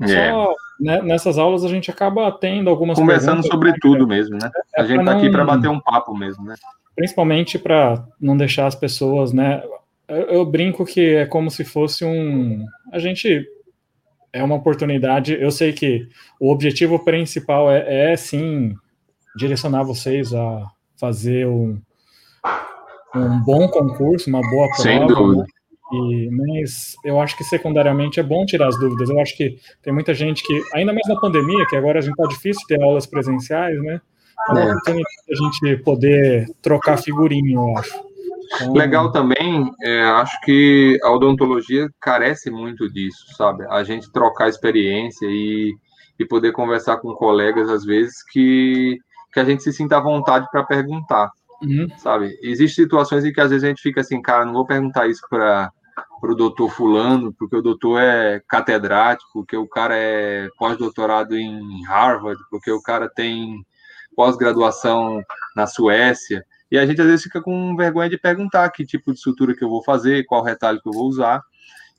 É. 0.00 0.30
Só 0.30 0.54
nessas 0.82 1.38
aulas 1.38 1.64
a 1.64 1.68
gente 1.68 1.90
acaba 1.90 2.30
tendo 2.32 2.68
algumas 2.68 2.98
conversando 2.98 3.46
sobre 3.46 3.70
né, 3.70 3.76
tudo 3.80 4.06
mesmo, 4.06 4.36
né? 4.36 4.50
É 4.76 4.82
a 4.82 4.84
gente 4.84 5.00
está 5.00 5.16
aqui 5.16 5.30
para 5.30 5.44
bater 5.44 5.68
um 5.68 5.80
papo 5.80 6.16
mesmo, 6.16 6.44
né? 6.44 6.54
Principalmente 6.96 7.58
para 7.58 8.04
não 8.20 8.36
deixar 8.36 8.66
as 8.66 8.74
pessoas, 8.74 9.32
né? 9.32 9.62
Eu, 10.08 10.22
eu, 10.22 10.46
brinco 10.46 10.84
que 10.84 11.14
é 11.14 11.26
como 11.26 11.50
se 11.50 11.64
fosse 11.64 12.04
um, 12.04 12.66
a 12.92 12.98
gente 12.98 13.46
é 14.32 14.42
uma 14.42 14.56
oportunidade. 14.56 15.34
Eu 15.40 15.50
sei 15.50 15.72
que 15.72 16.08
o 16.40 16.50
objetivo 16.50 16.98
principal 17.04 17.70
é, 17.70 18.12
é 18.12 18.16
sim 18.16 18.74
direcionar 19.36 19.84
vocês 19.84 20.34
a 20.34 20.66
fazer 20.96 21.46
um, 21.46 21.80
um 23.14 23.40
bom 23.40 23.68
concurso, 23.68 24.28
uma 24.28 24.40
boa 24.40 24.66
prova. 24.68 24.82
Sem 24.82 25.06
dúvida. 25.06 25.46
E, 25.92 26.30
mas 26.30 26.94
eu 27.04 27.20
acho 27.20 27.36
que 27.36 27.44
secundariamente 27.44 28.18
é 28.18 28.22
bom 28.22 28.46
tirar 28.46 28.68
as 28.68 28.78
dúvidas. 28.78 29.10
Eu 29.10 29.20
acho 29.20 29.36
que 29.36 29.58
tem 29.82 29.92
muita 29.92 30.14
gente 30.14 30.42
que, 30.42 30.62
ainda 30.74 30.92
mais 30.92 31.06
na 31.06 31.20
pandemia, 31.20 31.66
que 31.66 31.76
agora 31.76 31.98
a 31.98 32.02
gente 32.02 32.16
tá 32.16 32.26
difícil 32.26 32.66
ter 32.66 32.82
aulas 32.82 33.06
presenciais, 33.06 33.80
né? 33.82 34.00
É 34.48 34.52
oportunidade 34.52 35.06
a 35.30 35.34
gente 35.34 35.82
poder 35.82 36.46
trocar 36.60 36.96
figurinha, 36.96 37.54
eu 37.54 37.76
acho. 37.76 38.12
Então, 38.54 38.72
Legal 38.72 39.12
também, 39.12 39.70
é, 39.82 40.02
acho 40.02 40.40
que 40.40 40.98
a 41.02 41.10
odontologia 41.12 41.88
carece 42.00 42.50
muito 42.50 42.90
disso, 42.90 43.34
sabe? 43.36 43.64
A 43.70 43.84
gente 43.84 44.10
trocar 44.10 44.48
experiência 44.48 45.26
e, 45.26 45.74
e 46.18 46.24
poder 46.24 46.52
conversar 46.52 46.98
com 46.98 47.14
colegas, 47.14 47.68
às 47.70 47.84
vezes, 47.84 48.22
que, 48.30 48.98
que 49.32 49.40
a 49.40 49.44
gente 49.44 49.62
se 49.62 49.72
sinta 49.72 49.98
à 49.98 50.00
vontade 50.00 50.46
para 50.50 50.64
perguntar. 50.64 51.30
Uhum. 51.62 51.88
Sabe? 51.98 52.36
Existem 52.42 52.84
situações 52.84 53.24
em 53.24 53.32
que 53.32 53.40
às 53.40 53.50
vezes 53.50 53.64
a 53.64 53.68
gente 53.68 53.80
fica 53.80 54.00
assim, 54.00 54.20
cara, 54.20 54.44
não 54.44 54.52
vou 54.52 54.66
perguntar 54.66 55.06
isso 55.06 55.22
para 55.30 55.70
para 56.20 56.32
o 56.32 56.36
doutor 56.36 56.70
fulano, 56.70 57.32
porque 57.32 57.56
o 57.56 57.62
doutor 57.62 58.00
é 58.00 58.40
catedrático, 58.48 59.30
porque 59.32 59.56
o 59.56 59.68
cara 59.68 59.96
é 59.96 60.48
pós-doutorado 60.58 61.36
em 61.36 61.84
Harvard, 61.86 62.40
porque 62.50 62.70
o 62.70 62.82
cara 62.82 63.08
tem 63.08 63.64
pós-graduação 64.14 65.22
na 65.56 65.66
Suécia, 65.66 66.44
e 66.70 66.78
a 66.78 66.86
gente 66.86 67.00
às 67.00 67.06
vezes 67.06 67.24
fica 67.24 67.40
com 67.40 67.76
vergonha 67.76 68.08
de 68.08 68.18
perguntar 68.18 68.68
que 68.70 68.84
tipo 68.84 69.12
de 69.12 69.20
sutura 69.20 69.54
que 69.54 69.64
eu 69.64 69.68
vou 69.68 69.82
fazer, 69.82 70.24
qual 70.24 70.42
retalho 70.42 70.80
que 70.80 70.88
eu 70.88 70.92
vou 70.92 71.06
usar, 71.06 71.42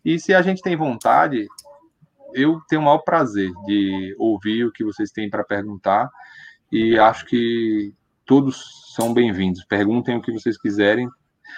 e 0.04 0.20
se 0.20 0.34
a 0.34 0.42
gente 0.42 0.62
tem 0.62 0.76
vontade, 0.76 1.48
eu 2.34 2.60
tenho 2.68 2.82
o 2.82 2.86
maior 2.86 3.00
prazer 3.00 3.52
de 3.66 4.16
ouvir 4.20 4.66
o 4.66 4.72
que 4.72 4.84
vocês 4.84 5.12
têm 5.12 5.30
para 5.30 5.44
perguntar, 5.44 6.10
e 6.72 6.98
acho 6.98 7.26
que 7.26 7.94
todos 8.26 8.94
são 8.96 9.14
bem-vindos. 9.14 9.64
Perguntem 9.66 10.18
o 10.18 10.22
que 10.22 10.32
vocês 10.32 10.58
quiserem, 10.58 11.10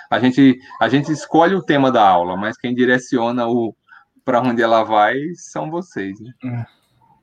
a 0.10 0.20
gente, 0.20 0.58
a 0.80 0.88
gente 0.88 1.12
escolhe 1.12 1.56
o 1.56 1.64
tema 1.64 1.92
da 1.92 2.08
aula, 2.08 2.36
mas 2.38 2.58
quem 2.58 2.74
direciona 2.74 3.48
o 3.48 3.76
para 4.24 4.42
onde 4.42 4.62
ela 4.62 4.84
vai 4.84 5.16
são 5.36 5.70
vocês. 5.70 6.20
Né? 6.20 6.34
É. 6.46 6.66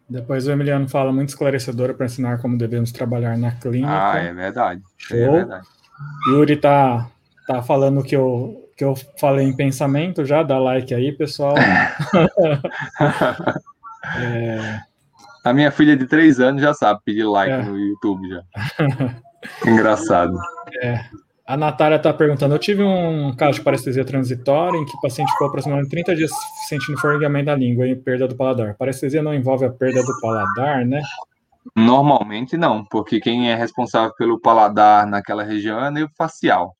Depois 0.08 0.46
o 0.46 0.52
Emiliano 0.52 0.88
fala 0.88 1.12
muito 1.12 1.30
esclarecedora 1.30 1.94
para 1.94 2.06
ensinar 2.06 2.38
como 2.38 2.56
devemos 2.56 2.92
trabalhar 2.92 3.36
na 3.36 3.50
clínica. 3.50 4.12
Ah, 4.12 4.18
é 4.18 4.32
verdade. 4.32 4.80
É 4.80 4.84
Show. 4.96 5.16
É 5.18 5.30
verdade. 5.30 5.66
Yuri 6.28 6.56
tá, 6.56 7.10
tá 7.46 7.62
falando 7.62 8.02
que 8.02 8.14
eu, 8.14 8.70
que 8.76 8.84
eu 8.84 8.94
falei 9.18 9.46
em 9.46 9.56
pensamento 9.56 10.24
já, 10.24 10.42
dá 10.42 10.58
like 10.58 10.94
aí, 10.94 11.12
pessoal. 11.12 11.54
é... 14.18 14.80
A 15.44 15.52
minha 15.52 15.72
filha 15.72 15.96
de 15.96 16.06
três 16.06 16.38
anos 16.38 16.62
já 16.62 16.72
sabe 16.72 17.00
pedir 17.04 17.24
like 17.24 17.52
é. 17.52 17.62
no 17.62 17.76
YouTube 17.76 18.28
já. 18.28 18.42
Engraçado. 19.66 20.38
É. 20.82 21.04
A 21.46 21.56
Natália 21.56 21.96
está 21.96 22.12
perguntando: 22.12 22.54
eu 22.54 22.58
tive 22.58 22.82
um 22.82 23.34
caso 23.34 23.58
de 23.58 23.64
parestesia 23.64 24.04
transitória 24.04 24.78
em 24.78 24.84
que 24.84 24.96
o 24.96 25.00
paciente 25.00 25.30
ficou 25.32 25.48
aproximadamente 25.48 25.90
30 25.90 26.16
dias 26.16 26.30
sentindo 26.68 26.98
formigamento 26.98 27.46
da 27.46 27.56
língua 27.56 27.86
e 27.86 27.96
perda 27.96 28.28
do 28.28 28.36
paladar. 28.36 28.76
Parestesia 28.76 29.22
não 29.22 29.34
envolve 29.34 29.64
a 29.64 29.70
perda 29.70 30.02
do 30.02 30.20
paladar, 30.20 30.84
né? 30.86 31.02
Normalmente 31.76 32.56
não, 32.56 32.84
porque 32.84 33.20
quem 33.20 33.50
é 33.50 33.54
responsável 33.54 34.12
pelo 34.16 34.40
paladar 34.40 35.06
naquela 35.06 35.42
região 35.42 35.84
é 35.84 35.88
o 35.88 35.92
nervo 35.92 36.12
facial. 36.16 36.76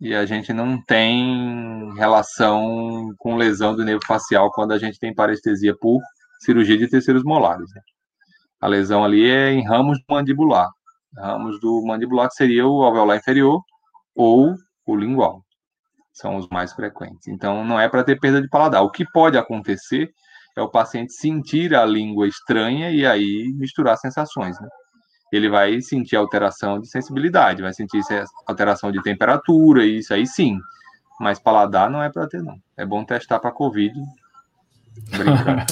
E 0.00 0.14
a 0.14 0.26
gente 0.26 0.52
não 0.52 0.82
tem 0.82 1.94
relação 1.94 3.14
com 3.18 3.36
lesão 3.36 3.74
do 3.74 3.84
nervo 3.84 4.04
facial 4.06 4.50
quando 4.50 4.72
a 4.72 4.78
gente 4.78 4.98
tem 4.98 5.14
parestesia 5.14 5.74
por 5.78 6.00
cirurgia 6.40 6.76
de 6.76 6.88
terceiros 6.88 7.22
molares. 7.22 7.70
Né? 7.74 7.80
A 8.60 8.68
lesão 8.68 9.04
ali 9.04 9.30
é 9.30 9.52
em 9.52 9.64
ramos 9.64 9.98
mandibular. 10.08 10.68
Ramos 11.16 11.60
do 11.60 11.84
mandibular 11.86 12.28
que 12.28 12.34
seria 12.34 12.66
o 12.66 12.82
alveolar 12.82 13.16
inferior 13.16 13.62
ou 14.14 14.54
o 14.86 14.96
lingual. 14.96 15.44
São 16.12 16.36
os 16.36 16.48
mais 16.48 16.72
frequentes. 16.72 17.26
Então, 17.28 17.64
não 17.64 17.78
é 17.78 17.88
para 17.88 18.04
ter 18.04 18.18
perda 18.18 18.40
de 18.40 18.48
paladar. 18.48 18.82
O 18.82 18.90
que 18.90 19.04
pode 19.10 19.36
acontecer 19.36 20.12
é 20.56 20.62
o 20.62 20.68
paciente 20.68 21.12
sentir 21.12 21.74
a 21.74 21.84
língua 21.84 22.28
estranha 22.28 22.90
e 22.90 23.04
aí 23.04 23.52
misturar 23.56 23.96
sensações. 23.96 24.58
Né? 24.60 24.68
Ele 25.32 25.48
vai 25.48 25.80
sentir 25.80 26.14
alteração 26.16 26.80
de 26.80 26.88
sensibilidade, 26.88 27.62
vai 27.62 27.72
sentir 27.72 28.00
alteração 28.46 28.92
de 28.92 29.02
temperatura, 29.02 29.84
isso 29.84 30.14
aí 30.14 30.26
sim. 30.26 30.58
Mas 31.18 31.40
paladar 31.40 31.90
não 31.90 32.02
é 32.02 32.10
para 32.10 32.28
ter, 32.28 32.42
não. 32.42 32.56
É 32.76 32.86
bom 32.86 33.04
testar 33.04 33.40
para 33.40 33.50
Covid. 33.50 33.94
Brincando. 35.10 35.64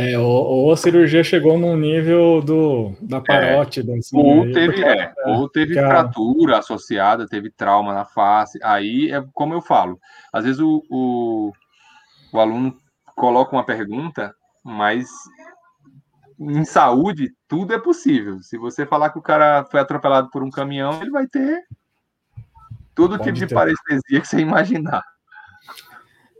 É, 0.00 0.18
ou, 0.18 0.46
ou, 0.46 0.72
a 0.72 0.76
cirurgia 0.76 1.22
chegou 1.22 1.58
num 1.58 1.76
nível 1.76 2.40
do, 2.40 2.94
da 3.00 3.20
parótida. 3.20 3.92
É, 3.92 3.98
assim, 3.98 4.16
ou, 4.16 4.44
aí, 4.44 4.52
teve, 4.52 4.84
é, 4.84 5.12
é, 5.16 5.28
ou 5.28 5.48
teve 5.48 5.74
fratura 5.74 6.58
associada, 6.58 7.26
teve 7.26 7.50
trauma 7.50 7.92
na 7.92 8.04
face. 8.04 8.58
Aí 8.62 9.10
é 9.10 9.22
como 9.32 9.54
eu 9.54 9.60
falo. 9.60 9.98
Às 10.32 10.44
vezes 10.44 10.60
o, 10.60 10.82
o, 10.90 11.52
o 12.32 12.38
aluno 12.38 12.76
coloca 13.14 13.54
uma 13.54 13.64
pergunta, 13.64 14.34
mas 14.64 15.08
em 16.38 16.64
saúde 16.64 17.32
tudo 17.46 17.74
é 17.74 17.78
possível. 17.78 18.40
Se 18.40 18.56
você 18.56 18.86
falar 18.86 19.10
que 19.10 19.18
o 19.18 19.22
cara 19.22 19.64
foi 19.70 19.80
atropelado 19.80 20.30
por 20.30 20.42
um 20.42 20.50
caminhão, 20.50 21.00
ele 21.02 21.10
vai 21.10 21.26
ter 21.26 21.62
todo 22.94 23.18
Pode 23.18 23.24
tipo 23.24 23.38
ter. 23.38 23.46
de 23.46 23.54
parestesia 23.54 24.20
que 24.20 24.28
você 24.28 24.40
imaginar. 24.40 25.02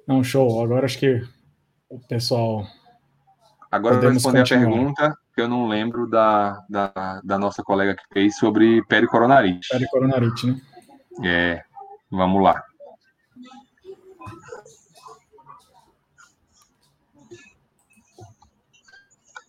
Não, 0.07 0.25
show. 0.25 0.63
Agora 0.63 0.87
acho 0.87 0.99
que 0.99 1.23
o 1.89 1.99
pessoal 2.01 2.67
Agora 3.71 3.95
eu 3.95 4.01
vou 4.01 4.11
responder 4.11 4.41
continuar. 4.41 4.63
a 4.63 4.69
pergunta 4.69 5.19
que 5.33 5.41
eu 5.41 5.49
não 5.49 5.69
lembro 5.69 6.09
da, 6.09 6.61
da, 6.69 7.21
da, 7.23 7.39
nossa 7.39 7.63
colega 7.63 7.95
que 7.95 8.03
fez 8.13 8.37
sobre 8.37 8.85
pericoronarite. 8.87 9.69
Pericoronarite, 9.69 10.47
né? 10.49 10.61
É, 11.23 11.63
vamos 12.11 12.43
lá. 12.43 12.65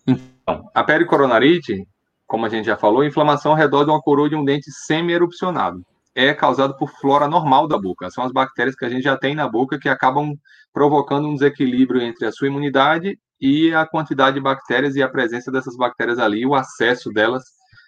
Então, 0.05 0.69
a 0.71 0.83
pericoronarite, 0.83 1.87
como 2.27 2.45
a 2.45 2.49
gente 2.49 2.65
já 2.65 2.77
falou, 2.77 3.03
é 3.03 3.07
inflamação 3.07 3.53
ao 3.53 3.57
redor 3.57 3.85
de 3.85 3.89
uma 3.89 4.01
coroa 4.01 4.29
de 4.29 4.35
um 4.35 4.45
dente 4.45 4.69
semi-erupcionado. 4.71 5.83
É 6.13 6.31
causado 6.31 6.77
por 6.77 6.91
flora 6.99 7.27
normal 7.27 7.67
da 7.67 7.77
boca. 7.79 8.11
São 8.11 8.23
as 8.23 8.31
bactérias 8.31 8.75
que 8.75 8.85
a 8.85 8.89
gente 8.89 9.03
já 9.03 9.17
tem 9.17 9.33
na 9.33 9.47
boca 9.47 9.79
que 9.79 9.89
acabam 9.89 10.35
provocando 10.71 11.27
um 11.27 11.33
desequilíbrio 11.33 12.01
entre 12.01 12.27
a 12.27 12.31
sua 12.31 12.47
imunidade 12.47 13.17
e 13.41 13.73
a 13.73 13.87
quantidade 13.87 14.35
de 14.35 14.41
bactérias 14.41 14.95
e 14.95 15.01
a 15.01 15.09
presença 15.09 15.51
dessas 15.51 15.75
bactérias 15.75 16.19
ali, 16.19 16.45
o 16.45 16.53
acesso 16.53 17.09
delas 17.09 17.43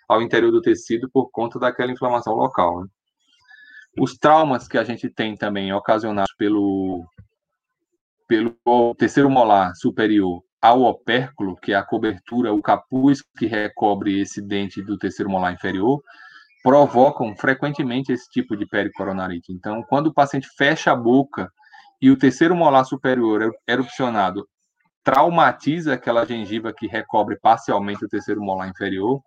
ao 0.10 0.22
interior 0.22 0.51
do 0.51 0.62
tecido 0.62 1.10
por 1.12 1.30
conta 1.32 1.60
daquela 1.60 1.91
inflamação 1.91 2.34
local. 2.34 2.82
Né? 2.82 2.88
Os 3.99 4.18
traumas 4.18 4.68
que 4.68 4.78
a 4.78 4.84
gente 4.84 5.08
tem 5.10 5.38
também 5.38 5.72
ocasionados 5.72 6.34
pelo, 6.36 7.06
pelo 8.28 8.95
terceiro 8.97 9.30
molar 9.30 9.76
superior 9.76 10.41
ao 10.60 10.84
opérculo, 10.84 11.56
que 11.58 11.74
é 11.74 11.76
a 11.76 11.84
cobertura, 11.84 12.54
o 12.54 12.62
capuz 12.62 13.22
que 13.38 13.45
recobre 13.45 14.20
esse 14.22 14.41
dente 14.41 14.82
do 14.82 14.97
terceiro 14.97 15.30
molar 15.30 15.54
inferior, 15.54 16.01
provocam 16.64 17.36
frequentemente 17.36 18.12
esse 18.12 18.28
tipo 18.30 18.56
de 18.56 18.66
pericoronarite. 18.66 19.51
Então, 19.51 19.84
quando 19.84 20.08
o 20.08 20.14
paciente 20.14 20.47
fecha 20.58 20.93
a 20.93 20.95
boca 20.95 21.51
e 22.01 22.10
o 22.10 22.18
terceiro 22.18 22.56
molar 22.56 22.86
superior 22.86 23.54
é 23.68 23.74
erupcionado 23.74 24.47
traumatiza 25.04 25.93
aquela 25.93 26.26
gengiva 26.26 26.74
que 26.74 26.88
recobre 26.88 27.38
parcialmente 27.39 28.06
o 28.06 28.08
terceiro 28.08 28.41
molar 28.41 28.70
inferior. 28.70 29.22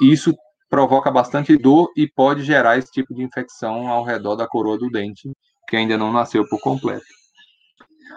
Isso 0.00 0.34
provoca 0.68 1.10
bastante 1.10 1.56
dor 1.56 1.90
e 1.96 2.08
pode 2.08 2.42
gerar 2.42 2.76
esse 2.76 2.90
tipo 2.90 3.14
de 3.14 3.22
infecção 3.22 3.88
ao 3.88 4.04
redor 4.04 4.34
da 4.34 4.48
coroa 4.48 4.76
do 4.76 4.90
dente, 4.90 5.30
que 5.68 5.76
ainda 5.76 5.96
não 5.96 6.12
nasceu 6.12 6.46
por 6.48 6.60
completo. 6.60 7.06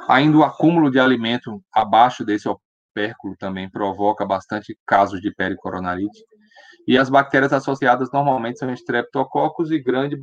Ainda 0.07 0.37
o 0.37 0.43
acúmulo 0.43 0.89
de 0.89 0.99
alimento 0.99 1.61
abaixo 1.71 2.25
desse 2.25 2.49
opérculo 2.49 3.35
também 3.37 3.69
provoca 3.69 4.25
bastante 4.25 4.77
casos 4.85 5.21
de 5.21 5.33
pericoronarite. 5.33 6.23
E 6.87 6.97
as 6.97 7.09
bactérias 7.09 7.53
associadas 7.53 8.11
normalmente 8.11 8.57
são 8.57 8.73
streptococcus 8.73 9.69
e 9.69 9.79
grande 9.79 10.17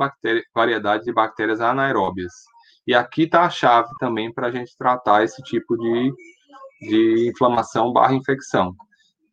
variedade 0.52 1.04
de 1.04 1.12
bactérias 1.12 1.60
anaeróbias. 1.60 2.32
E 2.86 2.94
aqui 2.94 3.22
está 3.22 3.42
a 3.44 3.50
chave 3.50 3.88
também 4.00 4.32
para 4.32 4.48
a 4.48 4.50
gente 4.50 4.76
tratar 4.76 5.22
esse 5.22 5.40
tipo 5.42 5.76
de 5.76 6.12
de 6.80 7.28
inflamação 7.28 7.92
barra 7.92 8.14
infecção, 8.14 8.74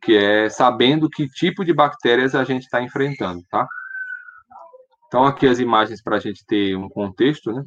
que 0.02 0.16
é 0.16 0.50
sabendo 0.50 1.10
que 1.10 1.28
tipo 1.28 1.64
de 1.64 1.74
bactérias 1.74 2.36
a 2.36 2.44
gente 2.44 2.64
está 2.64 2.82
enfrentando, 2.82 3.42
tá? 3.50 3.68
Então, 5.08 5.26
aqui 5.26 5.48
as 5.48 5.60
imagens 5.60 6.02
para 6.02 6.16
a 6.16 6.20
gente 6.20 6.46
ter 6.46 6.76
um 6.76 6.90
contexto, 6.90 7.52
né? 7.52 7.64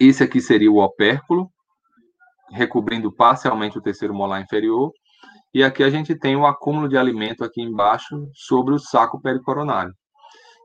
Esse 0.00 0.22
aqui 0.22 0.40
seria 0.40 0.70
o 0.70 0.82
opérculo, 0.82 1.50
recobrindo 2.50 3.12
parcialmente 3.12 3.78
o 3.78 3.82
terceiro 3.82 4.14
molar 4.14 4.40
inferior, 4.40 4.92
e 5.52 5.62
aqui 5.62 5.82
a 5.82 5.90
gente 5.90 6.14
tem 6.14 6.36
o 6.36 6.46
acúmulo 6.46 6.88
de 6.88 6.96
alimento 6.96 7.44
aqui 7.44 7.62
embaixo 7.62 8.28
sobre 8.34 8.74
o 8.74 8.78
saco 8.78 9.20
pericoronário. 9.20 9.92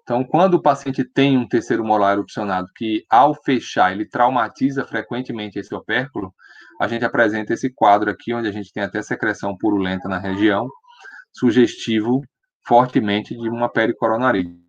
Então, 0.03 0.23
quando 0.23 0.55
o 0.55 0.61
paciente 0.61 1.03
tem 1.03 1.37
um 1.37 1.47
terceiro 1.47 1.83
molar 1.83 2.13
erupcionado 2.13 2.67
que, 2.75 3.05
ao 3.09 3.33
fechar, 3.33 3.93
ele 3.93 4.05
traumatiza 4.05 4.85
frequentemente 4.85 5.57
esse 5.57 5.73
opérculo, 5.73 6.33
a 6.79 6.87
gente 6.87 7.05
apresenta 7.05 7.53
esse 7.53 7.69
quadro 7.69 8.09
aqui, 8.09 8.33
onde 8.33 8.47
a 8.47 8.51
gente 8.51 8.71
tem 8.71 8.83
até 8.83 9.01
secreção 9.01 9.57
purulenta 9.57 10.07
na 10.07 10.19
região, 10.19 10.67
sugestivo 11.31 12.21
fortemente 12.65 13.35
de 13.35 13.49
uma 13.49 13.69
pericoronarite. 13.69 14.63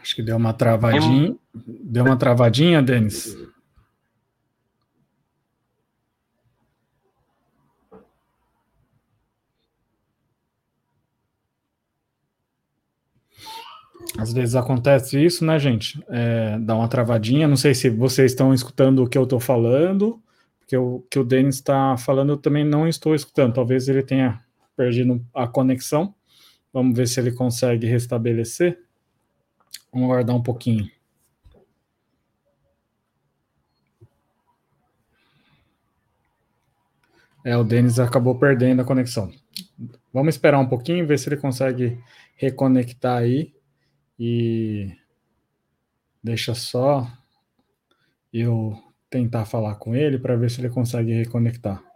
Acho 0.00 0.14
que 0.16 0.22
deu 0.22 0.36
uma 0.36 0.52
travadinha. 0.54 1.36
Deu 1.54 2.04
uma 2.04 2.16
travadinha, 2.16 2.82
Denis? 2.82 3.36
Às 14.20 14.34
vezes 14.34 14.54
acontece 14.54 15.18
isso, 15.18 15.46
né, 15.46 15.58
gente? 15.58 15.98
É, 16.10 16.58
dá 16.58 16.76
uma 16.76 16.88
travadinha. 16.88 17.48
Não 17.48 17.56
sei 17.56 17.74
se 17.74 17.88
vocês 17.88 18.32
estão 18.32 18.52
escutando 18.52 19.02
o 19.02 19.08
que 19.08 19.16
eu 19.16 19.24
estou 19.24 19.40
falando, 19.40 20.22
porque 20.58 20.76
o 20.76 21.02
que 21.10 21.18
o 21.18 21.24
Denis 21.24 21.54
está 21.54 21.96
falando 21.96 22.32
eu 22.32 22.36
também 22.36 22.62
não 22.62 22.86
estou 22.86 23.14
escutando. 23.14 23.54
Talvez 23.54 23.88
ele 23.88 24.02
tenha 24.02 24.38
perdido 24.76 25.24
a 25.34 25.46
conexão. 25.48 26.14
Vamos 26.70 26.94
ver 26.94 27.08
se 27.08 27.18
ele 27.18 27.32
consegue 27.32 27.86
restabelecer. 27.86 28.78
Vamos 29.90 30.10
aguardar 30.10 30.36
um 30.36 30.42
pouquinho. 30.42 30.90
É, 37.42 37.56
o 37.56 37.64
Denis 37.64 37.98
acabou 37.98 38.34
perdendo 38.38 38.82
a 38.82 38.84
conexão. 38.84 39.32
Vamos 40.12 40.34
esperar 40.34 40.58
um 40.58 40.68
pouquinho, 40.68 41.06
ver 41.06 41.18
se 41.18 41.26
ele 41.26 41.38
consegue 41.38 41.98
reconectar 42.36 43.16
aí. 43.16 43.58
E 44.20 44.94
deixa 46.22 46.54
só 46.54 47.10
eu 48.32 48.78
tentar 49.08 49.44
falar 49.44 49.76
com 49.76 49.94
ele 49.94 50.18
para 50.18 50.36
ver 50.36 50.50
se 50.50 50.60
ele 50.60 50.68
consegue 50.68 51.12
reconectar. 51.12 51.89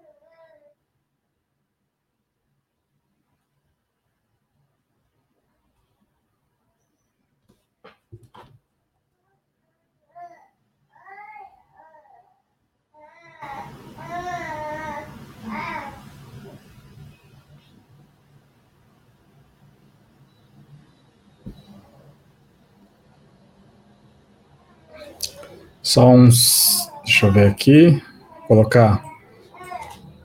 Só 25.94 26.10
uns. 26.10 26.90
Deixa 27.04 27.26
eu 27.26 27.32
ver 27.32 27.46
aqui. 27.46 28.02
Colocar. 28.48 29.00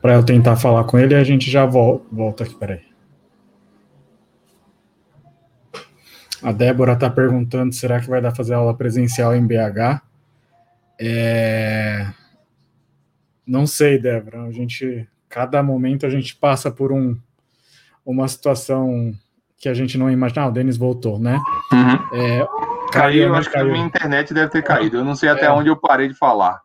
Para 0.01 0.15
eu 0.15 0.25
tentar 0.25 0.55
falar 0.55 0.83
com 0.85 0.97
ele 0.97 1.13
e 1.13 1.17
a 1.17 1.23
gente 1.23 1.51
já 1.51 1.63
volta, 1.63 2.07
volta 2.11 2.43
aqui. 2.43 2.55
Peraí. 2.55 2.81
A 6.41 6.51
Débora 6.51 6.93
está 6.93 7.07
perguntando: 7.07 7.71
será 7.71 7.99
que 7.99 8.09
vai 8.09 8.19
dar 8.19 8.33
fazer 8.33 8.55
aula 8.55 8.75
presencial 8.75 9.35
em 9.35 9.45
BH? 9.45 10.01
É... 10.99 12.07
Não 13.45 13.67
sei, 13.67 13.99
Débora. 13.99 14.45
A 14.45 14.51
gente, 14.51 15.07
cada 15.29 15.61
momento 15.61 16.03
a 16.03 16.09
gente 16.09 16.35
passa 16.35 16.71
por 16.71 16.91
um, 16.91 17.15
uma 18.03 18.27
situação 18.27 19.13
que 19.55 19.69
a 19.69 19.75
gente 19.75 19.99
não 19.99 20.09
imaginava. 20.09 20.47
Ah, 20.47 20.49
o 20.49 20.53
Denis 20.53 20.77
voltou, 20.77 21.19
né? 21.19 21.39
Uhum. 21.71 22.17
É, 22.17 22.47
caiu, 22.91 23.27
eu 23.27 23.35
acho 23.35 23.49
caiu. 23.49 23.65
que 23.65 23.71
a 23.71 23.73
minha 23.73 23.85
internet 23.85 24.33
deve 24.33 24.49
ter 24.49 24.63
caído. 24.63 24.97
Eu 24.97 25.05
não 25.05 25.15
sei 25.15 25.29
até 25.29 25.45
é. 25.45 25.51
onde 25.51 25.69
eu 25.69 25.75
parei 25.75 26.07
de 26.07 26.13
falar. 26.13 26.59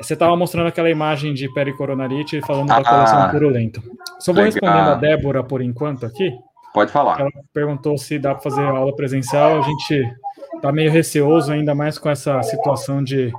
Você 0.00 0.14
estava 0.14 0.36
mostrando 0.36 0.68
aquela 0.68 0.90
imagem 0.90 1.34
de 1.34 1.52
pericoronarite 1.52 2.40
falando 2.42 2.70
ah, 2.70 2.78
da 2.78 2.88
colação 2.88 3.30
purulenta. 3.30 3.80
Só 4.20 4.32
vou 4.32 4.42
legal. 4.42 4.60
respondendo 4.60 4.90
a 4.90 4.94
Débora 4.94 5.42
por 5.42 5.60
enquanto 5.60 6.06
aqui. 6.06 6.30
Pode 6.72 6.90
falar. 6.90 7.20
Ela 7.20 7.30
perguntou 7.52 7.98
se 7.98 8.18
dá 8.18 8.32
para 8.34 8.42
fazer 8.42 8.62
aula 8.62 8.94
presencial. 8.94 9.58
A 9.58 9.62
gente 9.62 10.16
está 10.54 10.72
meio 10.72 10.90
receoso, 10.90 11.52
ainda 11.52 11.74
mais 11.74 11.98
com 11.98 12.08
essa 12.08 12.42
situação 12.42 13.02
de 13.02 13.32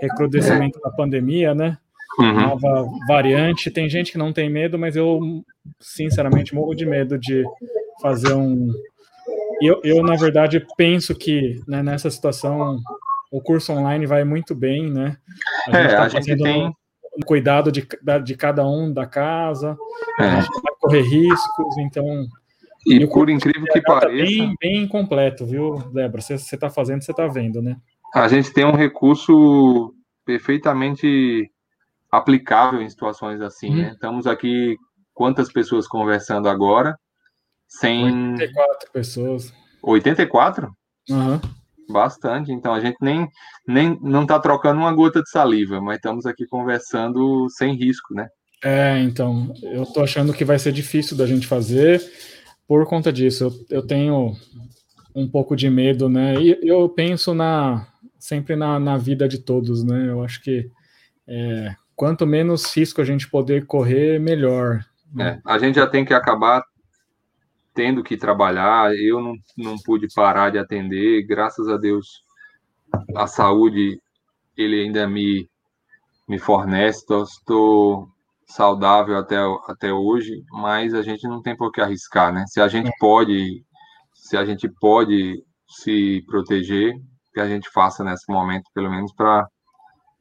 recrudescimento 0.00 0.78
é. 0.78 0.82
da 0.82 0.90
pandemia, 0.90 1.54
né? 1.54 1.76
Uhum. 2.18 2.40
Nova 2.40 2.88
variante. 3.06 3.70
Tem 3.70 3.88
gente 3.88 4.10
que 4.10 4.18
não 4.18 4.32
tem 4.32 4.50
medo, 4.50 4.78
mas 4.78 4.96
eu, 4.96 5.20
sinceramente, 5.78 6.54
morro 6.54 6.74
de 6.74 6.84
medo 6.84 7.18
de 7.18 7.44
fazer 8.02 8.32
um. 8.32 8.68
Eu, 9.60 9.80
eu 9.84 10.02
na 10.02 10.16
verdade, 10.16 10.64
penso 10.76 11.14
que 11.14 11.60
né, 11.66 11.82
nessa 11.82 12.10
situação 12.10 12.78
o 13.30 13.40
curso 13.40 13.72
online 13.72 14.06
vai 14.06 14.24
muito 14.24 14.54
bem, 14.54 14.90
né? 14.90 15.16
A 15.68 15.82
gente, 15.82 15.92
é, 15.92 15.96
tá 15.96 16.08
gente 16.08 16.36
tem. 16.36 16.74
Um 17.12 17.26
cuidado 17.26 17.72
de, 17.72 17.86
de 18.24 18.36
cada 18.36 18.64
um 18.64 18.92
da 18.92 19.04
casa, 19.04 19.76
é. 20.18 20.24
a 20.24 20.40
gente 20.40 20.62
vai 20.62 20.74
correr 20.80 21.02
riscos, 21.02 21.76
então 21.78 22.24
e, 22.86 23.06
por 23.06 23.28
incrível 23.28 23.66
que 23.66 23.80
tá 23.80 24.00
pareça. 24.00 24.24
Bem, 24.24 24.54
bem 24.60 24.88
completo, 24.88 25.44
viu, 25.44 25.76
Débora? 25.92 26.22
Você 26.22 26.34
está 26.34 26.70
fazendo, 26.70 27.02
você 27.02 27.10
está 27.10 27.26
vendo, 27.26 27.60
né? 27.60 27.76
A 28.14 28.26
gente 28.28 28.52
tem 28.52 28.64
um 28.64 28.74
recurso 28.74 29.94
perfeitamente 30.24 31.50
aplicável 32.10 32.80
em 32.80 32.88
situações 32.88 33.40
assim, 33.40 33.70
hum. 33.70 33.76
né? 33.76 33.90
Estamos 33.92 34.26
aqui, 34.26 34.76
quantas 35.12 35.52
pessoas 35.52 35.86
conversando 35.86 36.48
agora? 36.48 36.98
Sem. 37.70 38.32
84 38.32 38.90
pessoas. 38.92 39.52
84? 39.80 40.70
Uhum. 41.08 41.40
Bastante. 41.88 42.52
Então 42.52 42.74
a 42.74 42.80
gente 42.80 42.96
nem, 43.00 43.28
nem 43.66 43.98
não 44.02 44.22
está 44.22 44.38
trocando 44.38 44.80
uma 44.80 44.92
gota 44.92 45.22
de 45.22 45.30
saliva, 45.30 45.80
mas 45.80 45.96
estamos 45.96 46.26
aqui 46.26 46.46
conversando 46.46 47.48
sem 47.48 47.74
risco, 47.74 48.12
né? 48.14 48.28
É, 48.62 49.00
então, 49.00 49.54
eu 49.62 49.86
tô 49.86 50.02
achando 50.02 50.34
que 50.34 50.44
vai 50.44 50.58
ser 50.58 50.72
difícil 50.72 51.16
da 51.16 51.26
gente 51.26 51.46
fazer 51.46 52.02
por 52.68 52.84
conta 52.86 53.12
disso. 53.12 53.44
Eu, 53.70 53.78
eu 53.78 53.86
tenho 53.86 54.36
um 55.14 55.26
pouco 55.26 55.56
de 55.56 55.70
medo, 55.70 56.08
né? 56.08 56.34
E 56.40 56.58
eu 56.62 56.88
penso 56.88 57.32
na 57.32 57.86
sempre 58.18 58.54
na, 58.54 58.78
na 58.78 58.98
vida 58.98 59.26
de 59.26 59.38
todos, 59.38 59.82
né? 59.82 60.10
Eu 60.10 60.22
acho 60.22 60.42
que 60.42 60.70
é, 61.26 61.74
quanto 61.96 62.26
menos 62.26 62.76
risco 62.76 63.00
a 63.00 63.04
gente 63.04 63.30
poder 63.30 63.64
correr, 63.66 64.20
melhor. 64.20 64.84
É, 65.18 65.38
a 65.44 65.58
gente 65.58 65.76
já 65.76 65.86
tem 65.86 66.04
que 66.04 66.12
acabar 66.12 66.62
tendo 67.80 68.02
que 68.02 68.14
trabalhar. 68.14 68.94
Eu 68.94 69.22
não, 69.22 69.34
não 69.56 69.76
pude 69.82 70.06
parar 70.14 70.50
de 70.50 70.58
atender, 70.58 71.26
graças 71.26 71.66
a 71.66 71.78
Deus, 71.78 72.22
a 73.16 73.26
saúde 73.26 73.98
ele 74.54 74.82
ainda 74.82 75.08
me 75.08 75.48
me 76.28 76.38
fornece. 76.38 77.00
Estou 77.00 78.06
saudável 78.46 79.16
até, 79.16 79.38
até 79.66 79.90
hoje, 79.90 80.44
mas 80.52 80.92
a 80.92 81.00
gente 81.00 81.26
não 81.26 81.40
tem 81.40 81.56
por 81.56 81.72
que 81.72 81.80
arriscar, 81.80 82.32
né? 82.32 82.44
Se 82.48 82.60
a 82.60 82.68
gente 82.68 82.92
pode, 83.00 83.64
se 84.12 84.36
a 84.36 84.44
gente 84.44 84.68
pode 84.78 85.42
se 85.66 86.22
proteger, 86.26 86.92
que 87.32 87.40
a 87.40 87.48
gente 87.48 87.70
faça 87.70 88.04
nesse 88.04 88.30
momento, 88.30 88.64
pelo 88.74 88.90
menos 88.90 89.10
para 89.14 89.48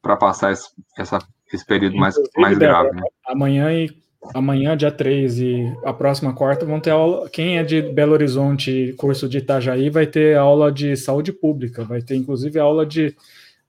para 0.01 0.15
passar 0.15 0.53
esse, 0.53 0.69
essa, 0.97 1.19
esse 1.51 1.65
período 1.65 1.97
mais, 1.97 2.15
mais 2.37 2.57
grave. 2.57 2.95
Né? 2.95 3.01
Amanhã 3.27 3.69
e 3.69 3.89
amanhã, 4.33 4.75
dia 4.75 4.91
3 4.91 5.39
e 5.39 5.77
a 5.83 5.93
próxima 5.93 6.33
quarta 6.33 6.65
vão 6.65 6.79
ter 6.79 6.91
aula. 6.91 7.29
Quem 7.29 7.57
é 7.57 7.63
de 7.63 7.81
Belo 7.81 8.13
Horizonte, 8.13 8.93
curso 8.97 9.27
de 9.27 9.39
Itajaí, 9.39 9.89
vai 9.89 10.05
ter 10.05 10.37
aula 10.37 10.71
de 10.71 10.95
saúde 10.95 11.31
pública, 11.31 11.83
vai 11.83 12.01
ter 12.01 12.15
inclusive 12.15 12.59
aula 12.59 12.85
de 12.85 13.15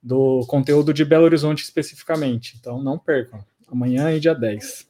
do 0.02 0.46
conteúdo 0.46 0.94
de 0.94 1.04
Belo 1.04 1.24
Horizonte 1.24 1.62
especificamente. 1.62 2.56
Então 2.58 2.82
não 2.82 2.98
percam 2.98 3.44
amanhã 3.70 4.10
e 4.12 4.20
dia 4.20 4.34
10. 4.34 4.88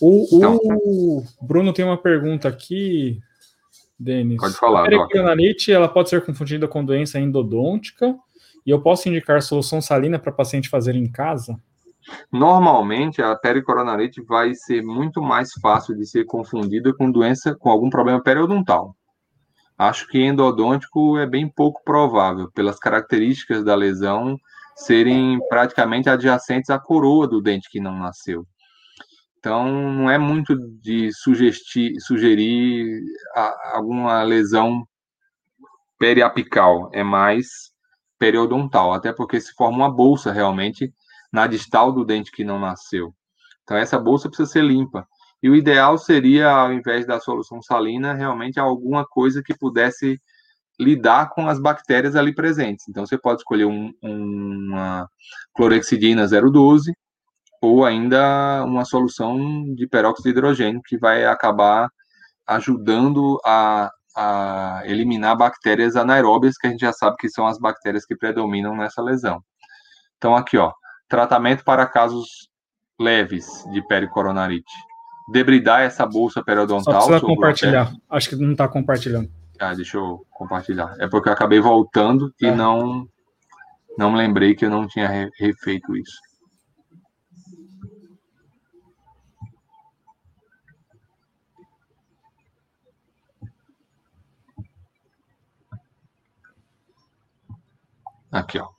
O, 0.00 1.18
o 1.18 1.24
Bruno 1.42 1.72
tem 1.72 1.84
uma 1.84 1.98
pergunta 1.98 2.48
aqui, 2.48 3.20
Denis. 3.98 4.38
Pode 4.38 4.54
falar, 4.54 4.82
A 4.82 4.88
pericuranite, 4.88 5.72
ela 5.72 5.88
pode 5.88 6.08
ser 6.08 6.24
confundida 6.24 6.68
com 6.68 6.84
doença 6.84 7.18
endodôntica 7.18 8.16
e 8.64 8.70
eu 8.70 8.80
posso 8.80 9.08
indicar 9.08 9.42
solução 9.42 9.80
salina 9.80 10.18
para 10.18 10.30
paciente 10.30 10.68
fazer 10.68 10.94
em 10.94 11.10
casa? 11.10 11.58
Normalmente, 12.32 13.22
a 13.22 13.36
pericoronarite 13.36 14.22
vai 14.22 14.54
ser 14.54 14.82
muito 14.82 15.20
mais 15.20 15.52
fácil 15.60 15.96
de 15.96 16.06
ser 16.06 16.24
confundida 16.24 16.94
com 16.94 17.10
doença, 17.10 17.54
com 17.54 17.70
algum 17.70 17.90
problema 17.90 18.22
periodontal. 18.22 18.94
Acho 19.76 20.06
que 20.08 20.18
endodôntico 20.18 21.18
é 21.18 21.26
bem 21.26 21.48
pouco 21.48 21.82
provável, 21.84 22.50
pelas 22.52 22.78
características 22.78 23.64
da 23.64 23.74
lesão 23.74 24.36
serem 24.74 25.38
praticamente 25.48 26.08
adjacentes 26.08 26.70
à 26.70 26.78
coroa 26.78 27.26
do 27.26 27.40
dente 27.40 27.70
que 27.70 27.80
não 27.80 27.98
nasceu. 27.98 28.46
Então, 29.38 29.70
não 29.92 30.10
é 30.10 30.18
muito 30.18 30.56
de 30.80 31.12
sugerir, 31.12 32.00
sugerir 32.00 33.00
alguma 33.72 34.22
lesão 34.22 34.86
periapical, 35.98 36.90
é 36.92 37.02
mais 37.02 37.46
periodontal, 38.18 38.92
até 38.92 39.12
porque 39.12 39.40
se 39.40 39.52
forma 39.54 39.78
uma 39.78 39.90
bolsa 39.90 40.32
realmente 40.32 40.92
na 41.32 41.46
distal 41.46 41.92
do 41.92 42.04
dente 42.04 42.32
que 42.32 42.44
não 42.44 42.58
nasceu. 42.58 43.14
Então, 43.62 43.76
essa 43.76 43.98
bolsa 43.98 44.28
precisa 44.28 44.50
ser 44.50 44.64
limpa. 44.64 45.06
E 45.42 45.48
o 45.48 45.54
ideal 45.54 45.98
seria, 45.98 46.50
ao 46.50 46.72
invés 46.72 47.06
da 47.06 47.20
solução 47.20 47.62
salina, 47.62 48.14
realmente 48.14 48.58
alguma 48.58 49.06
coisa 49.06 49.42
que 49.42 49.56
pudesse 49.56 50.20
lidar 50.80 51.30
com 51.30 51.48
as 51.48 51.60
bactérias 51.60 52.16
ali 52.16 52.34
presentes. 52.34 52.88
Então, 52.88 53.04
você 53.04 53.18
pode 53.18 53.40
escolher 53.40 53.66
um, 53.66 53.92
uma 54.02 55.08
clorexidina 55.54 56.26
012 56.26 56.92
ou 57.60 57.84
ainda 57.84 58.64
uma 58.64 58.84
solução 58.84 59.64
de 59.74 59.86
peróxido 59.86 60.24
de 60.24 60.30
hidrogênio 60.30 60.80
que 60.84 60.96
vai 60.96 61.26
acabar 61.26 61.90
ajudando 62.46 63.40
a, 63.44 63.90
a 64.16 64.82
eliminar 64.86 65.36
bactérias 65.36 65.96
anaeróbias, 65.96 66.56
que 66.56 66.66
a 66.66 66.70
gente 66.70 66.80
já 66.80 66.92
sabe 66.92 67.16
que 67.18 67.28
são 67.28 67.46
as 67.46 67.58
bactérias 67.58 68.06
que 68.06 68.16
predominam 68.16 68.76
nessa 68.76 69.02
lesão. 69.02 69.42
Então, 70.16 70.34
aqui, 70.34 70.56
ó, 70.56 70.72
tratamento 71.08 71.64
para 71.64 71.86
casos 71.86 72.48
leves 73.00 73.64
de 73.72 73.82
pericoronarite. 73.86 74.72
Debridar 75.32 75.82
essa 75.82 76.06
bolsa 76.06 76.42
periodontal. 76.42 77.02
Só 77.02 77.08
precisa 77.08 77.26
compartilhar. 77.26 77.92
Acho 78.08 78.30
que 78.30 78.36
não 78.36 78.52
está 78.52 78.68
compartilhando. 78.68 79.30
Ah, 79.58 79.74
deixa 79.74 79.96
eu 79.96 80.24
compartilhar. 80.30 80.94
É 80.98 81.08
porque 81.08 81.28
eu 81.28 81.32
acabei 81.32 81.60
voltando 81.60 82.32
e 82.40 82.46
é. 82.46 82.54
não 82.54 83.06
não 83.98 84.12
me 84.12 84.18
lembrei 84.18 84.54
que 84.54 84.64
eu 84.64 84.70
não 84.70 84.86
tinha 84.86 85.08
refeito 85.36 85.96
isso. 85.96 86.18
Aqui, 98.30 98.58
ó. 98.58 98.77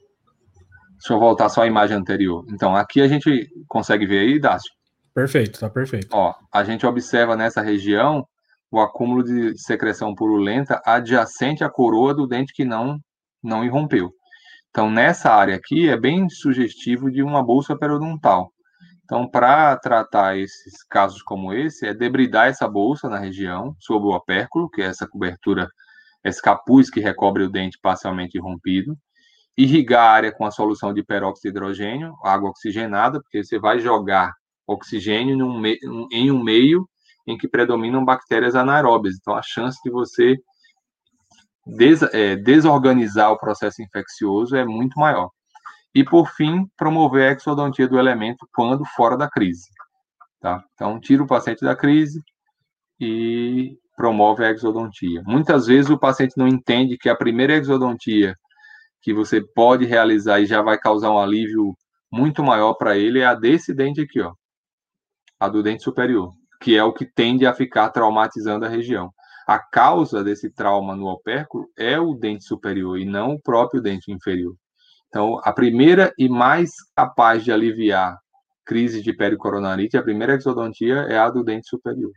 Deixa 1.00 1.14
eu 1.14 1.20
voltar 1.20 1.48
só 1.48 1.62
a 1.62 1.68
imagem 1.68 1.96
anterior. 1.96 2.46
Então, 2.50 2.76
aqui 2.76 3.02
a 3.02 3.08
gente 3.08 3.50
consegue 3.68 4.06
ver 4.06 4.20
aí, 4.20 4.40
Dácio? 4.40 4.70
Perfeito, 5.14 5.60
tá 5.60 5.70
perfeito. 5.70 6.10
Ó, 6.12 6.34
a 6.54 6.64
gente 6.64 6.86
observa 6.86 7.36
nessa 7.36 7.62
região 7.62 8.28
o 8.70 8.80
acúmulo 8.80 9.24
de 9.24 9.58
secreção 9.58 10.14
purulenta 10.14 10.82
adjacente 10.86 11.64
à 11.64 11.70
coroa 11.70 12.14
do 12.14 12.28
dente 12.28 12.54
que 12.54 12.66
não, 12.66 13.00
não 13.42 13.64
irrompeu. 13.64 14.12
Então, 14.70 14.92
nessa 14.92 15.32
área 15.32 15.56
aqui, 15.56 15.90
é 15.90 15.98
bem 15.98 16.30
sugestivo 16.30 17.10
de 17.10 17.24
uma 17.24 17.42
bolsa 17.44 17.78
periodontal. 17.78 18.52
Então, 19.04 19.28
para 19.28 19.76
tratar 19.78 20.38
esses 20.38 20.84
casos 20.88 21.24
como 21.24 21.52
esse, 21.54 21.88
é 21.88 21.94
debridar 21.94 22.48
essa 22.48 22.68
bolsa 22.68 23.10
na 23.10 23.18
região, 23.18 23.74
sobre 23.80 24.08
o 24.08 24.16
opérculo, 24.16 24.70
que 24.70 24.82
é 24.82 24.86
essa 24.86 25.08
cobertura, 25.08 25.68
esse 26.24 26.40
capuz 26.40 26.92
que 26.92 27.00
recobre 27.00 27.44
o 27.44 27.50
dente 27.50 27.80
parcialmente 27.82 28.38
irrompido, 28.38 28.96
irrigar 29.58 30.06
a 30.06 30.12
área 30.12 30.32
com 30.32 30.46
a 30.46 30.52
solução 30.52 30.94
de 30.94 31.04
peróxido 31.04 31.44
de 31.44 31.50
hidrogênio, 31.50 32.16
água 32.24 32.50
oxigenada, 32.50 33.22
porque 33.22 33.44
você 33.44 33.60
vai 33.60 33.80
jogar 33.80 34.34
oxigênio 34.66 35.38
em 36.12 36.32
um 36.32 36.44
meio 36.44 36.88
em 37.28 37.38
que 37.38 37.48
predominam 37.48 38.04
bactérias 38.04 38.56
anaeróbias. 38.56 39.16
Então, 39.20 39.36
a 39.36 39.42
chance 39.42 39.80
de 39.84 39.92
você 39.92 40.38
des, 41.66 42.02
é, 42.02 42.36
desorganizar 42.36 43.32
o 43.32 43.38
processo 43.38 43.82
infeccioso 43.82 44.56
é 44.56 44.66
muito 44.66 45.00
maior. 45.00 45.30
E, 45.94 46.04
por 46.04 46.30
fim, 46.32 46.66
promover 46.78 47.30
a 47.30 47.34
exodontia 47.34 47.88
do 47.88 48.00
elemento 48.00 48.48
quando 48.54 48.86
fora 48.96 49.18
da 49.18 49.30
crise. 49.30 49.70
Tá? 50.40 50.64
Então, 50.74 51.00
tira 51.00 51.24
o 51.24 51.28
paciente 51.28 51.62
da 51.62 51.76
crise 51.76 52.22
e 53.00 53.78
promove 53.96 54.46
a 54.46 54.52
exodontia. 54.52 55.22
Muitas 55.26 55.68
vezes 55.68 55.90
o 55.90 55.98
paciente 55.98 56.38
não 56.38 56.48
entende 56.48 56.98
que 56.98 57.10
a 57.10 57.16
primeira 57.16 57.54
exodontia 57.54 58.34
que 59.02 59.14
você 59.14 59.42
pode 59.42 59.86
realizar 59.86 60.40
e 60.40 60.46
já 60.46 60.62
vai 60.62 60.78
causar 60.78 61.12
um 61.12 61.20
alívio 61.20 61.76
muito 62.12 62.44
maior 62.44 62.74
para 62.74 62.98
ele 62.98 63.20
é 63.20 63.26
a 63.26 63.36
desse 63.36 63.74
dente 63.74 64.02
aqui, 64.02 64.20
ó. 64.22 64.34
A 65.40 65.48
do 65.48 65.64
dente 65.64 65.84
superior, 65.84 66.34
que 66.62 66.76
é 66.76 66.84
o 66.84 66.94
que 66.94 67.06
tende 67.06 67.46
a 67.46 67.54
ficar 67.54 67.90
traumatizando 67.90 68.66
a 68.66 68.70
região. 68.70 69.10
A 69.48 69.60
causa 69.60 70.24
desse 70.24 70.52
trauma 70.52 70.96
no 70.96 71.08
opérculo 71.08 71.66
é 71.78 72.00
o 72.00 72.14
dente 72.14 72.44
superior 72.44 73.00
e 73.00 73.06
não 73.06 73.34
o 73.34 73.42
próprio 73.42 73.82
dente 73.82 74.12
inferior. 74.12 74.54
Então, 75.08 75.40
a 75.44 75.52
primeira 75.52 76.14
e 76.18 76.30
mais 76.30 76.70
capaz 76.96 77.44
de 77.44 77.52
aliviar 77.52 78.16
crise 78.64 79.02
de 79.02 79.12
pericoronarite, 79.12 79.98
a 79.98 80.04
primeira 80.04 80.36
exodontia 80.36 80.98
é 81.10 81.18
a 81.18 81.30
do 81.32 81.44
dente 81.44 81.68
superior. 81.68 82.12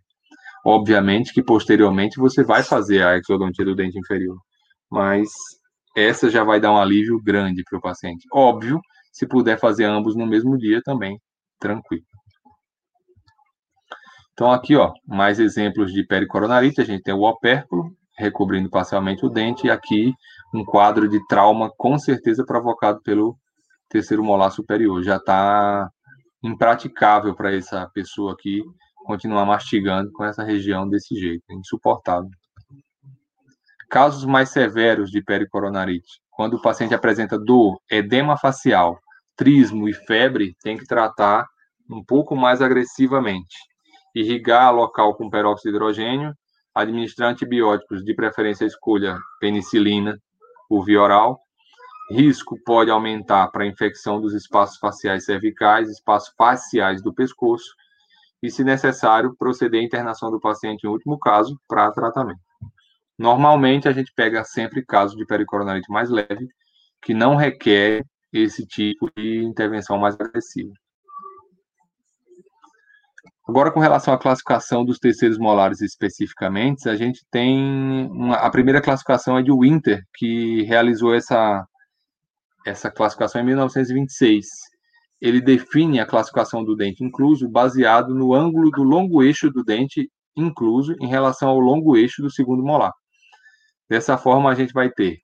Obviamente 0.64 1.32
que 1.32 1.42
posteriormente 1.42 2.20
você 2.20 2.44
vai 2.44 2.62
fazer 2.62 3.02
a 3.02 3.16
exodontia 3.16 3.64
do 3.64 3.74
dente 3.74 3.98
inferior, 3.98 4.36
mas 4.90 5.30
essa 5.96 6.30
já 6.30 6.44
vai 6.44 6.60
dar 6.60 6.72
um 6.72 6.78
alívio 6.78 7.20
grande 7.22 7.62
para 7.64 7.78
o 7.78 7.82
paciente. 7.82 8.26
Óbvio, 8.32 8.80
se 9.12 9.26
puder 9.26 9.58
fazer 9.58 9.84
ambos 9.84 10.16
no 10.16 10.26
mesmo 10.26 10.56
dia 10.56 10.80
também, 10.82 11.18
tranquilo. 11.58 12.04
Então, 14.32 14.50
aqui, 14.50 14.74
ó, 14.76 14.92
mais 15.06 15.38
exemplos 15.38 15.92
de 15.92 16.06
pericoronarite. 16.06 16.80
A 16.80 16.84
gente 16.84 17.02
tem 17.02 17.14
o 17.14 17.22
opérculo, 17.22 17.90
recobrindo 18.16 18.70
parcialmente 18.70 19.24
o 19.24 19.28
dente, 19.28 19.66
e 19.66 19.70
aqui 19.70 20.12
um 20.54 20.64
quadro 20.64 21.08
de 21.08 21.24
trauma, 21.26 21.70
com 21.76 21.98
certeza 21.98 22.44
provocado 22.44 23.00
pelo 23.02 23.36
terceiro 23.88 24.24
molar 24.24 24.50
superior. 24.50 25.02
Já 25.02 25.16
está 25.16 25.88
impraticável 26.42 27.34
para 27.34 27.54
essa 27.54 27.88
pessoa 27.94 28.32
aqui 28.32 28.62
continuar 29.04 29.44
mastigando 29.44 30.10
com 30.12 30.24
essa 30.24 30.42
região 30.42 30.88
desse 30.88 31.14
jeito, 31.14 31.42
é 31.50 31.54
insuportável. 31.54 32.30
Casos 33.92 34.24
mais 34.24 34.48
severos 34.48 35.10
de 35.10 35.22
pericoronarite, 35.22 36.22
quando 36.30 36.54
o 36.54 36.62
paciente 36.62 36.94
apresenta 36.94 37.38
dor, 37.38 37.78
edema 37.90 38.38
facial, 38.38 38.98
trismo 39.36 39.86
e 39.86 39.92
febre, 39.92 40.56
tem 40.62 40.78
que 40.78 40.86
tratar 40.86 41.46
um 41.90 42.02
pouco 42.02 42.34
mais 42.34 42.62
agressivamente 42.62 43.54
irrigar 44.14 44.74
local 44.74 45.14
com 45.14 45.28
peróxido 45.28 45.70
de 45.70 45.76
hidrogênio, 45.76 46.32
administrar 46.74 47.32
antibióticos, 47.32 48.02
de 48.02 48.14
preferência 48.14 48.64
escolha 48.64 49.18
penicilina 49.38 50.16
por 50.70 50.86
via 50.86 51.02
oral. 51.02 51.38
Risco 52.10 52.56
pode 52.64 52.90
aumentar 52.90 53.48
para 53.48 53.66
infecção 53.66 54.22
dos 54.22 54.32
espaços 54.32 54.78
faciais 54.78 55.26
cervicais, 55.26 55.90
espaços 55.90 56.32
faciais 56.34 57.02
do 57.02 57.12
pescoço, 57.12 57.74
e, 58.42 58.50
se 58.50 58.64
necessário, 58.64 59.36
proceder 59.38 59.82
à 59.82 59.84
internação 59.84 60.30
do 60.30 60.40
paciente, 60.40 60.86
em 60.86 60.90
último 60.90 61.18
caso, 61.18 61.60
para 61.68 61.92
tratamento. 61.92 62.51
Normalmente, 63.22 63.86
a 63.86 63.92
gente 63.92 64.12
pega 64.16 64.42
sempre 64.42 64.84
casos 64.84 65.16
de 65.16 65.24
pericoronarite 65.24 65.88
mais 65.88 66.10
leve, 66.10 66.48
que 67.00 67.14
não 67.14 67.36
requer 67.36 68.04
esse 68.32 68.66
tipo 68.66 69.08
de 69.16 69.44
intervenção 69.44 69.96
mais 69.96 70.16
agressiva. 70.18 70.72
Agora, 73.48 73.70
com 73.70 73.78
relação 73.78 74.12
à 74.12 74.18
classificação 74.18 74.84
dos 74.84 74.98
terceiros 74.98 75.38
molares 75.38 75.80
especificamente, 75.80 76.88
a 76.88 76.96
gente 76.96 77.24
tem 77.30 78.08
uma, 78.10 78.34
a 78.34 78.50
primeira 78.50 78.82
classificação 78.82 79.38
é 79.38 79.42
de 79.42 79.52
Winter, 79.52 80.02
que 80.16 80.62
realizou 80.62 81.14
essa, 81.14 81.64
essa 82.66 82.90
classificação 82.90 83.40
em 83.40 83.44
1926. 83.44 84.46
Ele 85.20 85.40
define 85.40 86.00
a 86.00 86.06
classificação 86.06 86.64
do 86.64 86.74
dente 86.74 87.04
incluso 87.04 87.48
baseado 87.48 88.16
no 88.16 88.34
ângulo 88.34 88.68
do 88.72 88.82
longo 88.82 89.22
eixo 89.22 89.48
do 89.48 89.62
dente 89.62 90.10
incluso 90.36 90.96
em 91.00 91.06
relação 91.06 91.48
ao 91.50 91.60
longo 91.60 91.96
eixo 91.96 92.20
do 92.20 92.28
segundo 92.28 92.64
molar. 92.64 92.92
Dessa 93.92 94.16
forma, 94.16 94.50
a 94.50 94.54
gente 94.54 94.72
vai 94.72 94.88
ter 94.88 95.18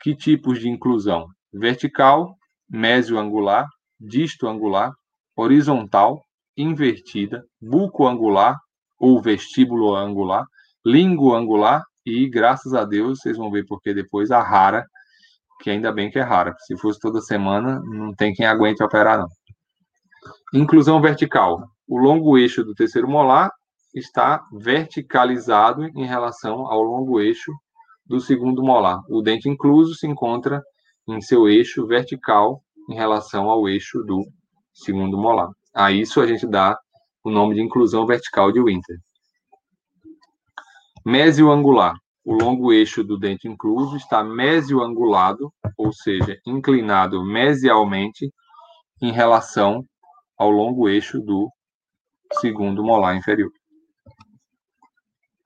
que 0.00 0.14
tipos 0.14 0.60
de 0.60 0.68
inclusão? 0.68 1.26
Vertical, 1.52 2.36
mesioangular, 2.70 3.66
distoangular, 3.98 4.92
horizontal, 5.34 6.22
invertida, 6.56 7.42
buco-angular 7.60 8.56
ou 9.00 9.20
vestíbulo 9.20 9.96
angular, 9.96 10.46
língua 10.86 11.36
angular 11.36 11.82
e, 12.06 12.28
graças 12.28 12.72
a 12.72 12.84
Deus, 12.84 13.18
vocês 13.18 13.36
vão 13.36 13.50
ver 13.50 13.66
porque 13.66 13.92
depois 13.92 14.30
a 14.30 14.40
rara, 14.40 14.86
que 15.60 15.68
ainda 15.68 15.90
bem 15.90 16.08
que 16.08 16.20
é 16.20 16.22
rara. 16.22 16.54
Se 16.60 16.78
fosse 16.78 17.00
toda 17.00 17.20
semana, 17.20 17.80
não 17.84 18.14
tem 18.14 18.32
quem 18.32 18.46
aguente 18.46 18.80
operar, 18.80 19.18
não. 19.18 19.26
Inclusão 20.54 21.00
vertical. 21.00 21.68
O 21.88 21.98
longo 21.98 22.38
eixo 22.38 22.62
do 22.62 22.76
terceiro 22.76 23.08
molar 23.08 23.50
está 23.92 24.40
verticalizado 24.52 25.84
em 25.96 26.06
relação 26.06 26.68
ao 26.68 26.80
longo 26.80 27.20
eixo 27.20 27.50
do 28.06 28.20
segundo 28.20 28.62
molar. 28.62 29.00
O 29.08 29.22
dente 29.22 29.48
incluso 29.48 29.94
se 29.94 30.06
encontra 30.06 30.62
em 31.08 31.20
seu 31.20 31.48
eixo 31.48 31.86
vertical 31.86 32.62
em 32.88 32.94
relação 32.94 33.48
ao 33.48 33.68
eixo 33.68 34.02
do 34.02 34.24
segundo 34.72 35.16
molar. 35.16 35.50
A 35.74 35.90
isso 35.92 36.20
a 36.20 36.26
gente 36.26 36.46
dá 36.46 36.78
o 37.22 37.30
nome 37.30 37.54
de 37.54 37.62
inclusão 37.62 38.06
vertical 38.06 38.52
de 38.52 38.62
Winter. 38.62 38.98
Mésioangular. 41.04 41.96
O 42.24 42.32
longo 42.32 42.72
eixo 42.72 43.04
do 43.04 43.18
dente 43.18 43.46
incluso 43.46 43.96
está 43.98 44.24
mesioangulado, 44.24 45.52
ou 45.76 45.92
seja, 45.92 46.38
inclinado 46.46 47.22
mesialmente 47.22 48.32
em 49.02 49.12
relação 49.12 49.84
ao 50.38 50.50
longo 50.50 50.88
eixo 50.88 51.20
do 51.20 51.50
segundo 52.40 52.82
molar 52.82 53.14
inferior. 53.14 53.50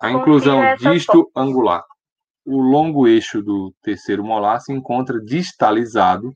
A 0.00 0.12
inclusão 0.12 0.60
disto-angular. 0.76 1.82
O 2.50 2.62
longo 2.62 3.06
eixo 3.06 3.42
do 3.42 3.74
terceiro 3.82 4.24
molar 4.24 4.58
se 4.62 4.72
encontra 4.72 5.20
distalizado 5.20 6.32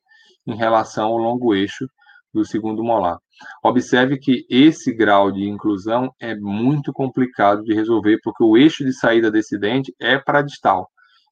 em 0.47 0.55
relação 0.55 1.09
ao 1.09 1.17
longo 1.17 1.55
eixo 1.55 1.89
do 2.35 2.45
segundo 2.45 2.85
molar. 2.85 3.17
Observe 3.65 4.19
que 4.19 4.45
esse 4.51 4.95
grau 4.95 5.33
de 5.33 5.49
inclusão 5.49 6.13
é 6.21 6.35
muito 6.35 6.93
complicado 6.93 7.63
de 7.63 7.73
resolver, 7.73 8.19
porque 8.23 8.45
o 8.45 8.59
eixo 8.59 8.85
de 8.85 8.93
saída 8.93 9.31
desse 9.31 9.59
dente 9.59 9.95
é 9.99 10.19
para 10.19 10.43
distal. 10.43 10.87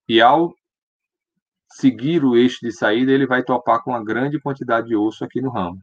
E 0.08 0.18
ao 0.18 0.50
seguir 1.72 2.24
o 2.24 2.34
eixo 2.34 2.60
de 2.62 2.72
saída, 2.72 3.12
ele 3.12 3.26
vai 3.26 3.42
topar 3.42 3.82
com 3.84 3.90
uma 3.90 4.02
grande 4.02 4.40
quantidade 4.40 4.86
de 4.86 4.96
osso 4.96 5.22
aqui 5.26 5.42
no 5.42 5.50
ramo. 5.50 5.78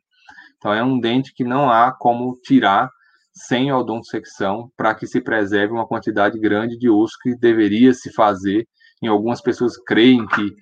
Então, 0.57 0.73
é 0.73 0.83
um 0.83 0.99
dente 0.99 1.35
que 1.35 1.43
não 1.43 1.69
há 1.69 1.91
como 1.91 2.35
tirar 2.43 2.89
sem 3.31 3.71
odontosecção 3.71 4.71
para 4.75 4.95
que 4.95 5.05
se 5.05 5.21
preserve 5.21 5.71
uma 5.71 5.87
quantidade 5.87 6.39
grande 6.39 6.79
de 6.79 6.89
osso 6.89 7.15
que 7.21 7.35
deveria 7.37 7.93
se 7.93 8.11
fazer. 8.11 8.67
Em 9.01 9.07
algumas 9.07 9.41
pessoas 9.41 9.77
creem 9.77 10.25
que 10.27 10.53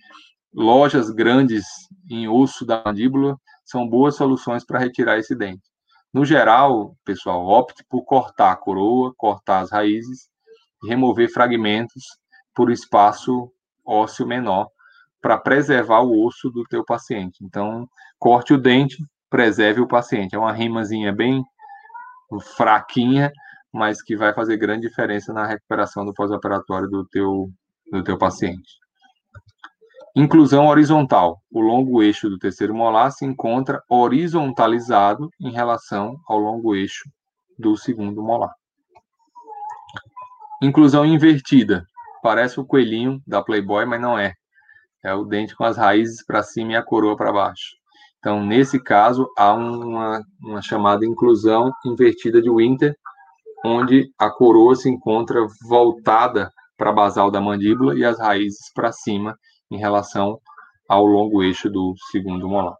lojas 0.54 1.10
grandes 1.10 1.64
em 2.10 2.28
osso 2.28 2.66
da 2.66 2.82
mandíbula 2.86 3.38
são 3.64 3.88
boas 3.88 4.16
soluções 4.16 4.66
para 4.66 4.80
retirar 4.80 5.18
esse 5.18 5.36
dente. 5.36 5.64
No 6.14 6.24
geral, 6.24 6.96
pessoal, 7.04 7.46
opte 7.46 7.84
por 7.90 8.04
cortar 8.04 8.52
a 8.52 8.56
coroa, 8.56 9.14
cortar 9.18 9.60
as 9.60 9.72
raízes 9.72 10.30
e 10.84 10.88
remover 10.88 11.32
fragmentos 11.32 12.04
por 12.54 12.72
espaço 12.72 13.52
ósseo 13.86 14.26
menor 14.26 14.68
para 15.22 15.38
preservar 15.38 16.02
o 16.02 16.26
osso 16.26 16.50
do 16.50 16.64
teu 16.66 16.86
paciente. 16.86 17.44
Então, 17.44 17.88
corte 18.18 18.54
o 18.54 18.58
dente, 18.58 18.98
preserve 19.30 19.82
o 19.82 19.88
paciente. 19.88 20.36
É 20.36 20.40
uma 20.40 20.54
rimazinha 20.54 21.12
bem 21.12 21.44
fraquinha, 22.56 23.32
mas 23.74 24.02
que 24.02 24.16
vai 24.16 24.34
fazer 24.34 24.56
grande 24.58 24.88
diferença 24.88 25.34
na 25.34 25.46
recuperação 25.46 26.06
do 26.06 26.14
pós-operatório 26.14 26.88
do 26.88 27.06
teu, 27.08 27.50
do 27.92 28.04
teu 28.04 28.18
paciente. 28.18 28.80
Inclusão 30.16 30.68
horizontal. 30.68 31.42
O 31.52 31.60
longo 31.60 32.02
eixo 32.02 32.30
do 32.30 32.38
terceiro 32.38 32.74
molar 32.74 33.12
se 33.12 33.26
encontra 33.26 33.84
horizontalizado 33.90 35.30
em 35.42 35.52
relação 35.52 36.16
ao 36.28 36.40
longo 36.40 36.74
eixo 36.74 37.10
do 37.60 37.76
segundo 37.76 38.24
molar. 38.24 38.54
Inclusão 40.62 41.06
invertida. 41.06 41.86
Parece 42.24 42.60
o 42.60 42.66
coelhinho 42.66 43.22
da 43.28 43.44
Playboy, 43.44 43.86
mas 43.86 44.02
não 44.02 44.18
é. 44.18 44.34
É 45.04 45.14
o 45.14 45.26
dente 45.26 45.56
com 45.56 45.66
as 45.66 45.78
raízes 45.78 46.26
para 46.26 46.42
cima 46.42 46.72
e 46.72 46.76
a 46.76 46.84
coroa 46.84 47.16
para 47.18 47.34
baixo. 47.34 47.76
Então, 48.18 48.44
nesse 48.44 48.82
caso, 48.82 49.30
há 49.38 49.54
uma, 49.54 50.20
uma 50.42 50.62
chamada 50.62 51.06
inclusão 51.06 51.72
invertida 51.86 52.42
de 52.42 52.50
Winter, 52.50 52.96
onde 53.64 54.10
a 54.18 54.32
coroa 54.32 54.76
se 54.76 54.90
encontra 54.90 55.46
voltada 55.68 56.50
para 56.78 56.90
a 56.90 56.94
basal 56.94 57.32
da 57.32 57.42
mandíbula 57.42 57.96
e 57.96 58.04
as 58.04 58.20
raízes 58.20 58.72
para 58.74 58.92
cima 58.92 59.38
em 59.72 59.78
relação 59.78 60.40
ao 60.88 61.06
longo 61.06 61.44
eixo 61.44 61.70
do 61.70 61.94
segundo 62.12 62.48
molar. 62.48 62.76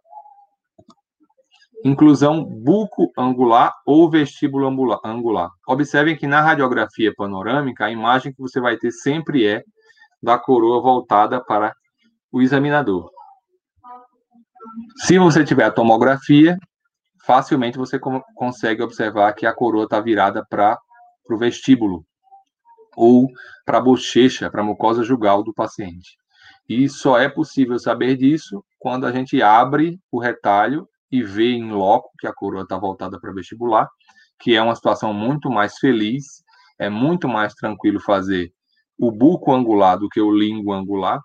Inclusão 1.84 2.44
buco-angular 2.44 3.72
ou 3.86 4.10
vestíbulo 4.10 4.66
angular. 5.04 5.50
Observem 5.68 6.16
que 6.16 6.26
na 6.26 6.40
radiografia 6.40 7.12
panorâmica, 7.16 7.84
a 7.84 7.90
imagem 7.90 8.32
que 8.32 8.40
você 8.40 8.60
vai 8.60 8.76
ter 8.76 8.90
sempre 8.90 9.46
é 9.46 9.62
da 10.22 10.38
coroa 10.38 10.80
voltada 10.80 11.42
para 11.44 11.74
o 12.32 12.40
examinador. 12.40 13.10
Se 15.04 15.18
você 15.18 15.44
tiver 15.44 15.64
a 15.64 15.70
tomografia, 15.70 16.56
facilmente 17.24 17.78
você 17.78 17.98
consegue 18.34 18.82
observar 18.82 19.32
que 19.34 19.46
a 19.46 19.54
coroa 19.54 19.84
está 19.84 20.00
virada 20.00 20.44
para 20.48 20.78
o 21.30 21.36
vestíbulo 21.36 22.04
ou 22.96 23.28
para 23.64 23.78
a 23.78 23.80
bochecha, 23.80 24.50
para 24.50 24.62
a 24.62 24.64
mucosa 24.64 25.04
jugal 25.04 25.42
do 25.42 25.52
paciente. 25.52 26.16
E 26.68 26.88
só 26.88 27.18
é 27.18 27.28
possível 27.28 27.78
saber 27.78 28.16
disso 28.16 28.64
quando 28.78 29.06
a 29.06 29.12
gente 29.12 29.40
abre 29.40 30.00
o 30.10 30.18
retalho 30.18 30.88
e 31.10 31.22
vê 31.22 31.52
em 31.52 31.70
loco 31.70 32.10
que 32.18 32.26
a 32.26 32.32
coroa 32.32 32.62
está 32.62 32.76
voltada 32.76 33.20
para 33.20 33.32
vestibular, 33.32 33.88
que 34.40 34.56
é 34.56 34.62
uma 34.62 34.74
situação 34.74 35.12
muito 35.12 35.48
mais 35.48 35.78
feliz, 35.78 36.42
é 36.78 36.88
muito 36.88 37.28
mais 37.28 37.54
tranquilo 37.54 38.00
fazer 38.00 38.52
o 38.98 39.12
buco 39.12 39.52
angular 39.52 39.98
do 39.98 40.08
que 40.08 40.20
o 40.20 40.32
língua 40.32 40.76
angular, 40.76 41.20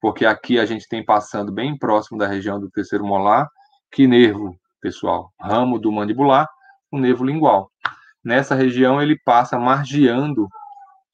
porque 0.00 0.24
aqui 0.24 0.58
a 0.58 0.64
gente 0.64 0.88
tem 0.88 1.04
passando 1.04 1.52
bem 1.52 1.76
próximo 1.76 2.18
da 2.18 2.26
região 2.26 2.58
do 2.58 2.70
terceiro 2.70 3.04
molar, 3.04 3.48
que 3.92 4.06
nervo, 4.06 4.56
pessoal, 4.80 5.30
ramo 5.38 5.78
do 5.78 5.92
mandibular, 5.92 6.48
o 6.90 6.98
nervo 6.98 7.24
lingual. 7.24 7.70
Nessa 8.24 8.54
região 8.54 9.00
ele 9.00 9.18
passa 9.24 9.58
margeando 9.58 10.48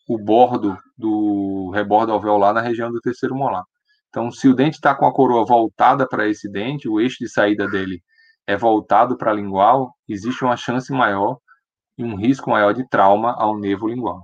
o 0.09 0.16
bordo 0.16 0.78
do 0.96 1.70
rebordo 1.74 2.12
alveolar 2.12 2.54
na 2.54 2.61
região 2.61 2.90
do 2.90 3.00
terceiro 3.00 3.34
molar. 3.34 3.64
Então, 4.09 4.30
se 4.30 4.48
o 4.48 4.54
dente 4.54 4.76
está 4.76 4.94
com 4.94 5.04
a 5.04 5.12
coroa 5.12 5.44
voltada 5.44 6.09
para 6.09 6.28
esse 6.28 6.50
dente, 6.50 6.88
o 6.88 7.00
eixo 7.00 7.18
de 7.20 7.28
saída 7.28 7.68
dele 7.68 8.00
é 8.46 8.57
voltado 8.57 9.16
para 9.16 9.32
a 9.32 9.34
lingual, 9.34 9.92
existe 10.09 10.44
uma 10.44 10.57
chance 10.57 10.92
maior 10.92 11.38
e 11.98 12.04
um 12.04 12.14
risco 12.14 12.50
maior 12.50 12.72
de 12.72 12.88
trauma 12.88 13.34
ao 13.36 13.59
nervo 13.59 13.88
lingual. 13.88 14.22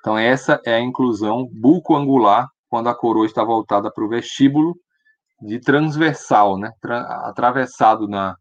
Então, 0.00 0.16
essa 0.16 0.60
é 0.64 0.74
a 0.74 0.80
inclusão 0.80 1.48
bucoangular 1.52 2.48
quando 2.68 2.88
a 2.88 2.94
coroa 2.94 3.26
está 3.26 3.44
voltada 3.44 3.92
para 3.92 4.04
o 4.04 4.08
vestíbulo 4.08 4.74
de 5.42 5.60
transversal, 5.60 6.58
né? 6.58 6.72
atravessado 7.24 8.08
na, 8.08 8.34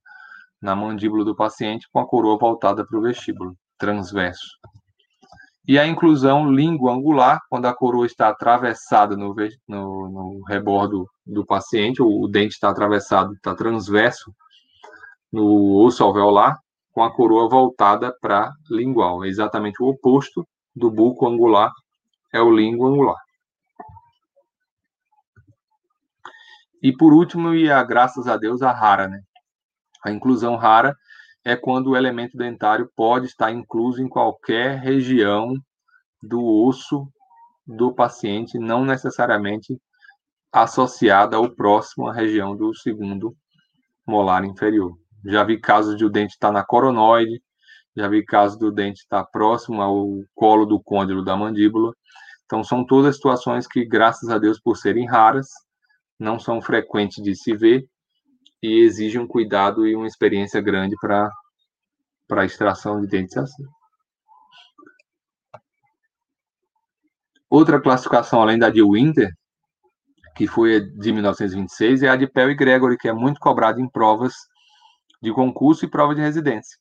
na 0.62 0.76
mandíbula 0.76 1.26
do 1.26 1.36
paciente 1.36 1.88
com 1.92 2.00
a 2.00 2.08
coroa 2.08 2.38
voltada 2.38 2.86
para 2.88 2.98
o 2.98 3.02
vestíbulo, 3.02 3.56
transverso 3.78 4.58
e 5.68 5.80
a 5.80 5.88
inclusão 5.88 6.52
língua 6.52 6.94
angular, 6.94 7.42
quando 7.50 7.66
a 7.66 7.74
coroa 7.74 8.06
está 8.06 8.30
atravessada 8.30 9.18
no, 9.18 9.34
no, 9.68 10.10
no 10.10 10.44
rebordo 10.48 11.10
do 11.26 11.46
paciente, 11.46 12.02
ou 12.02 12.24
o 12.24 12.28
dente 12.28 12.54
está 12.54 12.70
atravessado, 12.70 13.34
está 13.34 13.56
transverso 13.56 14.32
no 15.32 15.76
osso 15.78 16.04
alveolar, 16.04 16.60
com 16.92 17.04
a 17.04 17.14
coroa 17.14 17.50
voltada 17.50 18.16
para 18.22 18.52
lingual. 18.70 19.26
É 19.26 19.28
exatamente 19.28 19.82
o 19.82 19.88
oposto 19.88 20.48
do 20.76 20.92
buco 20.92 21.28
angular, 21.28 21.72
é 22.32 22.40
o 22.40 22.52
língua 22.52 22.90
angular. 22.90 23.18
E 26.82 26.96
por 26.96 27.12
último, 27.12 27.56
e 27.56 27.72
a 27.72 27.82
graças 27.84 28.28
a 28.28 28.38
Deus, 28.38 28.62
a 28.62 28.72
rara, 28.72 29.08
né? 29.08 29.20
A 30.04 30.12
inclusão 30.12 30.56
rara 30.56 30.96
é 31.46 31.56
quando 31.56 31.92
o 31.92 31.96
elemento 31.96 32.36
dentário 32.36 32.90
pode 32.96 33.28
estar 33.28 33.52
incluso 33.52 34.02
em 34.02 34.10
qualquer 34.10 34.80
região 34.80 35.54
do 36.22 36.44
osso 36.44 37.08
do 37.66 37.94
paciente, 37.94 38.58
não 38.58 38.84
necessariamente 38.84 39.80
associada 40.52 41.38
ao 41.38 41.50
próximo 41.52 42.08
à 42.08 42.14
região 42.14 42.56
do 42.56 42.74
segundo 42.74 43.36
molar 44.08 44.44
inferior. 44.44 44.98
Já 45.24 45.44
vi 45.44 45.60
casos 45.60 45.96
de 45.96 46.04
o 46.04 46.10
dente 46.10 46.34
estar 46.34 46.52
na 46.52 46.64
coronoide, 46.64 47.42
já 47.96 48.08
vi 48.08 48.26
casos 48.26 48.58
do 48.58 48.72
dente 48.72 49.02
estar 49.02 49.24
próximo 49.26 49.82
ao 49.82 50.08
colo 50.34 50.66
do 50.66 50.82
côndilo 50.82 51.24
da 51.24 51.38
mandíbula. 51.38 51.94
Então, 52.46 52.64
são 52.64 52.86
todas 52.86 53.16
situações 53.16 53.68
que, 53.68 53.86
graças 53.86 54.30
a 54.30 54.38
Deus, 54.38 54.60
por 54.60 54.78
serem 54.78 55.08
raras, 55.08 55.48
não 56.20 56.40
são 56.40 56.62
frequentes 56.62 57.24
de 57.24 57.36
se 57.36 57.56
ver 57.56 57.86
e 58.66 58.80
exige 58.80 59.20
um 59.20 59.28
cuidado 59.28 59.86
e 59.86 59.96
uma 59.96 60.08
experiência 60.08 60.60
grande 60.60 60.96
para 61.00 61.30
a 62.32 62.46
extração 62.46 63.00
de 63.00 63.08
dentes 63.08 63.38
assim. 63.38 63.64
Outra 67.48 67.80
classificação, 67.80 68.42
além 68.42 68.58
da 68.58 68.70
de 68.72 68.82
Winter, 68.84 69.30
que 70.36 70.48
foi 70.48 70.82
de 70.82 71.12
1926, 71.14 72.04
é 72.04 72.10
a 72.10 72.16
de 72.16 72.28
Pell 72.28 72.50
e 72.50 72.56
Gregory, 72.56 72.98
que 72.98 73.08
é 73.08 73.14
muito 73.14 73.40
cobrada 73.40 73.80
em 73.80 73.88
provas 73.88 74.34
de 75.22 75.32
concurso 75.32 75.86
e 75.86 75.90
prova 75.90 76.16
de 76.16 76.22
residência, 76.22 76.78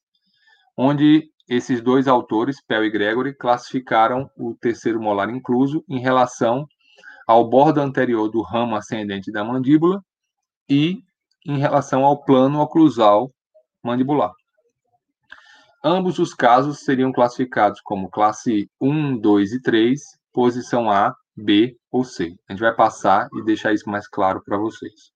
onde 0.76 1.30
esses 1.48 1.82
dois 1.82 2.08
autores, 2.08 2.64
Pell 2.66 2.84
e 2.84 2.90
Gregory, 2.90 3.34
classificaram 3.34 4.28
o 4.36 4.54
terceiro 4.54 5.00
molar 5.00 5.28
incluso 5.28 5.84
em 5.86 6.00
relação 6.00 6.66
ao 7.26 7.48
bordo 7.48 7.80
anterior 7.80 8.28
do 8.30 8.40
ramo 8.40 8.74
ascendente 8.74 9.30
da 9.30 9.44
mandíbula 9.44 10.02
e 10.68 11.02
em 11.44 11.58
relação 11.58 12.04
ao 12.04 12.22
plano 12.24 12.60
oclusal 12.60 13.30
mandibular. 13.82 14.32
Ambos 15.84 16.18
os 16.18 16.32
casos 16.32 16.80
seriam 16.80 17.12
classificados 17.12 17.80
como 17.82 18.10
classe 18.10 18.68
1, 18.80 19.18
2 19.18 19.52
e 19.52 19.60
3, 19.60 20.00
posição 20.32 20.90
A, 20.90 21.14
B 21.36 21.76
ou 21.92 22.04
C. 22.04 22.34
A 22.48 22.52
gente 22.52 22.60
vai 22.60 22.74
passar 22.74 23.28
e 23.34 23.44
deixar 23.44 23.74
isso 23.74 23.90
mais 23.90 24.08
claro 24.08 24.42
para 24.42 24.56
vocês. 24.56 25.12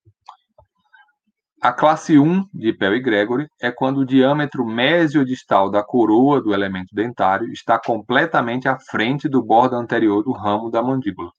A 1.60 1.72
classe 1.72 2.18
1 2.18 2.44
de 2.54 2.72
Pell 2.72 2.94
e 2.94 3.00
Gregory 3.00 3.48
é 3.60 3.72
quando 3.72 3.98
o 3.98 4.06
diâmetro 4.06 4.64
mesiodistal 4.64 5.68
da 5.68 5.82
coroa 5.82 6.40
do 6.40 6.54
elemento 6.54 6.94
dentário 6.94 7.50
está 7.50 7.80
completamente 7.80 8.68
à 8.68 8.78
frente 8.78 9.28
do 9.28 9.42
bordo 9.42 9.74
anterior 9.74 10.22
do 10.22 10.30
ramo 10.30 10.70
da 10.70 10.80
mandíbula. 10.80 11.32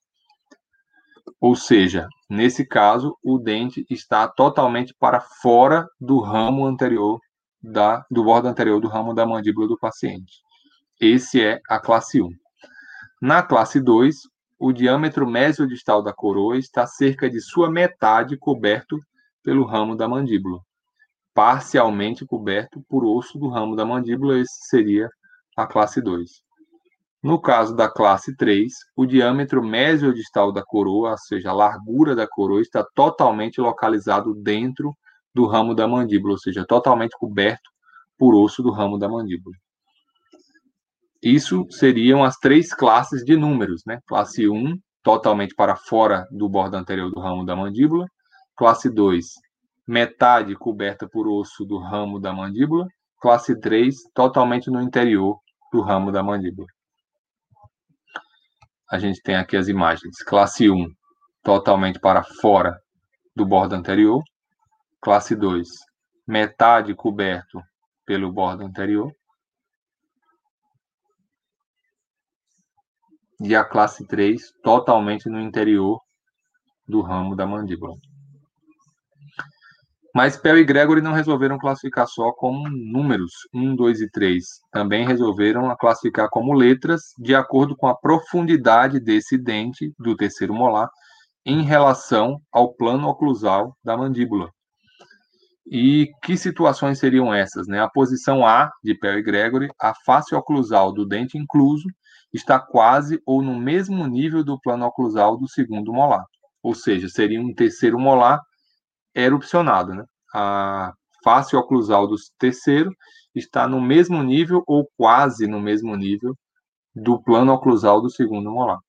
Ou 1.41 1.55
seja, 1.55 2.07
nesse 2.29 2.65
caso, 2.65 3.17
o 3.23 3.37
dente 3.37 3.85
está 3.89 4.27
totalmente 4.27 4.93
para 4.99 5.21
fora 5.21 5.87
do 5.99 6.19
ramo 6.19 6.65
anterior 6.65 7.19
da, 7.61 8.05
do 8.11 8.23
bordo 8.23 8.47
anterior 8.47 8.79
do 8.79 8.87
ramo 8.87 9.13
da 9.13 9.25
mandíbula 9.25 9.67
do 9.67 9.77
paciente. 9.77 10.33
Esse 10.99 11.41
é 11.41 11.61
a 11.69 11.79
classe 11.79 12.21
1. 12.21 12.29
Na 13.21 13.41
classe 13.41 13.79
2, 13.79 14.15
o 14.57 14.73
diâmetro 14.73 15.25
mesiodistal 15.25 16.03
da 16.03 16.13
coroa 16.13 16.57
está 16.57 16.85
cerca 16.85 17.29
de 17.29 17.39
sua 17.39 17.71
metade 17.71 18.37
coberto 18.37 18.99
pelo 19.41 19.65
ramo 19.65 19.95
da 19.95 20.07
mandíbula, 20.07 20.59
parcialmente 21.33 22.25
coberto 22.25 22.83
por 22.89 23.05
osso 23.05 23.39
do 23.39 23.47
ramo 23.47 23.75
da 23.75 23.85
mandíbula, 23.85 24.37
esse 24.37 24.67
seria 24.67 25.09
a 25.55 25.65
classe 25.65 26.01
2. 26.01 26.43
No 27.22 27.39
caso 27.39 27.76
da 27.76 27.89
classe 27.89 28.36
3, 28.36 28.72
o 28.95 29.05
diâmetro 29.05 29.61
mesiodistal 29.61 30.53
da 30.53 30.63
coroa, 30.63 31.11
ou 31.11 31.17
seja, 31.17 31.49
a 31.49 31.53
largura 31.53 32.15
da 32.15 32.26
coroa, 32.26 32.61
está 32.61 32.86
totalmente 32.95 33.59
localizado 33.59 34.34
dentro 34.34 34.95
do 35.34 35.45
ramo 35.45 35.76
da 35.76 35.86
mandíbula, 35.86 36.34
ou 36.34 36.39
seja, 36.39 36.65
totalmente 36.65 37.17
coberto 37.17 37.70
por 38.17 38.34
osso 38.34 38.63
do 38.63 38.72
ramo 38.72 38.97
da 38.97 39.09
mandíbula. 39.09 39.55
Isso 41.22 41.67
seriam 41.70 42.24
as 42.24 42.38
três 42.38 42.74
classes 42.74 43.26
de 43.26 43.36
números, 43.36 43.82
né? 43.86 43.99
Classe 44.07 44.47
1, 44.47 44.80
totalmente 45.03 45.53
para 45.53 45.76
fora 45.76 46.26
do 46.32 46.47
bordo 46.47 46.78
anterior 46.78 47.11
do 47.11 47.20
ramo 47.20 47.45
da 47.45 47.53
mandíbula. 47.55 48.07
Classe 48.55 48.89
2, 48.89 49.26
metade 49.86 50.55
coberta 50.55 51.07
por 51.09 51.28
osso 51.28 51.65
do 51.65 51.78
ramo 51.78 52.17
da 52.17 52.32
mandíbula. 52.32 52.88
Classe 53.20 53.59
3, 53.59 53.95
totalmente 54.13 54.70
no 54.72 54.82
interior 54.82 55.38
do 55.74 55.82
ramo 55.82 56.09
da 56.09 56.24
mandíbula. 56.24 56.67
A 58.91 58.97
gente 58.97 59.21
tem 59.21 59.35
aqui 59.35 59.55
as 59.55 59.67
imagens. 59.67 60.23
Classe 60.23 60.69
1, 60.69 60.87
totalmente 61.43 61.99
para 61.99 62.23
fora 62.23 62.79
do 63.35 63.45
bordo 63.45 63.75
anterior. 63.75 64.23
Classe 64.99 65.35
2, 65.35 65.67
metade 66.27 66.95
coberto 66.95 67.61
pelo 68.05 68.31
bordo 68.31 68.63
anterior. 68.63 69.11
E 73.39 73.55
a 73.55 73.63
classe 73.63 74.05
3 74.05 74.51
totalmente 74.63 75.29
no 75.29 75.39
interior 75.39 76.01
do 76.87 77.01
ramo 77.01 77.35
da 77.35 77.45
mandíbula. 77.45 77.95
Mas 80.14 80.36
Pell 80.36 80.57
e 80.57 80.64
Gregory 80.64 81.01
não 81.01 81.14
resolveram 81.14 81.57
classificar 81.57 82.07
só 82.07 82.32
como 82.32 82.68
números 82.70 83.32
1, 83.53 83.76
2 83.76 84.01
e 84.01 84.10
3. 84.10 84.43
Também 84.72 85.05
resolveram 85.05 85.76
classificar 85.78 86.28
como 86.30 86.53
letras 86.53 87.14
de 87.20 87.36
acordo 87.36 87.76
com 87.76 87.88
a 87.88 87.95
profundidade 87.95 88.99
desse 88.99 89.38
dente 89.38 89.93
do 89.99 90.16
terceiro 90.16 90.53
molar 90.53 90.89
em 91.45 91.62
relação 91.62 92.41
ao 92.51 92.74
plano 92.74 93.07
oclusal 93.07 93.76
da 93.84 93.95
mandíbula. 93.95 94.49
E 95.72 96.10
que 96.24 96.36
situações 96.36 96.97
seriam 96.97 97.32
essas? 97.32 97.68
Né? 97.68 97.80
A 97.80 97.89
posição 97.89 98.45
A 98.45 98.72
de 98.84 98.95
Perry 98.95 99.22
Gregory, 99.22 99.70
a 99.80 99.93
face 100.03 100.34
oclusal 100.34 100.91
do 100.91 101.05
dente 101.05 101.38
incluso, 101.38 101.88
está 102.34 102.60
quase 102.60 103.22
ou 103.26 103.41
no 103.43 103.55
mesmo 103.55 104.07
nível 104.07 104.43
do 104.43 104.60
plano 104.60 104.86
oclusal 104.86 105.38
do 105.38 105.47
segundo 105.47 105.93
molar. 105.93 106.24
Ou 106.64 106.74
seja, 106.74 107.07
seria 107.07 107.39
um 107.39 107.53
terceiro 107.53 107.99
molar 107.99 108.39
erupcionado. 109.14 109.93
Né? 109.93 110.03
A 110.34 110.93
face 111.24 111.55
oclusal 111.55 112.07
do 112.07 112.16
terceiro 112.38 112.91
está 113.36 113.68
no 113.68 113.82
mesmo 113.82 114.22
nível 114.24 114.64
ou 114.68 114.89
quase 114.97 115.47
no 115.47 115.60
mesmo 115.60 115.95
nível 115.95 116.36
do 116.95 117.22
plano 117.22 117.53
oclusal 117.53 118.01
do 118.01 118.10
segundo 118.10 118.51
molar. 118.51 118.80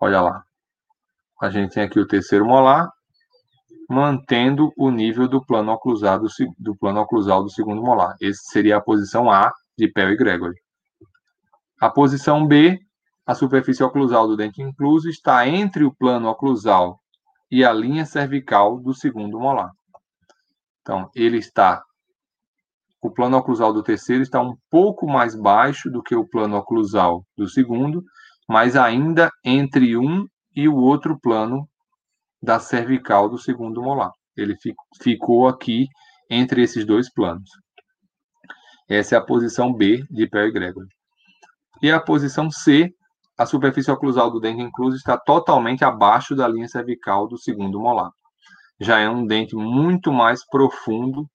Olha 0.00 0.20
lá. 0.20 0.42
A 1.40 1.50
gente 1.50 1.74
tem 1.74 1.82
aqui 1.82 1.98
o 1.98 2.06
terceiro 2.06 2.46
molar, 2.46 2.88
mantendo 3.88 4.72
o 4.76 4.90
nível 4.90 5.28
do 5.28 5.44
plano 5.44 5.72
oclusal 5.72 6.18
do, 6.20 6.28
do 6.58 6.76
plano 6.76 7.00
oclusal 7.00 7.42
do 7.42 7.50
segundo 7.50 7.82
molar. 7.82 8.14
Esse 8.20 8.44
seria 8.50 8.76
a 8.76 8.80
posição 8.80 9.30
A 9.30 9.52
de 9.76 9.88
Pell 9.88 10.10
e 10.10 10.16
Gregory. 10.16 10.54
A 11.80 11.90
posição 11.90 12.46
B, 12.46 12.78
a 13.26 13.34
superfície 13.34 13.82
oclusal 13.82 14.28
do 14.28 14.36
dente 14.36 14.62
incluso 14.62 15.08
está 15.08 15.46
entre 15.48 15.82
o 15.84 15.92
plano 15.92 16.28
oclusal 16.28 17.01
e 17.52 17.62
a 17.62 17.72
linha 17.72 18.06
cervical 18.06 18.80
do 18.80 18.94
segundo 18.94 19.38
molar. 19.38 19.70
Então, 20.80 21.10
ele 21.14 21.36
está 21.36 21.82
o 23.02 23.10
plano 23.10 23.36
oclusal 23.36 23.72
do 23.72 23.82
terceiro 23.82 24.22
está 24.22 24.40
um 24.40 24.56
pouco 24.70 25.08
mais 25.08 25.34
baixo 25.34 25.90
do 25.90 26.02
que 26.02 26.14
o 26.14 26.26
plano 26.26 26.56
oclusal 26.56 27.26
do 27.36 27.48
segundo, 27.48 28.02
mas 28.48 28.76
ainda 28.76 29.28
entre 29.44 29.96
um 29.96 30.24
e 30.54 30.68
o 30.68 30.76
outro 30.76 31.18
plano 31.20 31.68
da 32.40 32.60
cervical 32.60 33.28
do 33.28 33.38
segundo 33.38 33.82
molar. 33.82 34.12
Ele 34.36 34.56
ficou 35.02 35.48
aqui 35.48 35.88
entre 36.30 36.62
esses 36.62 36.86
dois 36.86 37.12
planos. 37.12 37.50
Essa 38.88 39.16
é 39.16 39.18
a 39.18 39.24
posição 39.24 39.72
B 39.72 40.04
de 40.08 40.28
Perry 40.28 40.52
Gregory. 40.52 40.88
E 41.82 41.90
a 41.90 42.00
posição 42.00 42.50
C, 42.50 42.88
a 43.38 43.46
superfície 43.46 43.90
oclusal 43.90 44.30
do 44.30 44.40
dente 44.40 44.62
incluso 44.62 44.96
está 44.96 45.16
totalmente 45.16 45.84
abaixo 45.84 46.34
da 46.34 46.46
linha 46.46 46.68
cervical 46.68 47.26
do 47.26 47.38
segundo 47.38 47.80
molar. 47.80 48.10
Já 48.80 48.98
é 48.98 49.08
um 49.08 49.26
dente 49.26 49.54
muito 49.56 50.12
mais 50.12 50.46
profundo 50.46 51.26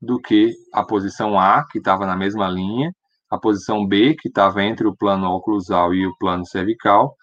do 0.00 0.20
que 0.20 0.52
a 0.72 0.84
posição 0.84 1.38
A, 1.38 1.64
que 1.70 1.78
estava 1.78 2.06
na 2.06 2.16
mesma 2.16 2.48
linha, 2.48 2.92
a 3.30 3.38
posição 3.38 3.86
B, 3.86 4.14
que 4.18 4.28
estava 4.28 4.62
entre 4.62 4.86
o 4.86 4.96
plano 4.96 5.26
oclusal 5.28 5.94
e 5.94 6.06
o 6.06 6.16
plano 6.18 6.46
cervical, 6.46 7.14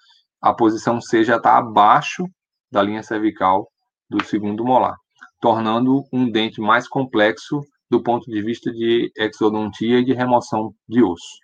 a 0.42 0.54
posição 0.54 1.02
C 1.02 1.24
já 1.24 1.36
está 1.38 1.58
abaixo 1.58 2.24
da 2.72 2.82
linha 2.82 3.04
cervical 3.04 3.68
do 4.10 4.24
segundo 4.24 4.64
molar, 4.64 4.96
tornando 5.42 6.04
um 6.14 6.30
dente 6.32 6.62
mais 6.62 6.88
complexo 6.88 7.62
do 7.90 8.02
ponto 8.02 8.30
de 8.30 8.42
vista 8.42 8.72
de 8.72 9.12
exodontia 9.18 10.00
e 10.00 10.06
de 10.06 10.14
remoção 10.14 10.72
de 10.88 11.04
osso. 11.04 11.38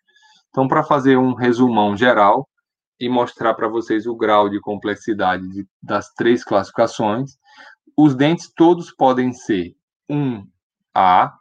Então, 0.49 0.67
para 0.67 0.83
fazer 0.83 1.17
um 1.17 1.33
resumão 1.33 1.97
geral 1.97 2.47
e 2.99 3.09
mostrar 3.09 3.53
para 3.53 3.67
vocês 3.67 4.05
o 4.05 4.15
grau 4.15 4.49
de 4.49 4.59
complexidade 4.59 5.47
de, 5.49 5.67
das 5.81 6.13
três 6.13 6.43
classificações, 6.43 7.31
os 7.97 8.15
dentes 8.15 8.51
todos 8.55 8.91
podem 8.91 9.33
ser 9.33 9.73
1A, 10.09 11.31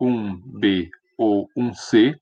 1B 0.00 0.88
ou 1.18 1.48
1C, 1.56 2.14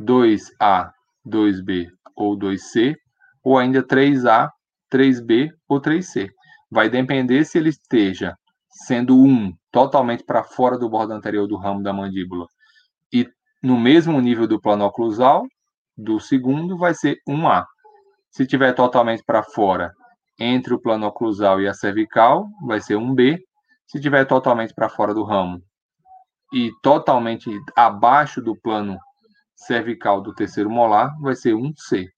2A, 0.00 0.90
2B 1.26 1.86
ou 2.16 2.38
2C, 2.38 2.94
ou 3.42 3.58
ainda 3.58 3.82
3A, 3.82 4.50
3B 4.92 5.50
ou 5.68 5.80
3C. 5.80 6.28
Vai 6.70 6.88
depender 6.88 7.44
se 7.44 7.58
ele 7.58 7.68
esteja 7.70 8.36
sendo 8.68 9.16
1 9.16 9.52
totalmente 9.70 10.24
para 10.24 10.42
fora 10.42 10.78
do 10.78 10.88
bordo 10.88 11.12
anterior 11.12 11.46
do 11.46 11.56
ramo 11.56 11.82
da 11.82 11.92
mandíbula 11.92 12.46
e 13.12 13.28
no 13.62 13.78
mesmo 13.78 14.20
nível 14.20 14.48
do 14.48 14.60
plano 14.60 14.84
oclusal, 14.84 15.46
do 15.96 16.18
segundo 16.18 16.76
vai 16.76 16.92
ser 16.92 17.16
1A. 17.28 17.64
Se 18.34 18.44
tiver 18.46 18.72
totalmente 18.72 19.22
para 19.24 19.44
fora, 19.44 19.94
entre 20.40 20.74
o 20.74 20.80
plano 20.80 21.06
oclusal 21.06 21.60
e 21.60 21.68
a 21.68 21.72
cervical, 21.72 22.48
vai 22.66 22.80
ser 22.80 22.96
1B. 22.96 23.38
Se 23.86 24.00
tiver 24.00 24.24
totalmente 24.24 24.74
para 24.74 24.88
fora 24.88 25.14
do 25.14 25.22
ramo 25.22 25.62
e 26.52 26.72
totalmente 26.82 27.48
abaixo 27.76 28.42
do 28.42 28.56
plano 28.56 28.98
cervical 29.54 30.20
do 30.20 30.34
terceiro 30.34 30.68
molar, 30.68 31.16
vai 31.20 31.36
ser 31.36 31.54
1C. 31.54 32.08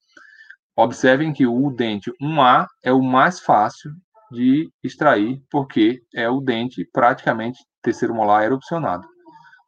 Observem 0.75 1.35
que 1.35 1.47
o 1.47 1.71
dente 1.71 2.11
1A 2.23 2.67
é 2.83 2.95
o 2.95 3.03
mais 3.03 3.39
fácil 3.39 3.93
de 4.31 4.71
extrair, 4.83 5.39
porque 5.51 6.01
é 6.15 6.31
o 6.31 6.41
dente 6.41 6.89
praticamente 6.95 7.59
terceiro 7.83 8.15
molar 8.15 8.43
erupcionado. 8.43 9.07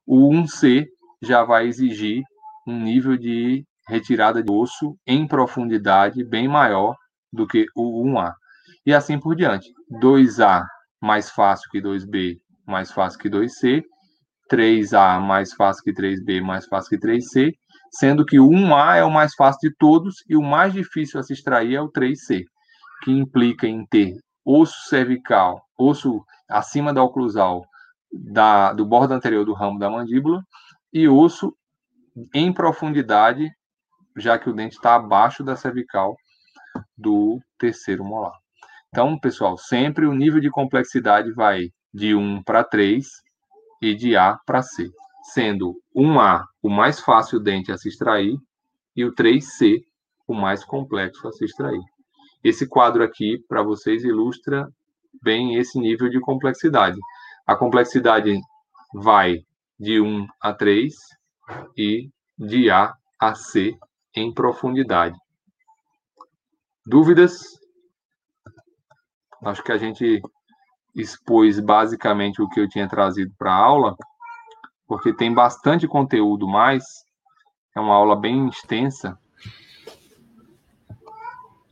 O 0.07 0.31
1C 0.31 0.87
já 1.21 1.45
vai 1.45 1.67
exigir 1.67 2.23
um 2.67 2.81
nível 2.81 3.19
de 3.19 3.67
retirada 3.89 4.43
de 4.43 4.53
osso 4.53 4.97
em 5.07 5.27
profundidade 5.27 6.23
bem 6.23 6.47
maior 6.47 6.95
do 7.33 7.47
que 7.47 7.67
o 7.75 8.05
1A. 8.05 8.33
E 8.87 8.95
assim 8.95 9.19
por 9.19 9.35
diante. 9.35 9.73
2A 10.03 10.65
mais 11.01 11.31
fácil 11.31 11.69
que 11.71 11.81
2B, 11.81 12.39
mais 12.67 12.93
fácil 12.93 13.19
que 13.19 13.31
2C. 13.31 13.83
3A 14.51 15.21
mais 15.21 15.53
fácil 15.53 15.83
que 15.83 15.93
3B, 15.93 16.43
mais 16.43 16.67
fácil 16.67 16.91
que 16.91 17.07
3C. 17.07 17.53
Sendo 17.91 18.25
que 18.25 18.39
o 18.39 18.49
1A 18.49 18.97
é 18.97 19.05
o 19.05 19.11
mais 19.11 19.35
fácil 19.35 19.71
de 19.71 19.77
todos 19.79 20.17
e 20.29 20.37
o 20.37 20.43
mais 20.43 20.73
difícil 20.73 21.19
a 21.19 21.23
se 21.23 21.33
extrair 21.33 21.75
é 21.75 21.81
o 21.81 21.91
3C, 21.91 22.45
que 23.03 23.11
implica 23.11 23.67
em 23.67 23.87
ter 23.87 24.15
osso 24.45 24.89
cervical, 24.89 25.63
osso 25.79 26.23
acima 26.49 26.93
da 26.93 27.03
oclusal 27.03 27.65
da, 28.13 28.73
do 28.73 28.85
bordo 28.87 29.13
anterior 29.13 29.45
do 29.45 29.53
ramo 29.53 29.79
da 29.79 29.91
mandíbula 29.91 30.43
e 30.93 31.09
osso 31.09 31.55
em 32.35 32.53
profundidade 32.53 33.51
já 34.19 34.39
que 34.39 34.49
o 34.49 34.53
dente 34.53 34.77
está 34.77 34.95
abaixo 34.95 35.43
da 35.45 35.57
cervical 35.57 36.17
do 36.97 37.41
terceiro 37.59 38.05
molar. 38.05 38.37
Então, 38.89 39.19
pessoal, 39.19 39.57
sempre 39.59 40.07
o 40.07 40.15
nível 40.15 40.41
de 40.41 40.51
complexidade 40.51 41.33
vai 41.33 41.71
de 41.93 42.15
1 42.15 42.43
para 42.43 42.65
3 42.65 43.07
e 43.83 43.95
de 43.95 44.17
A 44.17 44.39
para 44.47 44.63
C, 44.63 44.91
sendo 45.33 45.75
1A 45.95 46.45
o 46.63 46.69
mais 46.69 47.01
fácil 47.01 47.41
dente 47.41 47.71
a 47.71 47.77
se 47.77 47.89
extrair 47.89 48.37
e 48.97 49.05
o 49.05 49.15
3C 49.15 49.83
o 50.27 50.35
mais 50.35 50.65
complexo 50.65 51.27
a 51.29 51.33
se 51.33 51.45
extrair. 51.45 51.83
Esse 52.43 52.67
quadro 52.67 53.03
aqui, 53.03 53.39
para 53.49 53.63
vocês, 53.63 54.05
ilustra 54.05 54.69
bem 55.23 55.57
esse 55.57 55.79
nível 55.79 56.09
de 56.09 56.21
complexidade. 56.21 56.99
A 57.47 57.57
complexidade 57.57 58.39
vai 58.95 59.39
de 59.79 60.01
1 60.01 60.27
a 60.41 60.53
3 60.53 60.95
e 61.77 62.09
de 62.39 62.71
A 62.71 62.95
a 63.19 63.35
C 63.35 63.77
em 64.15 64.33
profundidade. 64.33 65.17
Dúvidas? 66.87 67.59
Acho 69.45 69.63
que 69.63 69.73
a 69.73 69.79
gente 69.79 70.23
expôs 70.95 71.61
basicamente 71.61 72.43
o 72.43 72.49
que 72.49 72.61
eu 72.61 72.69
tinha 72.69 72.89
trazido 72.89 73.33
para 73.39 73.53
a 73.53 73.57
aula, 73.57 73.97
porque 74.87 75.13
tem 75.13 75.33
bastante 75.33 75.87
conteúdo 75.87 76.49
mais. 76.49 76.85
É 77.77 77.81
uma 77.81 77.95
aula 77.95 78.17
bem 78.17 78.49
extensa. 78.49 79.19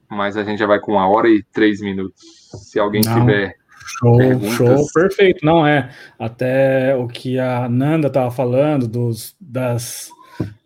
Mas 0.08 0.36
a 0.36 0.44
gente 0.44 0.58
já 0.58 0.66
vai 0.66 0.78
com 0.78 0.92
uma 0.92 1.08
hora 1.08 1.28
e 1.28 1.42
três 1.42 1.80
minutos. 1.80 2.22
Se 2.52 2.78
alguém 2.78 3.02
Não. 3.04 3.20
tiver 3.20 3.56
Show, 3.86 4.16
perguntas... 4.16 4.54
show, 4.54 4.86
perfeito. 4.92 5.44
Não 5.44 5.66
é 5.66 5.90
até 6.18 6.94
o 6.96 7.06
que 7.06 7.38
a 7.38 7.68
Nanda 7.68 8.08
estava 8.08 8.30
falando 8.30 8.88
dos 8.88 9.36
das 9.40 10.10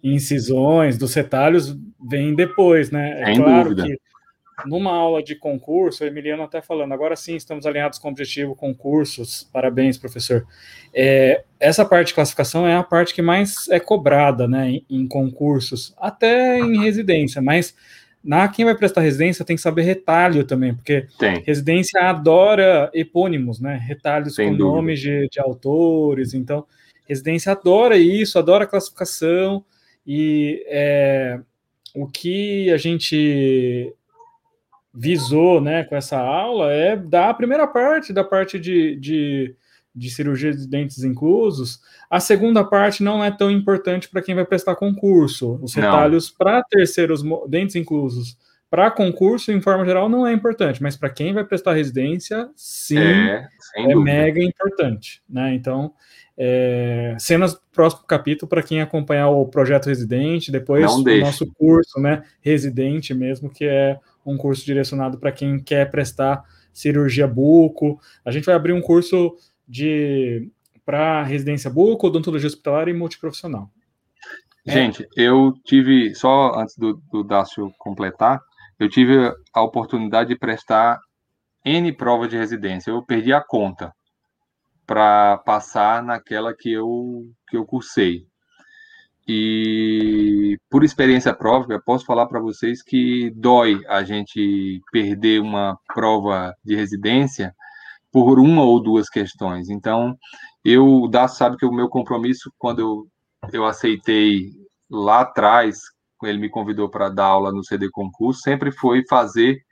incisões, 0.02 0.96
dos 0.98 1.14
retalhos, 1.14 1.76
vem 2.08 2.34
depois, 2.34 2.90
né? 2.90 3.22
É 3.22 3.26
Sem 3.26 3.36
claro 3.36 3.74
dúvida. 3.74 3.86
que 3.86 3.98
numa 4.66 4.92
aula 4.92 5.22
de 5.22 5.34
concurso, 5.34 6.04
o 6.04 6.06
Emiliano 6.06 6.42
até 6.42 6.60
falando, 6.60 6.92
agora 6.92 7.16
sim 7.16 7.34
estamos 7.36 7.66
alinhados 7.66 7.98
com 7.98 8.08
o 8.08 8.10
objetivo 8.10 8.54
concursos, 8.54 9.48
parabéns, 9.52 9.96
professor. 9.96 10.46
É, 10.94 11.44
essa 11.58 11.84
parte 11.84 12.08
de 12.08 12.14
classificação 12.14 12.66
é 12.66 12.74
a 12.74 12.82
parte 12.82 13.14
que 13.14 13.22
mais 13.22 13.68
é 13.68 13.80
cobrada, 13.80 14.46
né, 14.48 14.70
em, 14.70 14.84
em 14.90 15.06
concursos, 15.08 15.94
até 15.98 16.58
em 16.58 16.82
residência, 16.82 17.40
mas 17.40 17.74
na 18.22 18.46
quem 18.48 18.66
vai 18.66 18.74
prestar 18.74 19.00
residência 19.00 19.44
tem 19.44 19.56
que 19.56 19.62
saber 19.62 19.82
retalho 19.82 20.44
também, 20.44 20.74
porque 20.74 21.06
tem. 21.18 21.42
residência 21.42 22.00
adora 22.02 22.90
epônimos, 22.92 23.60
né, 23.60 23.76
retalhos 23.76 24.34
Sem 24.34 24.50
com 24.50 24.56
dúvida. 24.56 24.76
nomes 24.76 25.00
de, 25.00 25.28
de 25.28 25.40
autores, 25.40 26.34
então 26.34 26.66
residência 27.10 27.52
adora 27.52 27.98
isso, 27.98 28.38
adora 28.38 28.66
classificação, 28.66 29.64
e 30.06 30.64
é, 30.68 31.40
o 31.94 32.06
que 32.06 32.70
a 32.70 32.76
gente 32.76 33.92
visou 34.94 35.60
né, 35.60 35.84
com 35.84 35.96
essa 35.96 36.18
aula 36.18 36.72
é 36.72 36.96
dar 36.96 37.30
a 37.30 37.34
primeira 37.34 37.66
parte 37.66 38.12
da 38.12 38.24
parte 38.24 38.58
de, 38.58 38.96
de, 38.96 39.54
de 39.94 40.10
cirurgia 40.10 40.52
de 40.52 40.68
dentes 40.68 41.02
inclusos. 41.02 41.80
A 42.08 42.20
segunda 42.20 42.64
parte 42.64 43.02
não 43.02 43.22
é 43.22 43.30
tão 43.30 43.50
importante 43.50 44.08
para 44.08 44.22
quem 44.22 44.34
vai 44.34 44.44
prestar 44.44 44.76
concurso. 44.76 45.58
Os 45.62 45.74
retalhos 45.74 46.30
para 46.30 46.62
terceiros 46.62 47.22
dentes 47.48 47.76
inclusos 47.76 48.36
para 48.70 48.88
concurso, 48.88 49.50
em 49.50 49.60
forma 49.60 49.84
geral, 49.84 50.08
não 50.08 50.24
é 50.24 50.32
importante, 50.32 50.80
mas 50.80 50.96
para 50.96 51.10
quem 51.10 51.34
vai 51.34 51.42
prestar 51.42 51.74
residência, 51.74 52.48
sim, 52.54 52.98
é, 52.98 53.48
é 53.76 53.94
mega 53.96 54.40
importante. 54.40 55.20
Né? 55.28 55.54
Então, 55.54 55.92
é, 56.36 57.14
cenas 57.18 57.54
do 57.54 57.60
próximo 57.72 58.04
capítulo 58.06 58.48
para 58.48 58.62
quem 58.62 58.80
acompanhar 58.80 59.28
o 59.28 59.46
projeto 59.46 59.86
residente, 59.86 60.50
depois 60.50 60.90
o 60.90 61.04
nosso 61.20 61.46
curso, 61.52 62.00
né, 62.00 62.24
residente 62.40 63.12
mesmo, 63.12 63.50
que 63.50 63.64
é 63.64 63.98
um 64.24 64.36
curso 64.36 64.64
direcionado 64.64 65.18
para 65.18 65.32
quem 65.32 65.58
quer 65.58 65.90
prestar 65.90 66.42
cirurgia 66.72 67.26
buco. 67.26 68.00
A 68.24 68.30
gente 68.30 68.44
vai 68.44 68.54
abrir 68.54 68.72
um 68.72 68.80
curso 68.80 69.36
de 69.68 70.50
para 70.84 71.22
residência 71.22 71.70
buco, 71.70 72.08
odontologia 72.08 72.48
hospitalar 72.48 72.88
e 72.88 72.92
multiprofissional. 72.92 73.70
É. 74.66 74.72
Gente, 74.72 75.06
eu 75.16 75.54
tive, 75.64 76.14
só 76.14 76.58
antes 76.58 76.76
do, 76.76 77.00
do 77.12 77.22
Dácio 77.22 77.72
completar, 77.78 78.40
eu 78.78 78.88
tive 78.88 79.32
a 79.52 79.62
oportunidade 79.62 80.30
de 80.30 80.38
prestar 80.38 80.98
N 81.64 81.92
provas 81.92 82.28
de 82.28 82.36
residência. 82.36 82.90
Eu 82.90 83.02
perdi 83.02 83.32
a 83.32 83.40
conta 83.40 83.94
para 84.90 85.38
passar 85.38 86.02
naquela 86.02 86.52
que 86.52 86.72
eu, 86.72 87.22
que 87.48 87.56
eu 87.56 87.64
cursei. 87.64 88.26
E 89.24 90.58
por 90.68 90.82
experiência 90.82 91.32
própria, 91.32 91.80
posso 91.80 92.04
falar 92.04 92.26
para 92.26 92.40
vocês 92.40 92.82
que 92.82 93.30
dói 93.36 93.80
a 93.86 94.02
gente 94.02 94.80
perder 94.90 95.40
uma 95.40 95.78
prova 95.94 96.52
de 96.64 96.74
residência 96.74 97.54
por 98.10 98.40
uma 98.40 98.64
ou 98.64 98.82
duas 98.82 99.08
questões. 99.08 99.70
Então, 99.70 100.16
eu, 100.64 101.06
da 101.08 101.28
sabe 101.28 101.56
que 101.56 101.64
o 101.64 101.72
meu 101.72 101.88
compromisso, 101.88 102.52
quando 102.58 102.80
eu, 102.80 103.06
eu 103.52 103.66
aceitei 103.66 104.50
lá 104.90 105.20
atrás, 105.20 105.78
ele 106.24 106.38
me 106.38 106.50
convidou 106.50 106.90
para 106.90 107.08
dar 107.08 107.26
aula 107.26 107.52
no 107.52 107.62
CD 107.62 107.88
Concurso, 107.92 108.40
sempre 108.40 108.72
foi 108.72 109.04
fazer 109.08 109.62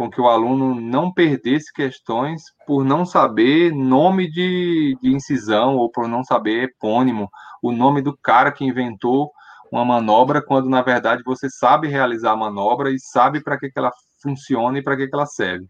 com 0.00 0.10
que 0.10 0.18
o 0.18 0.28
aluno 0.28 0.80
não 0.80 1.12
perdesse 1.12 1.70
questões 1.70 2.44
por 2.66 2.82
não 2.82 3.04
saber 3.04 3.70
nome 3.70 4.30
de, 4.30 4.96
de 5.02 5.14
incisão 5.14 5.76
ou 5.76 5.90
por 5.90 6.08
não 6.08 6.24
saber 6.24 6.62
epônimo, 6.62 7.28
o 7.62 7.70
nome 7.70 8.00
do 8.00 8.16
cara 8.16 8.50
que 8.50 8.64
inventou 8.64 9.30
uma 9.70 9.84
manobra, 9.84 10.40
quando 10.40 10.70
na 10.70 10.80
verdade 10.80 11.22
você 11.22 11.50
sabe 11.50 11.86
realizar 11.86 12.30
a 12.30 12.36
manobra 12.36 12.90
e 12.90 12.98
sabe 12.98 13.44
para 13.44 13.58
que, 13.58 13.70
que 13.70 13.78
ela 13.78 13.92
funciona 14.22 14.78
e 14.78 14.82
para 14.82 14.96
que, 14.96 15.06
que 15.06 15.14
ela 15.14 15.26
serve. 15.26 15.66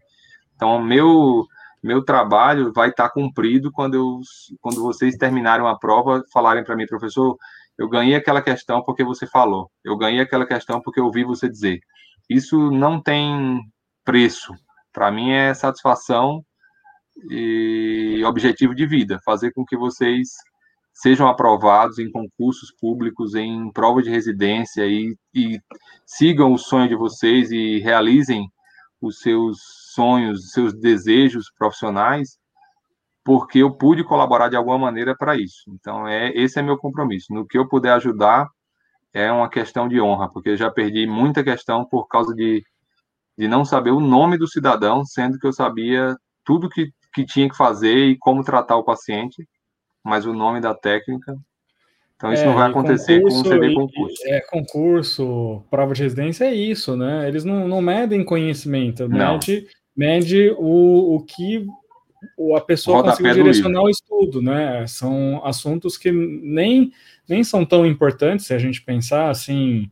Então, 0.55 0.81
meu 0.81 1.45
meu 1.83 2.01
trabalho 2.01 2.71
vai 2.73 2.87
estar 2.87 3.09
cumprido 3.09 3.69
quando, 3.69 3.95
eu, 3.95 4.19
quando 4.61 4.81
vocês 4.81 5.17
terminarem 5.17 5.67
a 5.67 5.75
prova, 5.75 6.23
falarem 6.31 6.63
para 6.63 6.77
mim, 6.77 6.85
professor, 6.85 7.35
eu 7.77 7.89
ganhei 7.89 8.15
aquela 8.15 8.41
questão 8.41 8.81
porque 8.81 9.03
você 9.03 9.27
falou, 9.27 9.69
eu 9.83 9.97
ganhei 9.97 10.21
aquela 10.21 10.45
questão 10.45 10.79
porque 10.81 11.01
eu 11.01 11.05
ouvi 11.05 11.25
você 11.25 11.49
dizer. 11.49 11.81
Isso 12.29 12.71
não 12.71 13.01
tem 13.01 13.59
preço. 14.03 14.53
Para 14.93 15.11
mim 15.11 15.31
é 15.31 15.53
satisfação 15.53 16.43
e 17.29 18.21
objetivo 18.25 18.73
de 18.73 18.85
vida, 18.85 19.19
fazer 19.23 19.51
com 19.51 19.65
que 19.65 19.77
vocês 19.77 20.29
sejam 20.93 21.27
aprovados 21.27 21.99
em 21.99 22.11
concursos 22.11 22.73
públicos, 22.79 23.35
em 23.35 23.71
prova 23.71 24.01
de 24.01 24.09
residência 24.09 24.85
e, 24.85 25.15
e 25.33 25.59
sigam 26.05 26.53
o 26.53 26.57
sonho 26.57 26.89
de 26.89 26.95
vocês 26.95 27.51
e 27.51 27.79
realizem 27.79 28.47
os 29.01 29.19
seus 29.19 29.57
sonhos, 29.93 30.51
seus 30.51 30.73
desejos 30.73 31.51
profissionais, 31.57 32.37
porque 33.23 33.59
eu 33.59 33.75
pude 33.75 34.03
colaborar 34.03 34.49
de 34.49 34.55
alguma 34.55 34.77
maneira 34.77 35.15
para 35.15 35.35
isso. 35.35 35.63
Então, 35.69 36.07
é 36.07 36.31
esse 36.35 36.59
é 36.59 36.61
meu 36.61 36.77
compromisso. 36.77 37.33
No 37.33 37.47
que 37.47 37.57
eu 37.57 37.67
puder 37.67 37.93
ajudar, 37.93 38.47
é 39.13 39.31
uma 39.31 39.49
questão 39.49 39.87
de 39.87 39.99
honra, 39.99 40.29
porque 40.31 40.49
eu 40.49 40.57
já 40.57 40.69
perdi 40.71 41.05
muita 41.07 41.43
questão 41.43 41.85
por 41.85 42.07
causa 42.07 42.33
de 42.33 42.63
de 43.41 43.47
não 43.47 43.65
saber 43.65 43.89
o 43.89 43.99
nome 43.99 44.37
do 44.37 44.47
cidadão, 44.47 45.03
sendo 45.03 45.39
que 45.39 45.47
eu 45.47 45.51
sabia 45.51 46.15
tudo 46.45 46.69
que, 46.69 46.91
que 47.11 47.25
tinha 47.25 47.49
que 47.49 47.57
fazer 47.57 48.05
e 48.05 48.15
como 48.15 48.43
tratar 48.43 48.77
o 48.77 48.83
paciente, 48.83 49.49
mas 50.03 50.27
o 50.27 50.33
nome 50.33 50.61
da 50.61 50.75
técnica. 50.75 51.35
Então, 52.15 52.31
isso 52.31 52.43
é, 52.43 52.45
não 52.45 52.53
vai 52.53 52.69
acontecer 52.69 53.19
concurso, 53.19 53.43
com 53.43 53.49
o 53.49 53.51
CD 53.51 53.73
concurso. 53.73 54.23
É, 54.27 54.41
concurso, 54.41 55.63
prova 55.71 55.91
de 55.95 56.03
residência 56.03 56.45
é 56.45 56.53
isso, 56.53 56.95
né? 56.95 57.27
Eles 57.27 57.43
não, 57.43 57.67
não 57.67 57.81
medem 57.81 58.23
conhecimento, 58.23 59.09
mede, 59.09 59.65
mede 59.97 60.55
o, 60.59 61.15
o 61.15 61.25
que 61.25 61.65
a 62.55 62.61
pessoa 62.61 62.97
Roda 62.97 63.09
conseguiu 63.09 63.33
direcionar 63.33 63.81
o 63.81 63.89
estudo, 63.89 64.39
né? 64.39 64.85
São 64.85 65.43
assuntos 65.43 65.97
que 65.97 66.11
nem, 66.11 66.91
nem 67.27 67.43
são 67.43 67.65
tão 67.65 67.87
importantes 67.87 68.45
se 68.45 68.53
a 68.53 68.59
gente 68.59 68.83
pensar 68.83 69.31
assim 69.31 69.89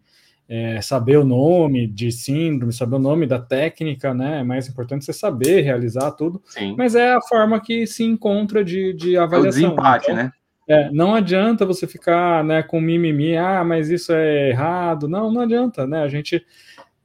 é, 0.50 0.82
saber 0.82 1.18
o 1.18 1.24
nome 1.24 1.86
de 1.86 2.12
síndrome, 2.12 2.74
saber 2.74 2.95
o 2.95 3.00
nome 3.00 3.28
da 3.28 3.38
técnica, 3.38 4.16
né? 4.16 4.39
É 4.39 4.43
mais 4.43 4.68
importante 4.68 5.06
você 5.06 5.14
saber 5.14 5.62
realizar 5.62 6.10
tudo. 6.12 6.41
Sim. 6.47 6.74
Mas 6.76 6.95
é 6.95 7.14
a 7.14 7.22
forma 7.22 7.62
que 7.62 7.86
se 7.86 8.04
encontra 8.04 8.66
de, 8.66 8.91
de 8.93 9.16
avaliação. 9.16 9.62
É 9.62 9.66
o 9.66 9.70
desempate, 9.70 10.06
então, 10.06 10.16
né? 10.16 10.32
É, 10.68 10.89
não 10.91 11.16
adianta 11.16 11.66
você 11.66 11.88
ficar 11.88 12.43
né, 12.43 12.62
com 12.62 12.80
mimimi, 12.80 13.36
ah, 13.38 13.64
mas 13.64 13.89
isso 13.89 14.12
é 14.12 14.50
errado. 14.50 15.08
Não, 15.08 15.32
não 15.32 15.41
adianta, 15.41 15.86
né? 15.86 16.02
A 16.02 16.08
gente 16.08 16.43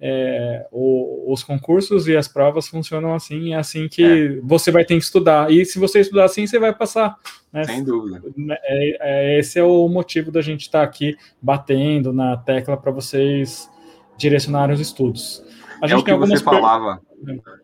é, 0.06 0.66
o, 0.70 1.32
os 1.32 1.42
concursos 1.42 2.06
e 2.06 2.14
as 2.14 2.28
provas 2.28 2.68
funcionam 2.68 3.14
assim, 3.14 3.54
é 3.54 3.56
assim 3.56 3.88
que 3.88 4.04
é. 4.04 4.40
você 4.42 4.70
vai 4.70 4.84
ter 4.84 4.98
que 4.98 5.02
estudar. 5.02 5.50
E 5.50 5.64
se 5.64 5.78
você 5.78 6.00
estudar 6.00 6.26
assim, 6.26 6.46
você 6.46 6.58
vai 6.58 6.74
passar. 6.74 7.16
Né? 7.50 7.64
Sem 7.64 7.82
dúvida. 7.82 8.22
É, 8.50 8.98
é, 9.00 9.38
esse 9.38 9.58
é 9.58 9.64
o 9.64 9.88
motivo 9.88 10.30
da 10.30 10.42
gente 10.42 10.60
estar 10.60 10.80
tá 10.80 10.84
aqui 10.84 11.16
batendo 11.40 12.12
na 12.12 12.36
tecla 12.36 12.76
para 12.76 12.92
vocês 12.92 13.70
direcionarem 14.18 14.74
os 14.74 14.80
estudos. 14.80 15.42
A 15.80 15.86
gente 15.86 15.96
é 15.96 16.02
o 16.02 16.04
que 16.04 16.14
você 16.14 16.44
falava, 16.44 17.00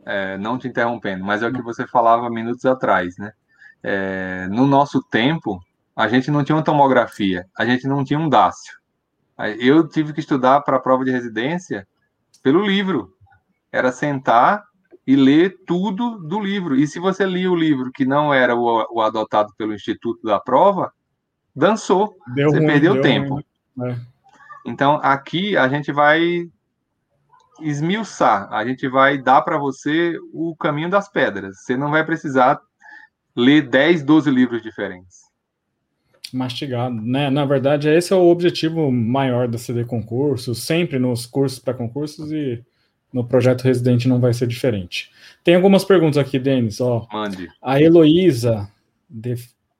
é, 0.07 0.39
não 0.39 0.59
te 0.59 0.67
interrompendo, 0.67 1.23
mas 1.23 1.43
é 1.43 1.47
o 1.47 1.53
que 1.53 1.61
você 1.61 1.87
falava 1.87 2.31
minutos 2.31 2.65
atrás, 2.65 3.19
né? 3.19 3.33
É, 3.83 4.49
no 4.51 4.67
nosso 4.67 5.03
tempo, 5.03 5.61
a 5.95 6.09
gente 6.09 6.31
não 6.31 6.43
tinha 6.43 6.57
uma 6.57 6.65
tomografia, 6.65 7.47
a 7.55 7.67
gente 7.67 7.87
não 7.87 8.03
tinha 8.03 8.19
um 8.19 8.31
dácio. 8.31 8.81
Eu 9.59 9.87
tive 9.87 10.15
que 10.15 10.21
estudar 10.21 10.63
para 10.63 10.79
a 10.79 10.81
prova 10.81 11.05
de 11.05 11.11
residência 11.11 11.87
pelo 12.43 12.65
livro. 12.65 13.15
Era 13.73 13.93
sentar 13.93 14.65
e 15.07 15.17
ler 15.17 15.57
tudo 15.67 16.19
do 16.19 16.41
livro. 16.41 16.77
E 16.77 16.87
se 16.87 16.99
você 16.99 17.25
lia 17.25 17.51
o 17.51 17.57
livro 17.57 17.91
que 17.93 18.05
não 18.05 18.33
era 18.33 18.55
o, 18.55 18.87
o 18.91 19.01
adotado 19.01 19.53
pelo 19.57 19.75
Instituto 19.75 20.23
da 20.23 20.39
Prova, 20.39 20.93
dançou. 21.55 22.17
Deu 22.35 22.51
você 22.51 22.59
ruim, 22.59 22.67
perdeu 22.67 23.01
tempo. 23.01 23.41
É. 23.83 23.97
Então, 24.67 25.01
aqui 25.03 25.57
a 25.57 25.69
gente 25.69 25.91
vai 25.93 26.49
esmiuçar, 27.61 28.53
a 28.53 28.65
gente 28.65 28.89
vai 28.89 29.19
dar 29.19 29.43
para 29.43 29.59
você 29.59 30.19
o 30.33 30.57
caminho 30.57 30.91
das 30.91 31.09
pedras. 31.09 31.63
Você 31.63 31.77
não 31.77 31.91
vai 31.91 32.05
precisar 32.05 32.61
ler 33.37 33.69
10, 33.69 34.03
12 34.03 34.31
livros 34.31 34.63
diferentes 34.63 35.30
mastigado, 36.37 36.95
né? 36.95 37.31
Na 37.31 37.45
verdade, 37.45 37.89
esse 37.89 38.13
é 38.13 38.17
o 38.17 38.29
objetivo 38.29 38.91
maior 38.91 39.49
da 39.49 39.59
CD 39.59 39.85
Concurso, 39.85 40.55
sempre 40.55 40.99
nos 40.99 41.27
cursos 41.27 41.59
para 41.59 41.75
concursos 41.75 42.31
e 42.33 42.63
no 43.13 43.25
projeto 43.25 43.63
residente 43.63 44.09
não 44.09 44.21
vai 44.21 44.33
ser 44.33 44.47
diferente. 44.47 45.11
Tem 45.43 45.55
algumas 45.55 45.85
perguntas 45.85 46.19
aqui, 46.19 46.39
Denis, 46.39 46.81
ó. 46.81 47.07
Mande. 47.13 47.49
A 47.61 47.81
Heloísa, 47.81 48.71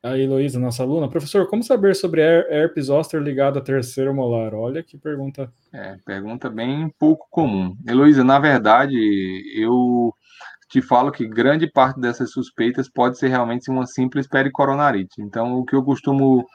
a 0.03 0.19
Heloísa, 0.19 0.59
nossa 0.59 0.83
aluna, 0.83 1.09
professor, 1.09 1.47
como 1.49 1.63
saber 1.63 1.95
sobre 1.95 2.23
herpes 2.23 2.87
zoster 2.87 3.21
ligado 3.21 3.59
à 3.59 3.63
terceira 3.63 4.13
molar? 4.13 4.55
Olha 4.55 4.83
que 4.83 4.97
pergunta. 4.97 5.53
É, 5.73 5.97
pergunta 6.05 6.49
bem 6.49 6.93
pouco 6.99 7.27
comum. 7.31 7.77
Heloísa, 7.87 8.25
na 8.25 8.39
verdade, 8.39 8.97
eu 9.55 10.15
te 10.71 10.81
falo 10.81 11.11
que 11.11 11.27
grande 11.27 11.67
parte 11.67 12.01
dessas 12.01 12.31
suspeitas 12.31 12.89
pode 12.89 13.19
ser 13.19 13.29
realmente 13.29 13.69
uma 13.69 13.87
simples 13.87 14.29
pericoronarite. 14.29 15.21
Então, 15.21 15.59
o 15.59 15.65
que 15.65 15.75
eu 15.75 15.83
costumo, 15.83 16.47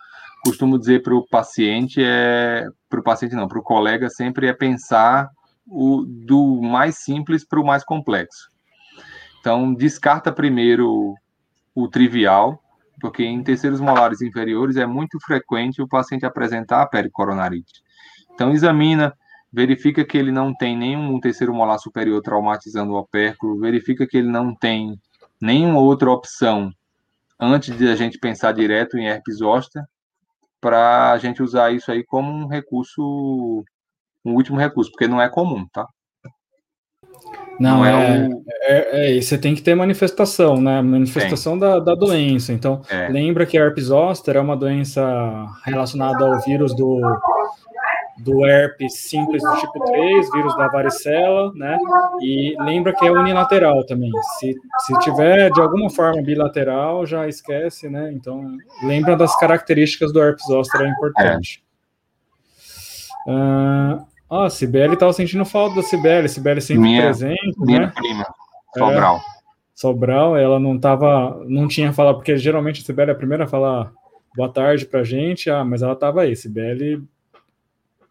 costumo 0.43 0.79
dizer 0.79 1.03
para 1.03 1.13
o 1.13 1.27
paciente 1.27 2.01
é, 2.01 2.65
para 2.89 3.01
o 3.01 3.03
paciente 3.03 3.35
não, 3.35 3.47
para 3.47 3.59
o 3.59 3.63
colega 3.63 4.09
sempre 4.09 4.47
é 4.47 4.53
pensar 4.53 5.29
o, 5.67 6.05
do 6.07 6.61
mais 6.61 6.99
simples 6.99 7.45
para 7.45 7.59
o 7.59 7.65
mais 7.65 7.83
complexo. 7.83 8.49
Então, 9.41 9.73
descarta 9.73 10.31
primeiro 10.31 11.13
o 11.75 11.89
trivial, 11.89 12.63
porque 13.01 13.25
em 13.25 13.43
terceiros 13.43 13.81
molares 13.81 14.21
inferiores 14.21 14.77
é 14.77 14.85
muito 14.85 15.19
frequente 15.19 15.81
o 15.81 15.87
paciente 15.89 16.25
apresentar 16.25 16.81
a 16.81 16.87
pericoronarite. 16.87 17.83
Então, 18.33 18.53
examina 18.53 19.13
verifica 19.55 20.03
que 20.03 20.17
ele 20.17 20.33
não 20.33 20.53
tem 20.53 20.77
nenhum 20.77 21.17
terceiro 21.17 21.53
molar 21.53 21.79
superior 21.79 22.21
traumatizando 22.21 22.91
o 22.91 22.99
opérculo, 22.99 23.57
verifica 23.57 24.05
que 24.05 24.17
ele 24.17 24.27
não 24.27 24.53
tem 24.53 24.99
nenhuma 25.41 25.79
outra 25.79 26.11
opção 26.11 26.73
antes 27.39 27.75
de 27.77 27.87
a 27.87 27.95
gente 27.95 28.19
pensar 28.19 28.51
direto 28.51 28.97
em 28.97 29.07
herpes 29.07 29.37
zoster, 29.37 29.81
para 30.59 31.13
a 31.13 31.17
gente 31.17 31.41
usar 31.41 31.71
isso 31.71 31.89
aí 31.89 32.03
como 32.03 32.29
um 32.29 32.47
recurso, 32.47 33.63
um 34.25 34.33
último 34.33 34.59
recurso, 34.59 34.91
porque 34.91 35.07
não 35.07 35.21
é 35.21 35.29
comum, 35.29 35.65
tá? 35.71 35.87
Não, 37.57 37.77
não 37.77 37.85
é, 37.85 37.91
é, 37.91 38.19
um... 38.19 38.43
é, 38.63 39.17
é, 39.17 39.21
você 39.21 39.37
tem 39.37 39.55
que 39.55 39.61
ter 39.61 39.73
manifestação, 39.73 40.59
né? 40.59 40.81
Manifestação 40.81 41.57
da, 41.57 41.79
da 41.79 41.95
doença. 41.95 42.51
Então, 42.51 42.81
é. 42.89 43.07
lembra 43.07 43.45
que 43.45 43.57
a 43.57 43.61
herpes 43.61 43.85
zoster 43.85 44.35
é 44.35 44.39
uma 44.41 44.57
doença 44.57 45.01
relacionada 45.63 46.25
ao 46.25 46.41
vírus 46.41 46.75
do 46.75 46.99
do 48.17 48.45
herpes 48.45 48.99
simples 48.99 49.43
do 49.43 49.55
tipo 49.57 49.83
3, 49.83 50.31
vírus 50.31 50.55
da 50.55 50.67
varicela, 50.69 51.51
né? 51.53 51.77
E 52.21 52.55
lembra 52.59 52.93
que 52.93 53.05
é 53.05 53.11
unilateral 53.11 53.85
também. 53.85 54.11
Se, 54.39 54.55
se 54.85 54.99
tiver 54.99 55.51
de 55.51 55.61
alguma 55.61 55.89
forma 55.89 56.21
bilateral, 56.21 57.05
já 57.05 57.27
esquece, 57.27 57.89
né? 57.89 58.11
Então, 58.13 58.55
lembra 58.83 59.17
das 59.17 59.37
características 59.37 60.13
do 60.13 60.21
herpes 60.21 60.45
zoster, 60.47 60.81
é 60.81 60.87
importante. 60.87 61.63
É. 63.27 63.31
Uh, 63.31 64.05
ó, 64.29 64.45
a 64.45 64.49
Cibele 64.49 64.93
estava 64.93 65.11
sentindo 65.11 65.43
falta 65.43 65.75
da 65.75 65.83
Cibele, 65.83 66.29
Cibele 66.29 66.61
sempre 66.61 66.83
minha, 66.83 67.01
presente, 67.01 67.59
minha 67.59 67.79
né? 67.81 67.91
prima, 67.93 68.25
Sobral. 68.77 69.17
É, 69.17 69.21
Sobral, 69.73 70.37
ela 70.37 70.59
não 70.59 70.79
tava, 70.79 71.43
não 71.47 71.67
tinha 71.67 71.91
falado, 71.91 72.15
porque 72.15 72.37
geralmente 72.37 72.81
a 72.81 72.85
Cibele 72.85 73.11
é 73.11 73.13
a 73.13 73.17
primeira 73.17 73.43
a 73.43 73.47
falar 73.47 73.91
boa 74.35 74.47
tarde 74.47 74.85
pra 74.85 75.03
gente, 75.03 75.49
ah, 75.49 75.65
mas 75.65 75.81
ela 75.81 75.95
tava 75.95 76.21
aí, 76.21 76.35
Cibele 76.35 77.03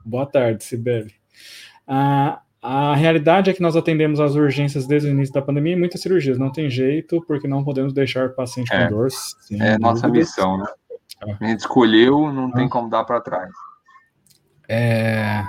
Boa 0.05 0.27
tarde, 0.27 0.63
Sibeli. 0.63 1.15
A, 1.87 2.41
A 2.67 2.95
realidade 2.95 3.51
é 3.51 3.53
que 3.53 3.61
nós 3.61 3.77
atendemos 3.77 4.19
as 4.21 4.35
urgências 4.35 4.87
desde 4.87 5.09
o 5.09 5.11
início 5.11 5.35
da 5.35 5.43
pandemia 5.43 5.75
e 5.75 5.79
muitas 5.79 6.01
cirurgias. 6.01 6.39
Não 6.39 6.51
tem 6.51 6.71
jeito, 6.71 7.23
porque 7.27 7.47
não 7.47 7.63
podemos 7.63 7.93
deixar 7.93 8.31
paciente 8.31 8.73
é, 8.73 8.85
com 8.85 8.97
dor. 8.97 9.09
É 9.61 9.79
nossa 9.79 10.09
missão, 10.09 10.57
né? 10.57 10.65
Ah. 11.21 11.37
A 11.41 11.47
gente 11.47 11.61
escolheu, 11.61 12.33
não 12.33 12.51
tem 12.51 12.65
ah. 12.65 12.71
como 12.71 12.89
dar 12.89 13.05
para 13.05 13.21
trás. 13.21 13.51
É... 14.67 15.45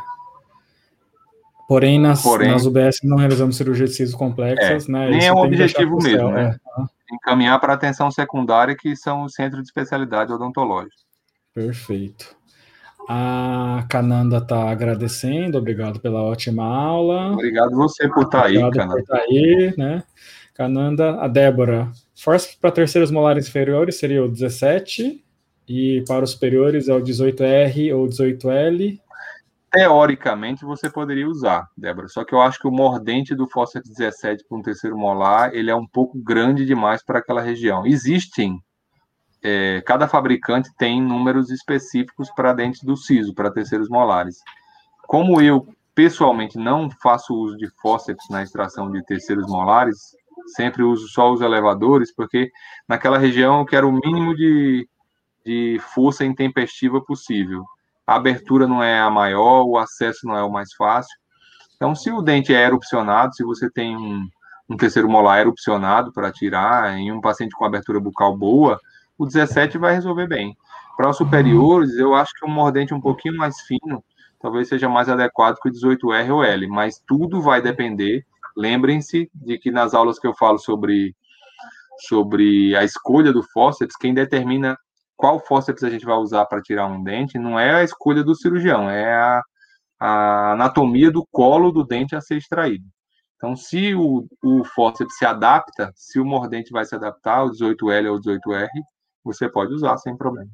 Porém 1.69 1.99
nas, 1.99 2.21
Porém, 2.21 2.51
nas 2.51 2.65
UBS 2.65 2.99
não 3.01 3.15
realizamos 3.15 3.55
cirurgias 3.55 3.91
de 3.91 3.95
siso 3.95 4.17
complexas, 4.17 4.87
é, 4.87 4.91
né? 4.91 5.09
Nem 5.09 5.19
Isso 5.19 5.27
é 5.27 5.33
o 5.33 5.37
objetivo 5.37 5.97
mesmo, 5.97 6.31
né? 6.31 6.57
É. 6.79 7.15
Encaminhar 7.15 7.59
para 7.61 7.73
atenção 7.73 8.11
secundária, 8.11 8.75
que 8.75 8.93
são 8.93 9.23
os 9.23 9.33
centros 9.33 9.61
de 9.61 9.69
especialidade 9.69 10.33
odontológica. 10.33 10.95
Perfeito. 11.53 12.35
A 13.07 13.85
Cananda 13.89 14.37
está 14.37 14.69
agradecendo, 14.69 15.57
obrigado 15.57 15.99
pela 15.99 16.23
ótima 16.23 16.63
aula. 16.63 17.33
Obrigado 17.33 17.75
você 17.75 18.07
por 18.09 18.23
estar 18.23 18.41
tá 18.41 18.47
aí, 18.47 18.55
Cananda. 18.55 18.95
Por 18.95 19.03
tá 19.03 19.17
aí, 19.17 19.73
né? 19.77 20.03
Cananda, 20.53 21.21
a 21.21 21.27
Débora. 21.27 21.91
Força 22.15 22.49
para 22.59 22.71
terceiros 22.71 23.11
molares 23.11 23.47
inferiores 23.47 23.99
seria 23.99 24.23
o 24.23 24.29
17, 24.29 25.23
e 25.67 26.03
para 26.07 26.23
os 26.23 26.31
superiores 26.31 26.87
é 26.87 26.93
o 26.93 27.01
18R 27.01 27.95
ou 27.95 28.07
18L. 28.07 28.99
Teoricamente 29.71 30.63
você 30.63 30.89
poderia 30.89 31.27
usar, 31.27 31.69
Débora, 31.77 32.07
só 32.07 32.23
que 32.23 32.33
eu 32.33 32.41
acho 32.41 32.59
que 32.59 32.67
o 32.67 32.71
mordente 32.71 33.35
do 33.35 33.47
fósforo 33.49 33.83
17 33.83 34.45
para 34.47 34.57
um 34.57 34.61
terceiro 34.61 34.97
molar, 34.97 35.53
ele 35.53 35.69
é 35.69 35.75
um 35.75 35.85
pouco 35.85 36.17
grande 36.17 36.65
demais 36.65 37.03
para 37.03 37.19
aquela 37.19 37.41
região. 37.41 37.85
Existem 37.85 38.57
é, 39.47 39.79
cada 39.81 40.07
fabricante 40.07 40.71
tem 40.75 40.99
números 40.99 41.51
específicos 41.51 42.31
para 42.31 42.51
dentes 42.51 42.81
do 42.81 42.97
siso, 42.97 43.31
para 43.35 43.51
terceiros 43.51 43.87
molares. 43.87 44.37
Como 45.05 45.39
eu, 45.39 45.67
pessoalmente, 45.93 46.57
não 46.57 46.89
faço 46.89 47.31
uso 47.35 47.55
de 47.55 47.69
fórceps 47.79 48.25
na 48.27 48.41
extração 48.41 48.89
de 48.89 49.05
terceiros 49.05 49.45
molares, 49.45 50.15
sempre 50.47 50.81
uso 50.81 51.07
só 51.09 51.31
os 51.31 51.41
elevadores, 51.41 52.11
porque 52.11 52.51
naquela 52.89 53.19
região 53.19 53.59
eu 53.59 53.65
quero 53.67 53.87
o 53.87 53.91
mínimo 53.91 54.35
de, 54.35 54.89
de 55.45 55.79
força 55.93 56.25
intempestiva 56.25 56.99
possível. 56.99 57.63
A 58.07 58.15
abertura 58.15 58.67
não 58.67 58.81
é 58.81 58.99
a 58.99 59.11
maior, 59.11 59.63
o 59.63 59.77
acesso 59.77 60.25
não 60.25 60.35
é 60.35 60.41
o 60.41 60.51
mais 60.51 60.73
fácil. 60.73 61.15
Então, 61.75 61.93
se 61.93 62.09
o 62.09 62.19
dente 62.19 62.51
é 62.51 62.63
erupcionado, 62.63 63.35
se 63.35 63.43
você 63.43 63.69
tem 63.69 63.95
um, 63.95 64.27
um 64.67 64.75
terceiro 64.75 65.07
molar 65.07 65.41
erupcionado 65.41 66.11
para 66.11 66.31
tirar, 66.31 66.97
em 66.97 67.11
um 67.11 67.21
paciente 67.21 67.55
com 67.55 67.63
abertura 67.63 67.99
bucal 67.99 68.35
boa, 68.35 68.79
o 69.17 69.25
17 69.25 69.77
vai 69.77 69.93
resolver 69.93 70.27
bem. 70.27 70.55
Para 70.95 71.09
os 71.09 71.17
superiores, 71.17 71.95
eu 71.97 72.15
acho 72.15 72.33
que 72.33 72.45
um 72.45 72.49
mordente 72.49 72.93
um 72.93 73.01
pouquinho 73.01 73.37
mais 73.37 73.59
fino 73.61 74.03
talvez 74.41 74.67
seja 74.67 74.87
mais 74.87 75.09
adequado 75.09 75.57
que 75.59 75.69
o 75.69 75.71
18R 75.71 76.29
ou 76.29 76.43
L, 76.43 76.67
mas 76.67 77.01
tudo 77.07 77.41
vai 77.41 77.61
depender. 77.61 78.23
Lembrem-se 78.55 79.29
de 79.33 79.57
que 79.57 79.71
nas 79.71 79.93
aulas 79.93 80.19
que 80.19 80.27
eu 80.27 80.35
falo 80.35 80.59
sobre, 80.59 81.15
sobre 82.07 82.75
a 82.75 82.83
escolha 82.83 83.33
do 83.33 83.41
fórceps, 83.41 83.97
quem 83.97 84.13
determina 84.13 84.77
qual 85.17 85.39
fórceps 85.39 85.83
a 85.83 85.89
gente 85.89 86.05
vai 86.05 86.15
usar 86.17 86.45
para 86.45 86.61
tirar 86.61 86.87
um 86.87 87.03
dente 87.03 87.39
não 87.39 87.59
é 87.59 87.73
a 87.73 87.83
escolha 87.83 88.23
do 88.23 88.35
cirurgião, 88.35 88.89
é 88.89 89.13
a, 89.15 89.41
a 89.99 90.51
anatomia 90.51 91.09
do 91.09 91.25
colo 91.31 91.71
do 91.71 91.83
dente 91.83 92.15
a 92.15 92.21
ser 92.21 92.37
extraído. 92.37 92.85
Então, 93.37 93.55
se 93.55 93.95
o, 93.95 94.27
o 94.43 94.63
se 95.09 95.25
adapta, 95.25 95.91
se 95.95 96.19
o 96.19 96.25
mordente 96.25 96.71
vai 96.71 96.85
se 96.85 96.95
adaptar, 96.95 97.43
o 97.43 97.51
18L 97.51 98.09
ou 98.09 98.17
o 98.17 98.21
18R, 98.21 98.69
você 99.25 99.49
pode 99.49 99.73
usar 99.73 99.97
sem 99.97 100.15
problema. 100.15 100.51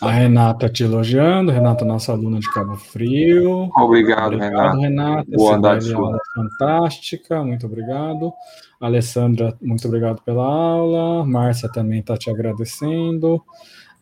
A 0.00 0.10
Renata 0.10 0.68
te 0.68 0.84
elogiando, 0.84 1.50
Renata, 1.50 1.84
nossa 1.84 2.12
aluna 2.12 2.38
de 2.38 2.52
Cabo 2.52 2.76
Frio. 2.76 3.70
Obrigado, 3.74 4.34
obrigado 4.34 4.78
Renata. 4.78 4.78
Renata. 4.78 5.30
Boa 5.30 5.58
noite. 5.58 5.94
Aula 5.94 6.18
fantástica, 6.34 7.42
muito 7.42 7.66
obrigado. 7.66 8.32
Alessandra, 8.78 9.56
muito 9.60 9.88
obrigado 9.88 10.20
pela 10.22 10.44
aula. 10.44 11.24
Márcia 11.24 11.70
também 11.72 12.00
está 12.00 12.16
te 12.16 12.28
agradecendo. 12.28 13.42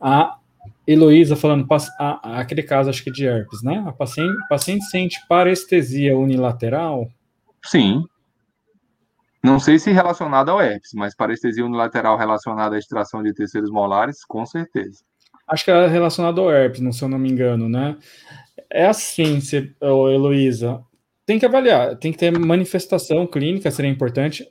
A 0.00 0.36
Heloísa 0.86 1.36
falando, 1.36 1.66
a, 1.98 2.40
aquele 2.40 2.62
caso, 2.62 2.90
acho 2.90 3.04
que 3.04 3.12
de 3.12 3.26
herpes, 3.26 3.62
né? 3.62 3.84
A 3.86 3.92
paciente, 3.92 4.36
paciente 4.48 4.84
sente 4.86 5.20
parestesia 5.28 6.16
unilateral? 6.18 7.08
Sim. 7.64 8.04
Não 9.44 9.60
sei 9.60 9.78
se 9.78 9.92
relacionado 9.92 10.48
ao 10.48 10.58
herpes, 10.58 10.92
mas 10.94 11.14
parestesia 11.14 11.66
unilateral 11.66 12.16
relacionada 12.16 12.76
à 12.76 12.78
extração 12.78 13.22
de 13.22 13.34
terceiros 13.34 13.70
molares, 13.70 14.24
com 14.24 14.46
certeza. 14.46 15.04
Acho 15.46 15.66
que 15.66 15.70
é 15.70 15.86
relacionado 15.86 16.40
ao 16.40 16.50
herpes, 16.50 16.96
se 16.96 17.04
eu 17.04 17.10
não 17.10 17.18
me 17.18 17.30
engano, 17.30 17.68
né? 17.68 17.94
É 18.70 18.86
assim, 18.86 19.42
se, 19.42 19.76
Heloísa, 19.82 20.82
tem 21.26 21.38
que 21.38 21.44
avaliar, 21.44 21.94
tem 21.96 22.10
que 22.10 22.16
ter 22.16 22.30
manifestação 22.38 23.26
clínica, 23.26 23.70
seria 23.70 23.90
importante. 23.90 24.50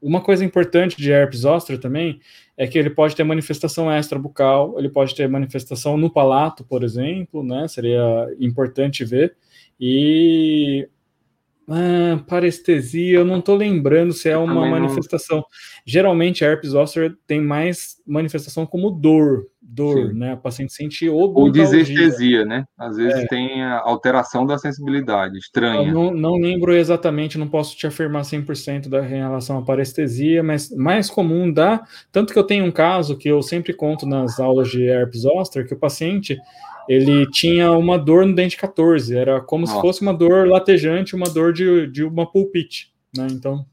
Uma 0.00 0.22
coisa 0.22 0.42
importante 0.42 0.96
de 0.96 1.12
herpes 1.12 1.40
zoster 1.40 1.78
também 1.78 2.18
é 2.56 2.66
que 2.66 2.78
ele 2.78 2.88
pode 2.88 3.14
ter 3.14 3.24
manifestação 3.24 3.92
extrabucal, 3.92 4.74
ele 4.78 4.88
pode 4.88 5.14
ter 5.14 5.28
manifestação 5.28 5.98
no 5.98 6.08
palato, 6.08 6.64
por 6.64 6.82
exemplo, 6.82 7.44
né? 7.44 7.68
Seria 7.68 8.34
importante 8.38 9.04
ver. 9.04 9.36
E 9.78 10.88
ah, 11.68 12.22
parestesia, 12.26 13.18
eu 13.18 13.24
não 13.24 13.38
estou 13.38 13.56
lembrando 13.56 14.12
se 14.12 14.28
é 14.28 14.36
uma 14.36 14.66
manifestação. 14.66 15.38
Não... 15.38 15.44
Geralmente, 15.86 16.44
a 16.44 16.48
herpes 16.48 16.70
zoster 16.70 17.14
tem 17.26 17.40
mais 17.40 17.96
manifestação 18.06 18.66
como 18.66 18.90
dor, 18.90 19.46
dor, 19.62 20.08
Sim. 20.08 20.18
né? 20.18 20.34
O 20.34 20.38
paciente 20.38 20.72
sente 20.72 21.08
Ou 21.08 21.50
desestesia, 21.50 22.44
né? 22.44 22.64
Às 22.76 22.96
vezes 22.96 23.20
é. 23.20 23.26
tem 23.26 23.64
alteração 23.64 24.44
da 24.44 24.58
sensibilidade, 24.58 25.38
estranha. 25.38 25.88
Eu 25.88 25.94
não, 25.94 26.10
não 26.12 26.34
lembro 26.34 26.74
exatamente, 26.74 27.38
não 27.38 27.48
posso 27.48 27.76
te 27.76 27.86
afirmar 27.86 28.22
100% 28.22 28.88
da, 28.88 29.04
em 29.04 29.20
relação 29.20 29.58
à 29.58 29.62
parestesia, 29.62 30.42
mas 30.42 30.70
mais 30.70 31.08
comum 31.08 31.52
dá, 31.52 31.84
tanto 32.10 32.32
que 32.32 32.38
eu 32.38 32.44
tenho 32.44 32.64
um 32.64 32.72
caso 32.72 33.16
que 33.16 33.28
eu 33.28 33.40
sempre 33.42 33.72
conto 33.72 34.06
nas 34.06 34.40
aulas 34.40 34.68
de 34.68 34.82
herpes 34.82 35.20
zoster, 35.20 35.66
que 35.66 35.74
o 35.74 35.78
paciente 35.78 36.36
ele 36.90 37.24
tinha 37.30 37.70
uma 37.70 37.96
dor 37.96 38.26
no 38.26 38.34
dente 38.34 38.56
14, 38.56 39.16
era 39.16 39.40
como 39.40 39.60
Nossa. 39.60 39.76
se 39.76 39.80
fosse 39.80 40.02
uma 40.02 40.12
dor 40.12 40.48
latejante, 40.48 41.14
uma 41.14 41.30
dor 41.30 41.52
de, 41.52 41.86
de 41.86 42.02
uma 42.02 42.28
pulpite, 42.28 42.92
né? 43.16 43.28
Então, 43.30 43.64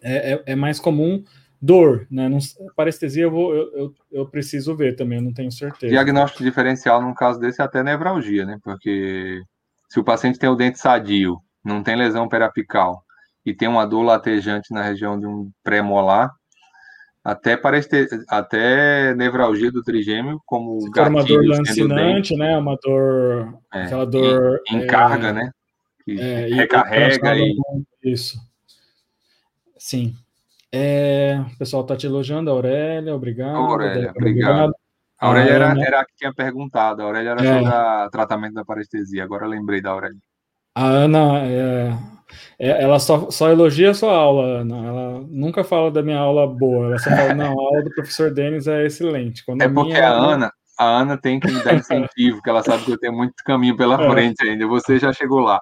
é, 0.00 0.34
é, 0.34 0.42
é 0.46 0.54
mais 0.54 0.78
comum 0.78 1.24
dor, 1.60 2.06
né? 2.08 2.28
Não, 2.28 2.38
parestesia 2.76 3.24
eu, 3.24 3.32
vou, 3.32 3.52
eu, 3.52 3.72
eu, 3.74 3.94
eu, 4.12 4.26
preciso 4.26 4.76
ver 4.76 4.94
também, 4.94 5.18
eu 5.18 5.24
não 5.24 5.32
tenho 5.32 5.50
certeza. 5.50 5.90
Diagnóstico 5.90 6.44
diferencial 6.44 7.02
num 7.02 7.14
caso 7.14 7.40
desse 7.40 7.60
é 7.60 7.64
até 7.64 7.82
nevralgia, 7.82 8.46
né? 8.46 8.60
Porque 8.62 9.42
se 9.88 9.98
o 9.98 10.04
paciente 10.04 10.38
tem 10.38 10.48
o 10.48 10.54
dente 10.54 10.78
sadio, 10.78 11.38
não 11.64 11.82
tem 11.82 11.96
lesão 11.96 12.28
periapical 12.28 13.02
e 13.44 13.52
tem 13.52 13.66
uma 13.66 13.84
dor 13.84 14.02
latejante 14.02 14.72
na 14.72 14.82
região 14.82 15.18
de 15.18 15.26
um 15.26 15.50
pré-molar, 15.64 16.30
até 17.26 17.56
ter, 17.56 18.08
até 18.28 19.12
nevralgia 19.16 19.72
do 19.72 19.82
trigêmeo, 19.82 20.40
como 20.46 20.80
Se 20.80 20.90
gatilho. 20.90 21.16
uma 21.16 21.24
dor 21.24 21.44
lancinante, 21.44 22.36
né? 22.36 22.56
Uma 22.56 22.78
dor. 22.80 23.58
É, 23.74 23.82
aquela 23.82 24.06
dor. 24.06 24.60
Em, 24.70 24.82
é, 24.82 24.86
carga, 24.86 25.32
né? 25.32 25.50
Que 26.04 26.20
é, 26.20 26.46
recarrega 26.46 27.34
e. 27.34 27.56
Isso. 28.04 28.38
Sim. 29.76 30.14
É, 30.70 31.42
o 31.52 31.58
pessoal 31.58 31.82
está 31.82 31.96
te 31.96 32.06
elogiando, 32.06 32.48
a 32.48 32.52
Aurélia, 32.52 33.12
obrigado. 33.12 33.56
Aurélia, 33.56 34.10
obrigado. 34.10 34.16
obrigado. 34.16 34.74
A 35.18 35.26
Aurélia 35.26 35.52
era, 35.52 35.80
era 35.80 36.00
a 36.02 36.04
que 36.04 36.14
tinha 36.14 36.32
perguntado, 36.32 37.02
a 37.02 37.06
Aurélia 37.06 37.30
era 37.30 37.42
é. 37.42 37.54
sobre 37.54 37.68
o 37.68 38.10
tratamento 38.10 38.54
da 38.54 38.64
parestesia, 38.64 39.24
agora 39.24 39.46
lembrei 39.46 39.80
da 39.80 39.90
Aurélia. 39.90 40.20
A 40.74 40.84
Ana, 40.84 41.40
é, 41.40 41.88
é, 41.88 41.98
ela 42.58 42.98
só, 42.98 43.30
só 43.30 43.50
elogia 43.50 43.90
a 43.90 43.94
sua 43.94 44.12
aula, 44.12 44.60
Ana. 44.60 44.86
Ela 44.86 45.24
nunca 45.28 45.62
fala 45.64 45.90
da 45.90 46.02
minha 46.02 46.18
aula 46.18 46.46
boa. 46.46 46.86
Ela 46.86 46.98
só 46.98 47.10
fala, 47.10 47.34
não, 47.34 47.52
a 47.52 47.62
aula 47.62 47.82
do 47.82 47.90
professor 47.90 48.32
Denis 48.32 48.66
é 48.66 48.84
excelente. 48.84 49.44
Quando 49.44 49.62
é 49.62 49.68
porque 49.68 49.94
a, 49.94 50.10
a 50.10 50.34
Ana, 50.34 50.52
a 50.78 50.84
Ana 50.84 51.16
tem 51.16 51.38
que 51.38 51.50
me 51.50 51.62
dar 51.62 51.74
incentivo, 51.76 52.42
que 52.42 52.50
ela 52.50 52.62
sabe 52.62 52.84
que 52.84 52.92
eu 52.92 52.98
tenho 52.98 53.12
muito 53.12 53.34
caminho 53.44 53.76
pela 53.76 54.02
é. 54.02 54.10
frente 54.10 54.42
ainda. 54.42 54.66
Você 54.66 54.98
já 54.98 55.12
chegou 55.12 55.40
lá. 55.40 55.60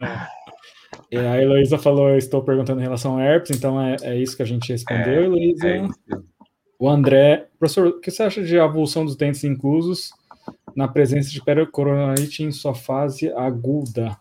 É, 0.00 1.16
é. 1.16 1.28
a 1.28 1.40
Heloísa 1.40 1.78
falou, 1.78 2.08
eu 2.08 2.18
estou 2.18 2.42
perguntando 2.42 2.80
em 2.80 2.84
relação 2.84 3.16
a 3.16 3.22
herpes, 3.22 3.56
então 3.56 3.80
é, 3.80 3.96
é 4.02 4.16
isso 4.16 4.36
que 4.36 4.42
a 4.42 4.46
gente 4.46 4.72
respondeu, 4.72 5.22
é, 5.22 5.24
Heloísa. 5.24 5.68
É 5.68 5.88
o 6.78 6.88
André, 6.88 7.48
professor, 7.58 7.86
o 7.86 8.00
que 8.00 8.10
você 8.10 8.22
acha 8.22 8.42
de 8.42 8.58
avulsão 8.58 9.04
dos 9.04 9.16
dentes 9.16 9.44
inclusos 9.44 10.10
na 10.76 10.88
presença 10.88 11.30
de 11.30 11.42
pericoronite 11.42 12.42
em 12.42 12.50
sua 12.50 12.74
fase 12.74 13.32
aguda? 13.32 14.16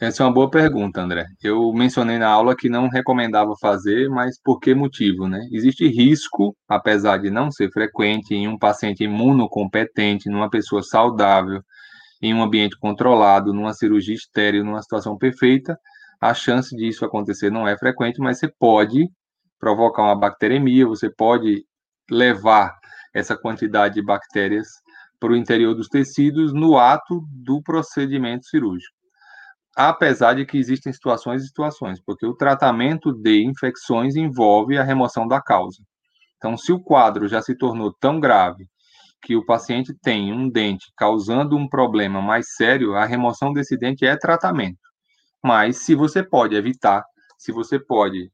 Essa 0.00 0.22
é 0.22 0.26
uma 0.26 0.32
boa 0.32 0.50
pergunta, 0.50 1.00
André. 1.00 1.26
Eu 1.42 1.72
mencionei 1.72 2.18
na 2.18 2.28
aula 2.28 2.56
que 2.56 2.68
não 2.68 2.88
recomendava 2.88 3.54
fazer, 3.60 4.08
mas 4.08 4.40
por 4.40 4.58
que 4.60 4.74
motivo, 4.74 5.28
né? 5.28 5.48
Existe 5.50 5.86
risco, 5.88 6.56
apesar 6.68 7.18
de 7.18 7.30
não 7.30 7.50
ser 7.50 7.70
frequente, 7.70 8.34
em 8.34 8.46
um 8.48 8.58
paciente 8.58 9.04
imunocompetente, 9.04 10.28
numa 10.28 10.48
pessoa 10.48 10.82
saudável, 10.82 11.60
em 12.22 12.32
um 12.34 12.42
ambiente 12.42 12.78
controlado, 12.78 13.52
numa 13.52 13.72
cirurgia 13.72 14.14
estéril, 14.14 14.64
numa 14.64 14.82
situação 14.82 15.16
perfeita, 15.16 15.76
a 16.20 16.32
chance 16.32 16.74
disso 16.74 17.04
acontecer 17.04 17.50
não 17.50 17.68
é 17.68 17.76
frequente, 17.76 18.18
mas 18.18 18.38
você 18.38 18.48
pode 18.58 19.08
provocar 19.58 20.04
uma 20.04 20.18
bacteremia, 20.18 20.86
você 20.86 21.10
pode 21.10 21.64
levar 22.10 22.74
essa 23.12 23.36
quantidade 23.36 23.94
de 23.94 24.02
bactérias 24.02 24.66
para 25.20 25.32
o 25.32 25.36
interior 25.36 25.74
dos 25.74 25.88
tecidos 25.88 26.52
no 26.52 26.78
ato 26.78 27.22
do 27.30 27.62
procedimento 27.62 28.46
cirúrgico. 28.46 29.03
Apesar 29.76 30.34
de 30.34 30.46
que 30.46 30.58
existem 30.58 30.92
situações 30.92 31.42
e 31.42 31.46
situações, 31.46 32.00
porque 32.00 32.26
o 32.26 32.34
tratamento 32.34 33.12
de 33.12 33.44
infecções 33.44 34.16
envolve 34.16 34.78
a 34.78 34.84
remoção 34.84 35.26
da 35.26 35.40
causa. 35.40 35.82
Então, 36.36 36.56
se 36.56 36.72
o 36.72 36.80
quadro 36.80 37.26
já 37.26 37.40
se 37.40 37.56
tornou 37.56 37.92
tão 37.92 38.20
grave 38.20 38.68
que 39.22 39.34
o 39.34 39.44
paciente 39.44 39.94
tem 40.02 40.32
um 40.32 40.48
dente 40.48 40.92
causando 40.96 41.56
um 41.56 41.66
problema 41.66 42.20
mais 42.20 42.54
sério, 42.54 42.94
a 42.94 43.06
remoção 43.06 43.52
desse 43.52 43.76
dente 43.76 44.04
é 44.04 44.16
tratamento. 44.16 44.78
Mas 45.42 45.78
se 45.78 45.94
você 45.94 46.22
pode 46.22 46.54
evitar, 46.54 47.02
se 47.38 47.50
você 47.50 47.78
pode 47.78 48.30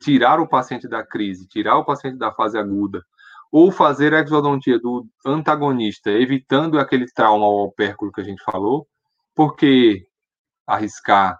tirar 0.00 0.40
o 0.40 0.48
paciente 0.48 0.86
da 0.86 1.04
crise, 1.04 1.48
tirar 1.48 1.76
o 1.78 1.84
paciente 1.84 2.18
da 2.18 2.32
fase 2.32 2.58
aguda, 2.58 3.02
ou 3.50 3.72
fazer 3.72 4.12
a 4.14 4.20
exodontia 4.20 4.78
do 4.78 5.06
antagonista, 5.24 6.10
evitando 6.10 6.78
aquele 6.78 7.06
trauma 7.06 7.46
ao 7.46 7.64
opérculo 7.64 8.12
que 8.12 8.20
a 8.20 8.24
gente 8.24 8.42
falou, 8.44 8.86
porque 9.34 10.07
arriscar 10.68 11.38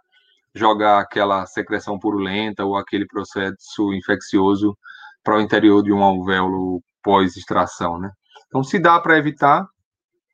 jogar 0.55 1.01
aquela 1.01 1.47
secreção 1.47 1.99
purulenta 1.99 2.65
ou 2.65 2.77
aquele 2.77 3.07
processo 3.07 3.93
infeccioso 3.95 4.77
para 5.23 5.37
o 5.37 5.41
interior 5.41 5.83
de 5.83 5.93
um 5.93 6.03
alvéolo 6.03 6.83
pós-extração, 7.03 7.99
né? 7.99 8.11
Então, 8.47 8.63
se 8.63 8.79
dá 8.79 8.99
para 8.99 9.19
evitar, 9.19 9.67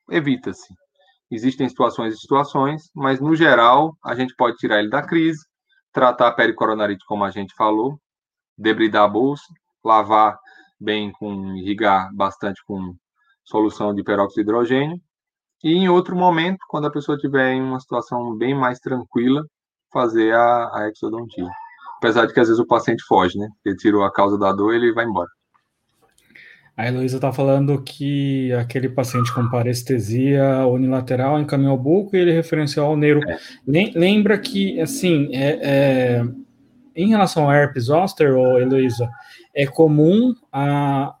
evita-se. 0.09 0.73
Existem 1.29 1.67
situações 1.67 2.13
e 2.13 2.17
situações, 2.17 2.89
mas 2.93 3.19
no 3.19 3.35
geral, 3.35 3.95
a 4.03 4.15
gente 4.15 4.33
pode 4.35 4.57
tirar 4.57 4.79
ele 4.79 4.89
da 4.89 5.01
crise, 5.01 5.43
tratar 5.91 6.27
a 6.27 6.31
pericoronarite 6.31 7.05
como 7.05 7.23
a 7.23 7.31
gente 7.31 7.53
falou, 7.55 7.99
debridar 8.57 9.03
a 9.03 9.07
bolsa, 9.07 9.45
lavar 9.83 10.37
bem 10.79 11.11
com 11.11 11.55
irrigar 11.55 12.09
bastante 12.13 12.61
com 12.65 12.95
solução 13.43 13.93
de 13.93 14.03
peróxido 14.03 14.35
de 14.35 14.41
hidrogênio. 14.41 15.01
E 15.63 15.73
em 15.73 15.89
outro 15.89 16.15
momento, 16.15 16.59
quando 16.69 16.87
a 16.87 16.91
pessoa 16.91 17.17
tiver 17.17 17.53
em 17.53 17.61
uma 17.61 17.79
situação 17.79 18.35
bem 18.37 18.53
mais 18.53 18.79
tranquila, 18.79 19.43
fazer 19.91 20.33
a, 20.33 20.69
a 20.73 20.89
exodontia. 20.93 21.47
Apesar 21.97 22.25
de 22.25 22.33
que 22.33 22.39
às 22.39 22.47
vezes 22.47 22.61
o 22.61 22.67
paciente 22.67 23.03
foge, 23.03 23.37
né? 23.37 23.47
Ele 23.65 23.75
tirou 23.75 24.03
a 24.03 24.11
causa 24.11 24.37
da 24.37 24.51
dor, 24.51 24.73
ele 24.73 24.93
vai 24.93 25.05
embora. 25.05 25.29
A 26.77 26.87
Heloísa 26.87 27.15
está 27.15 27.31
falando 27.31 27.81
que 27.81 28.51
aquele 28.51 28.89
paciente 28.89 29.33
com 29.33 29.49
parestesia 29.49 30.67
unilateral 30.67 31.39
encaminhou 31.39 31.71
ao 31.71 31.77
buco 31.77 32.15
e 32.15 32.19
ele 32.19 32.33
referenciou 32.33 32.87
ao 32.87 32.97
neuro. 32.97 33.21
É. 33.29 33.39
Lembra 33.65 34.37
que, 34.37 34.79
assim, 34.81 35.29
é, 35.33 35.59
é, 35.63 36.25
em 36.93 37.07
relação 37.07 37.45
ao 37.45 37.53
herpes 37.53 37.85
zoster, 37.85 38.35
ou 38.35 38.59
Heloísa, 38.59 39.09
é 39.53 39.65
comum 39.65 40.35
a. 40.51 41.15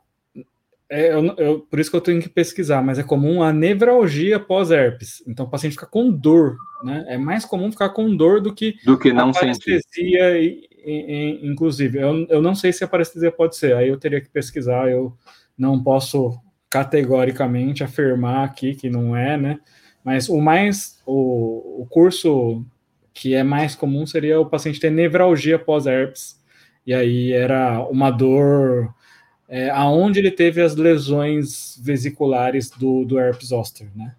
É, 0.89 1.13
eu, 1.13 1.25
eu, 1.37 1.59
por 1.61 1.79
isso 1.79 1.89
que 1.89 1.95
eu 1.95 2.01
tenho 2.01 2.21
que 2.21 2.29
pesquisar, 2.29 2.81
mas 2.81 2.99
é 2.99 3.03
comum 3.03 3.41
a 3.41 3.51
nevralgia 3.51 4.39
pós-herpes. 4.39 5.23
Então 5.27 5.45
o 5.45 5.49
paciente 5.49 5.73
fica 5.73 5.87
com 5.87 6.11
dor, 6.11 6.57
né? 6.83 7.03
É 7.07 7.17
mais 7.17 7.43
comum 7.43 7.71
ficar 7.71 7.89
com 7.89 8.15
dor 8.15 8.39
do 8.39 8.53
que, 8.53 8.75
do 8.85 8.97
que 8.97 9.11
não 9.11 9.29
a 9.29 9.33
parestesia, 9.33 9.81
sentir. 10.33 10.69
inclusive. 11.41 11.99
Eu, 11.99 12.27
eu 12.29 12.41
não 12.41 12.53
sei 12.53 12.71
se 12.71 12.83
a 12.83 12.87
parestesia 12.87 13.31
pode 13.31 13.55
ser, 13.55 13.75
aí 13.75 13.89
eu 13.89 13.97
teria 13.97 14.21
que 14.21 14.29
pesquisar, 14.29 14.89
eu 14.89 15.17
não 15.57 15.81
posso 15.81 16.39
categoricamente 16.69 17.83
afirmar 17.83 18.45
aqui 18.45 18.75
que 18.75 18.89
não 18.89 19.15
é, 19.15 19.37
né? 19.37 19.59
Mas 20.03 20.29
o 20.29 20.39
mais, 20.39 21.01
o, 21.03 21.81
o 21.81 21.87
curso 21.89 22.63
que 23.11 23.33
é 23.33 23.41
mais 23.43 23.75
comum 23.75 24.05
seria 24.05 24.39
o 24.39 24.45
paciente 24.45 24.79
ter 24.79 24.91
nevralgia 24.91 25.57
pós-herpes, 25.57 26.39
e 26.85 26.93
aí 26.93 27.31
era 27.31 27.79
uma 27.89 28.11
dor 28.11 28.93
é, 29.47 29.69
aonde 29.69 30.19
ele 30.19 30.31
teve 30.31 30.61
as 30.61 30.75
lesões 30.75 31.79
vesiculares 31.81 32.69
do, 32.69 33.05
do 33.05 33.19
herpes 33.19 33.49
zoster, 33.49 33.87
né? 33.95 34.15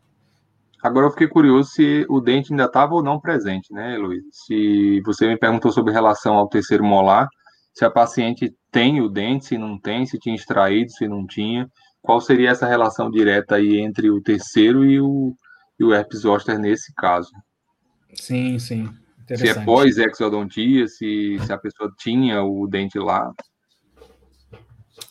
Agora 0.82 1.06
eu 1.06 1.10
fiquei 1.10 1.26
curioso 1.26 1.70
se 1.70 2.06
o 2.08 2.20
dente 2.20 2.52
ainda 2.52 2.66
estava 2.66 2.94
ou 2.94 3.02
não 3.02 3.18
presente, 3.18 3.72
né, 3.72 3.96
Luiz? 3.96 4.22
Se 4.30 5.00
você 5.04 5.26
me 5.26 5.36
perguntou 5.36 5.72
sobre 5.72 5.92
relação 5.92 6.34
ao 6.34 6.48
terceiro 6.48 6.84
molar, 6.84 7.28
se 7.74 7.84
a 7.84 7.90
paciente 7.90 8.54
tem 8.70 9.00
o 9.00 9.08
dente, 9.08 9.46
se 9.46 9.58
não 9.58 9.78
tem, 9.78 10.06
se 10.06 10.18
tinha 10.18 10.34
extraído, 10.34 10.90
se 10.92 11.08
não 11.08 11.26
tinha, 11.26 11.68
qual 12.00 12.20
seria 12.20 12.50
essa 12.50 12.66
relação 12.66 13.10
direta 13.10 13.56
aí 13.56 13.78
entre 13.78 14.10
o 14.10 14.22
terceiro 14.22 14.84
e 14.84 15.00
o, 15.00 15.34
e 15.78 15.84
o 15.84 15.92
herpes 15.92 16.20
zoster 16.20 16.58
nesse 16.58 16.94
caso? 16.94 17.32
Sim, 18.14 18.58
sim. 18.58 18.88
Se 19.34 19.48
é 19.48 19.54
pós-exodontia, 19.64 20.86
se, 20.86 21.36
se 21.44 21.52
a 21.52 21.58
pessoa 21.58 21.92
tinha 21.98 22.44
o 22.44 22.66
dente 22.68 22.96
lá. 22.96 23.32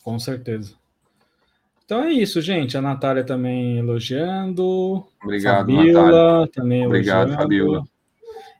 Com 0.05 0.19
certeza. 0.19 0.75
Então 1.83 2.03
é 2.03 2.11
isso, 2.11 2.39
gente. 2.39 2.77
A 2.77 2.81
Natália 2.81 3.23
também 3.23 3.79
elogiando. 3.79 5.03
Obrigado, 5.23 5.73
Fabiola 5.75 6.11
Natália. 6.11 6.51
também 6.53 6.85
Obrigado, 6.85 7.29
elogiando. 7.29 7.41
Fabiola. 7.41 7.83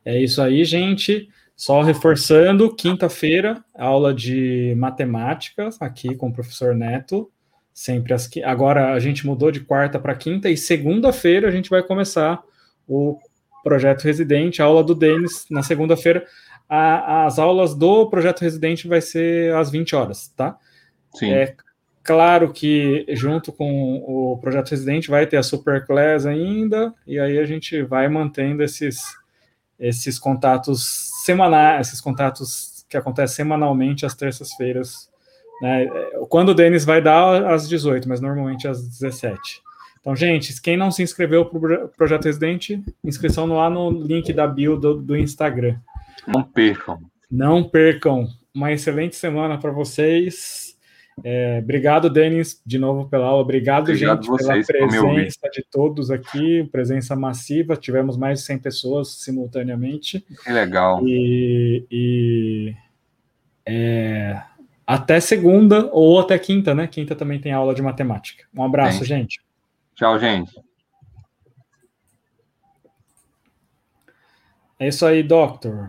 É 0.04 0.20
isso 0.20 0.42
aí, 0.42 0.64
gente. 0.64 1.28
Só 1.54 1.82
reforçando, 1.82 2.74
quinta-feira, 2.74 3.64
aula 3.76 4.12
de 4.12 4.74
matemática 4.76 5.70
aqui 5.78 6.16
com 6.16 6.30
o 6.30 6.32
professor 6.32 6.74
Neto. 6.74 7.30
Sempre 7.72 8.12
as 8.12 8.28
agora 8.44 8.92
a 8.92 8.98
gente 8.98 9.24
mudou 9.24 9.52
de 9.52 9.60
quarta 9.60 10.00
para 10.00 10.16
quinta 10.16 10.50
e 10.50 10.56
segunda-feira 10.56 11.46
a 11.46 11.52
gente 11.52 11.70
vai 11.70 11.82
começar 11.82 12.42
o 12.88 13.18
projeto 13.62 14.02
residente, 14.02 14.60
a 14.60 14.64
aula 14.64 14.82
do 14.82 14.96
Denis 14.96 15.46
na 15.48 15.62
segunda-feira. 15.62 16.26
As 16.68 17.38
aulas 17.38 17.72
do 17.72 18.10
projeto 18.10 18.40
residente 18.40 18.88
vai 18.88 19.00
ser 19.00 19.54
às 19.54 19.70
20 19.70 19.94
horas, 19.94 20.28
tá? 20.36 20.58
Sim. 21.18 21.32
É 21.32 21.54
claro 22.02 22.52
que 22.52 23.04
junto 23.10 23.52
com 23.52 23.96
o 24.06 24.38
projeto 24.38 24.70
residente 24.70 25.10
vai 25.10 25.26
ter 25.26 25.36
a 25.36 25.42
Superclass 25.42 26.26
ainda, 26.26 26.94
e 27.06 27.18
aí 27.18 27.38
a 27.38 27.44
gente 27.44 27.82
vai 27.82 28.08
mantendo 28.08 28.62
esses 28.62 29.02
esses 29.78 30.18
contatos 30.18 31.10
semanais, 31.24 31.88
esses 31.88 32.00
contatos 32.00 32.86
que 32.88 32.96
acontecem 32.96 33.36
semanalmente 33.36 34.06
às 34.06 34.14
terças-feiras. 34.14 35.10
Né? 35.60 35.86
Quando 36.28 36.50
o 36.50 36.54
Denis 36.54 36.84
vai 36.84 37.02
dar 37.02 37.52
às 37.52 37.68
18, 37.68 38.08
mas 38.08 38.20
normalmente 38.20 38.66
às 38.66 38.86
17. 38.86 39.38
Então, 40.00 40.14
gente, 40.14 40.60
quem 40.62 40.76
não 40.76 40.90
se 40.90 41.02
inscreveu 41.02 41.44
para 41.44 41.84
o 41.84 41.88
Projeto 41.88 42.26
Residente, 42.26 42.82
inscrição 43.02 43.46
lá 43.46 43.68
no 43.68 43.90
link 43.90 44.32
da 44.32 44.46
bio 44.46 44.76
do, 44.76 45.02
do 45.02 45.16
Instagram. 45.16 45.76
Não 46.26 46.44
percam. 46.44 47.00
Não 47.30 47.64
percam. 47.64 48.28
Uma 48.54 48.72
excelente 48.72 49.16
semana 49.16 49.58
para 49.58 49.72
vocês. 49.72 50.65
É, 51.24 51.60
obrigado, 51.62 52.10
Denis, 52.10 52.60
de 52.64 52.78
novo 52.78 53.08
pela 53.08 53.26
aula. 53.26 53.42
Obrigado, 53.42 53.90
obrigado 53.90 54.22
gente, 54.22 54.36
pela 54.36 54.62
presença 54.62 55.48
de 55.50 55.64
todos 55.70 56.10
aqui, 56.10 56.64
presença 56.70 57.16
massiva. 57.16 57.76
Tivemos 57.76 58.16
mais 58.16 58.40
de 58.40 58.46
100 58.46 58.58
pessoas 58.58 59.08
simultaneamente. 59.22 60.20
Que 60.44 60.52
legal. 60.52 61.00
E, 61.06 61.86
e 61.90 62.74
é, 63.64 64.40
até 64.86 65.18
segunda 65.18 65.88
ou 65.92 66.20
até 66.20 66.38
quinta, 66.38 66.74
né? 66.74 66.86
Quinta 66.86 67.16
também 67.16 67.40
tem 67.40 67.52
aula 67.52 67.74
de 67.74 67.82
matemática. 67.82 68.44
Um 68.54 68.62
abraço, 68.62 69.04
gente. 69.04 69.40
Tchau, 69.94 70.18
gente. 70.18 70.52
É 74.78 74.88
isso 74.88 75.06
aí, 75.06 75.22
Doctor. 75.22 75.84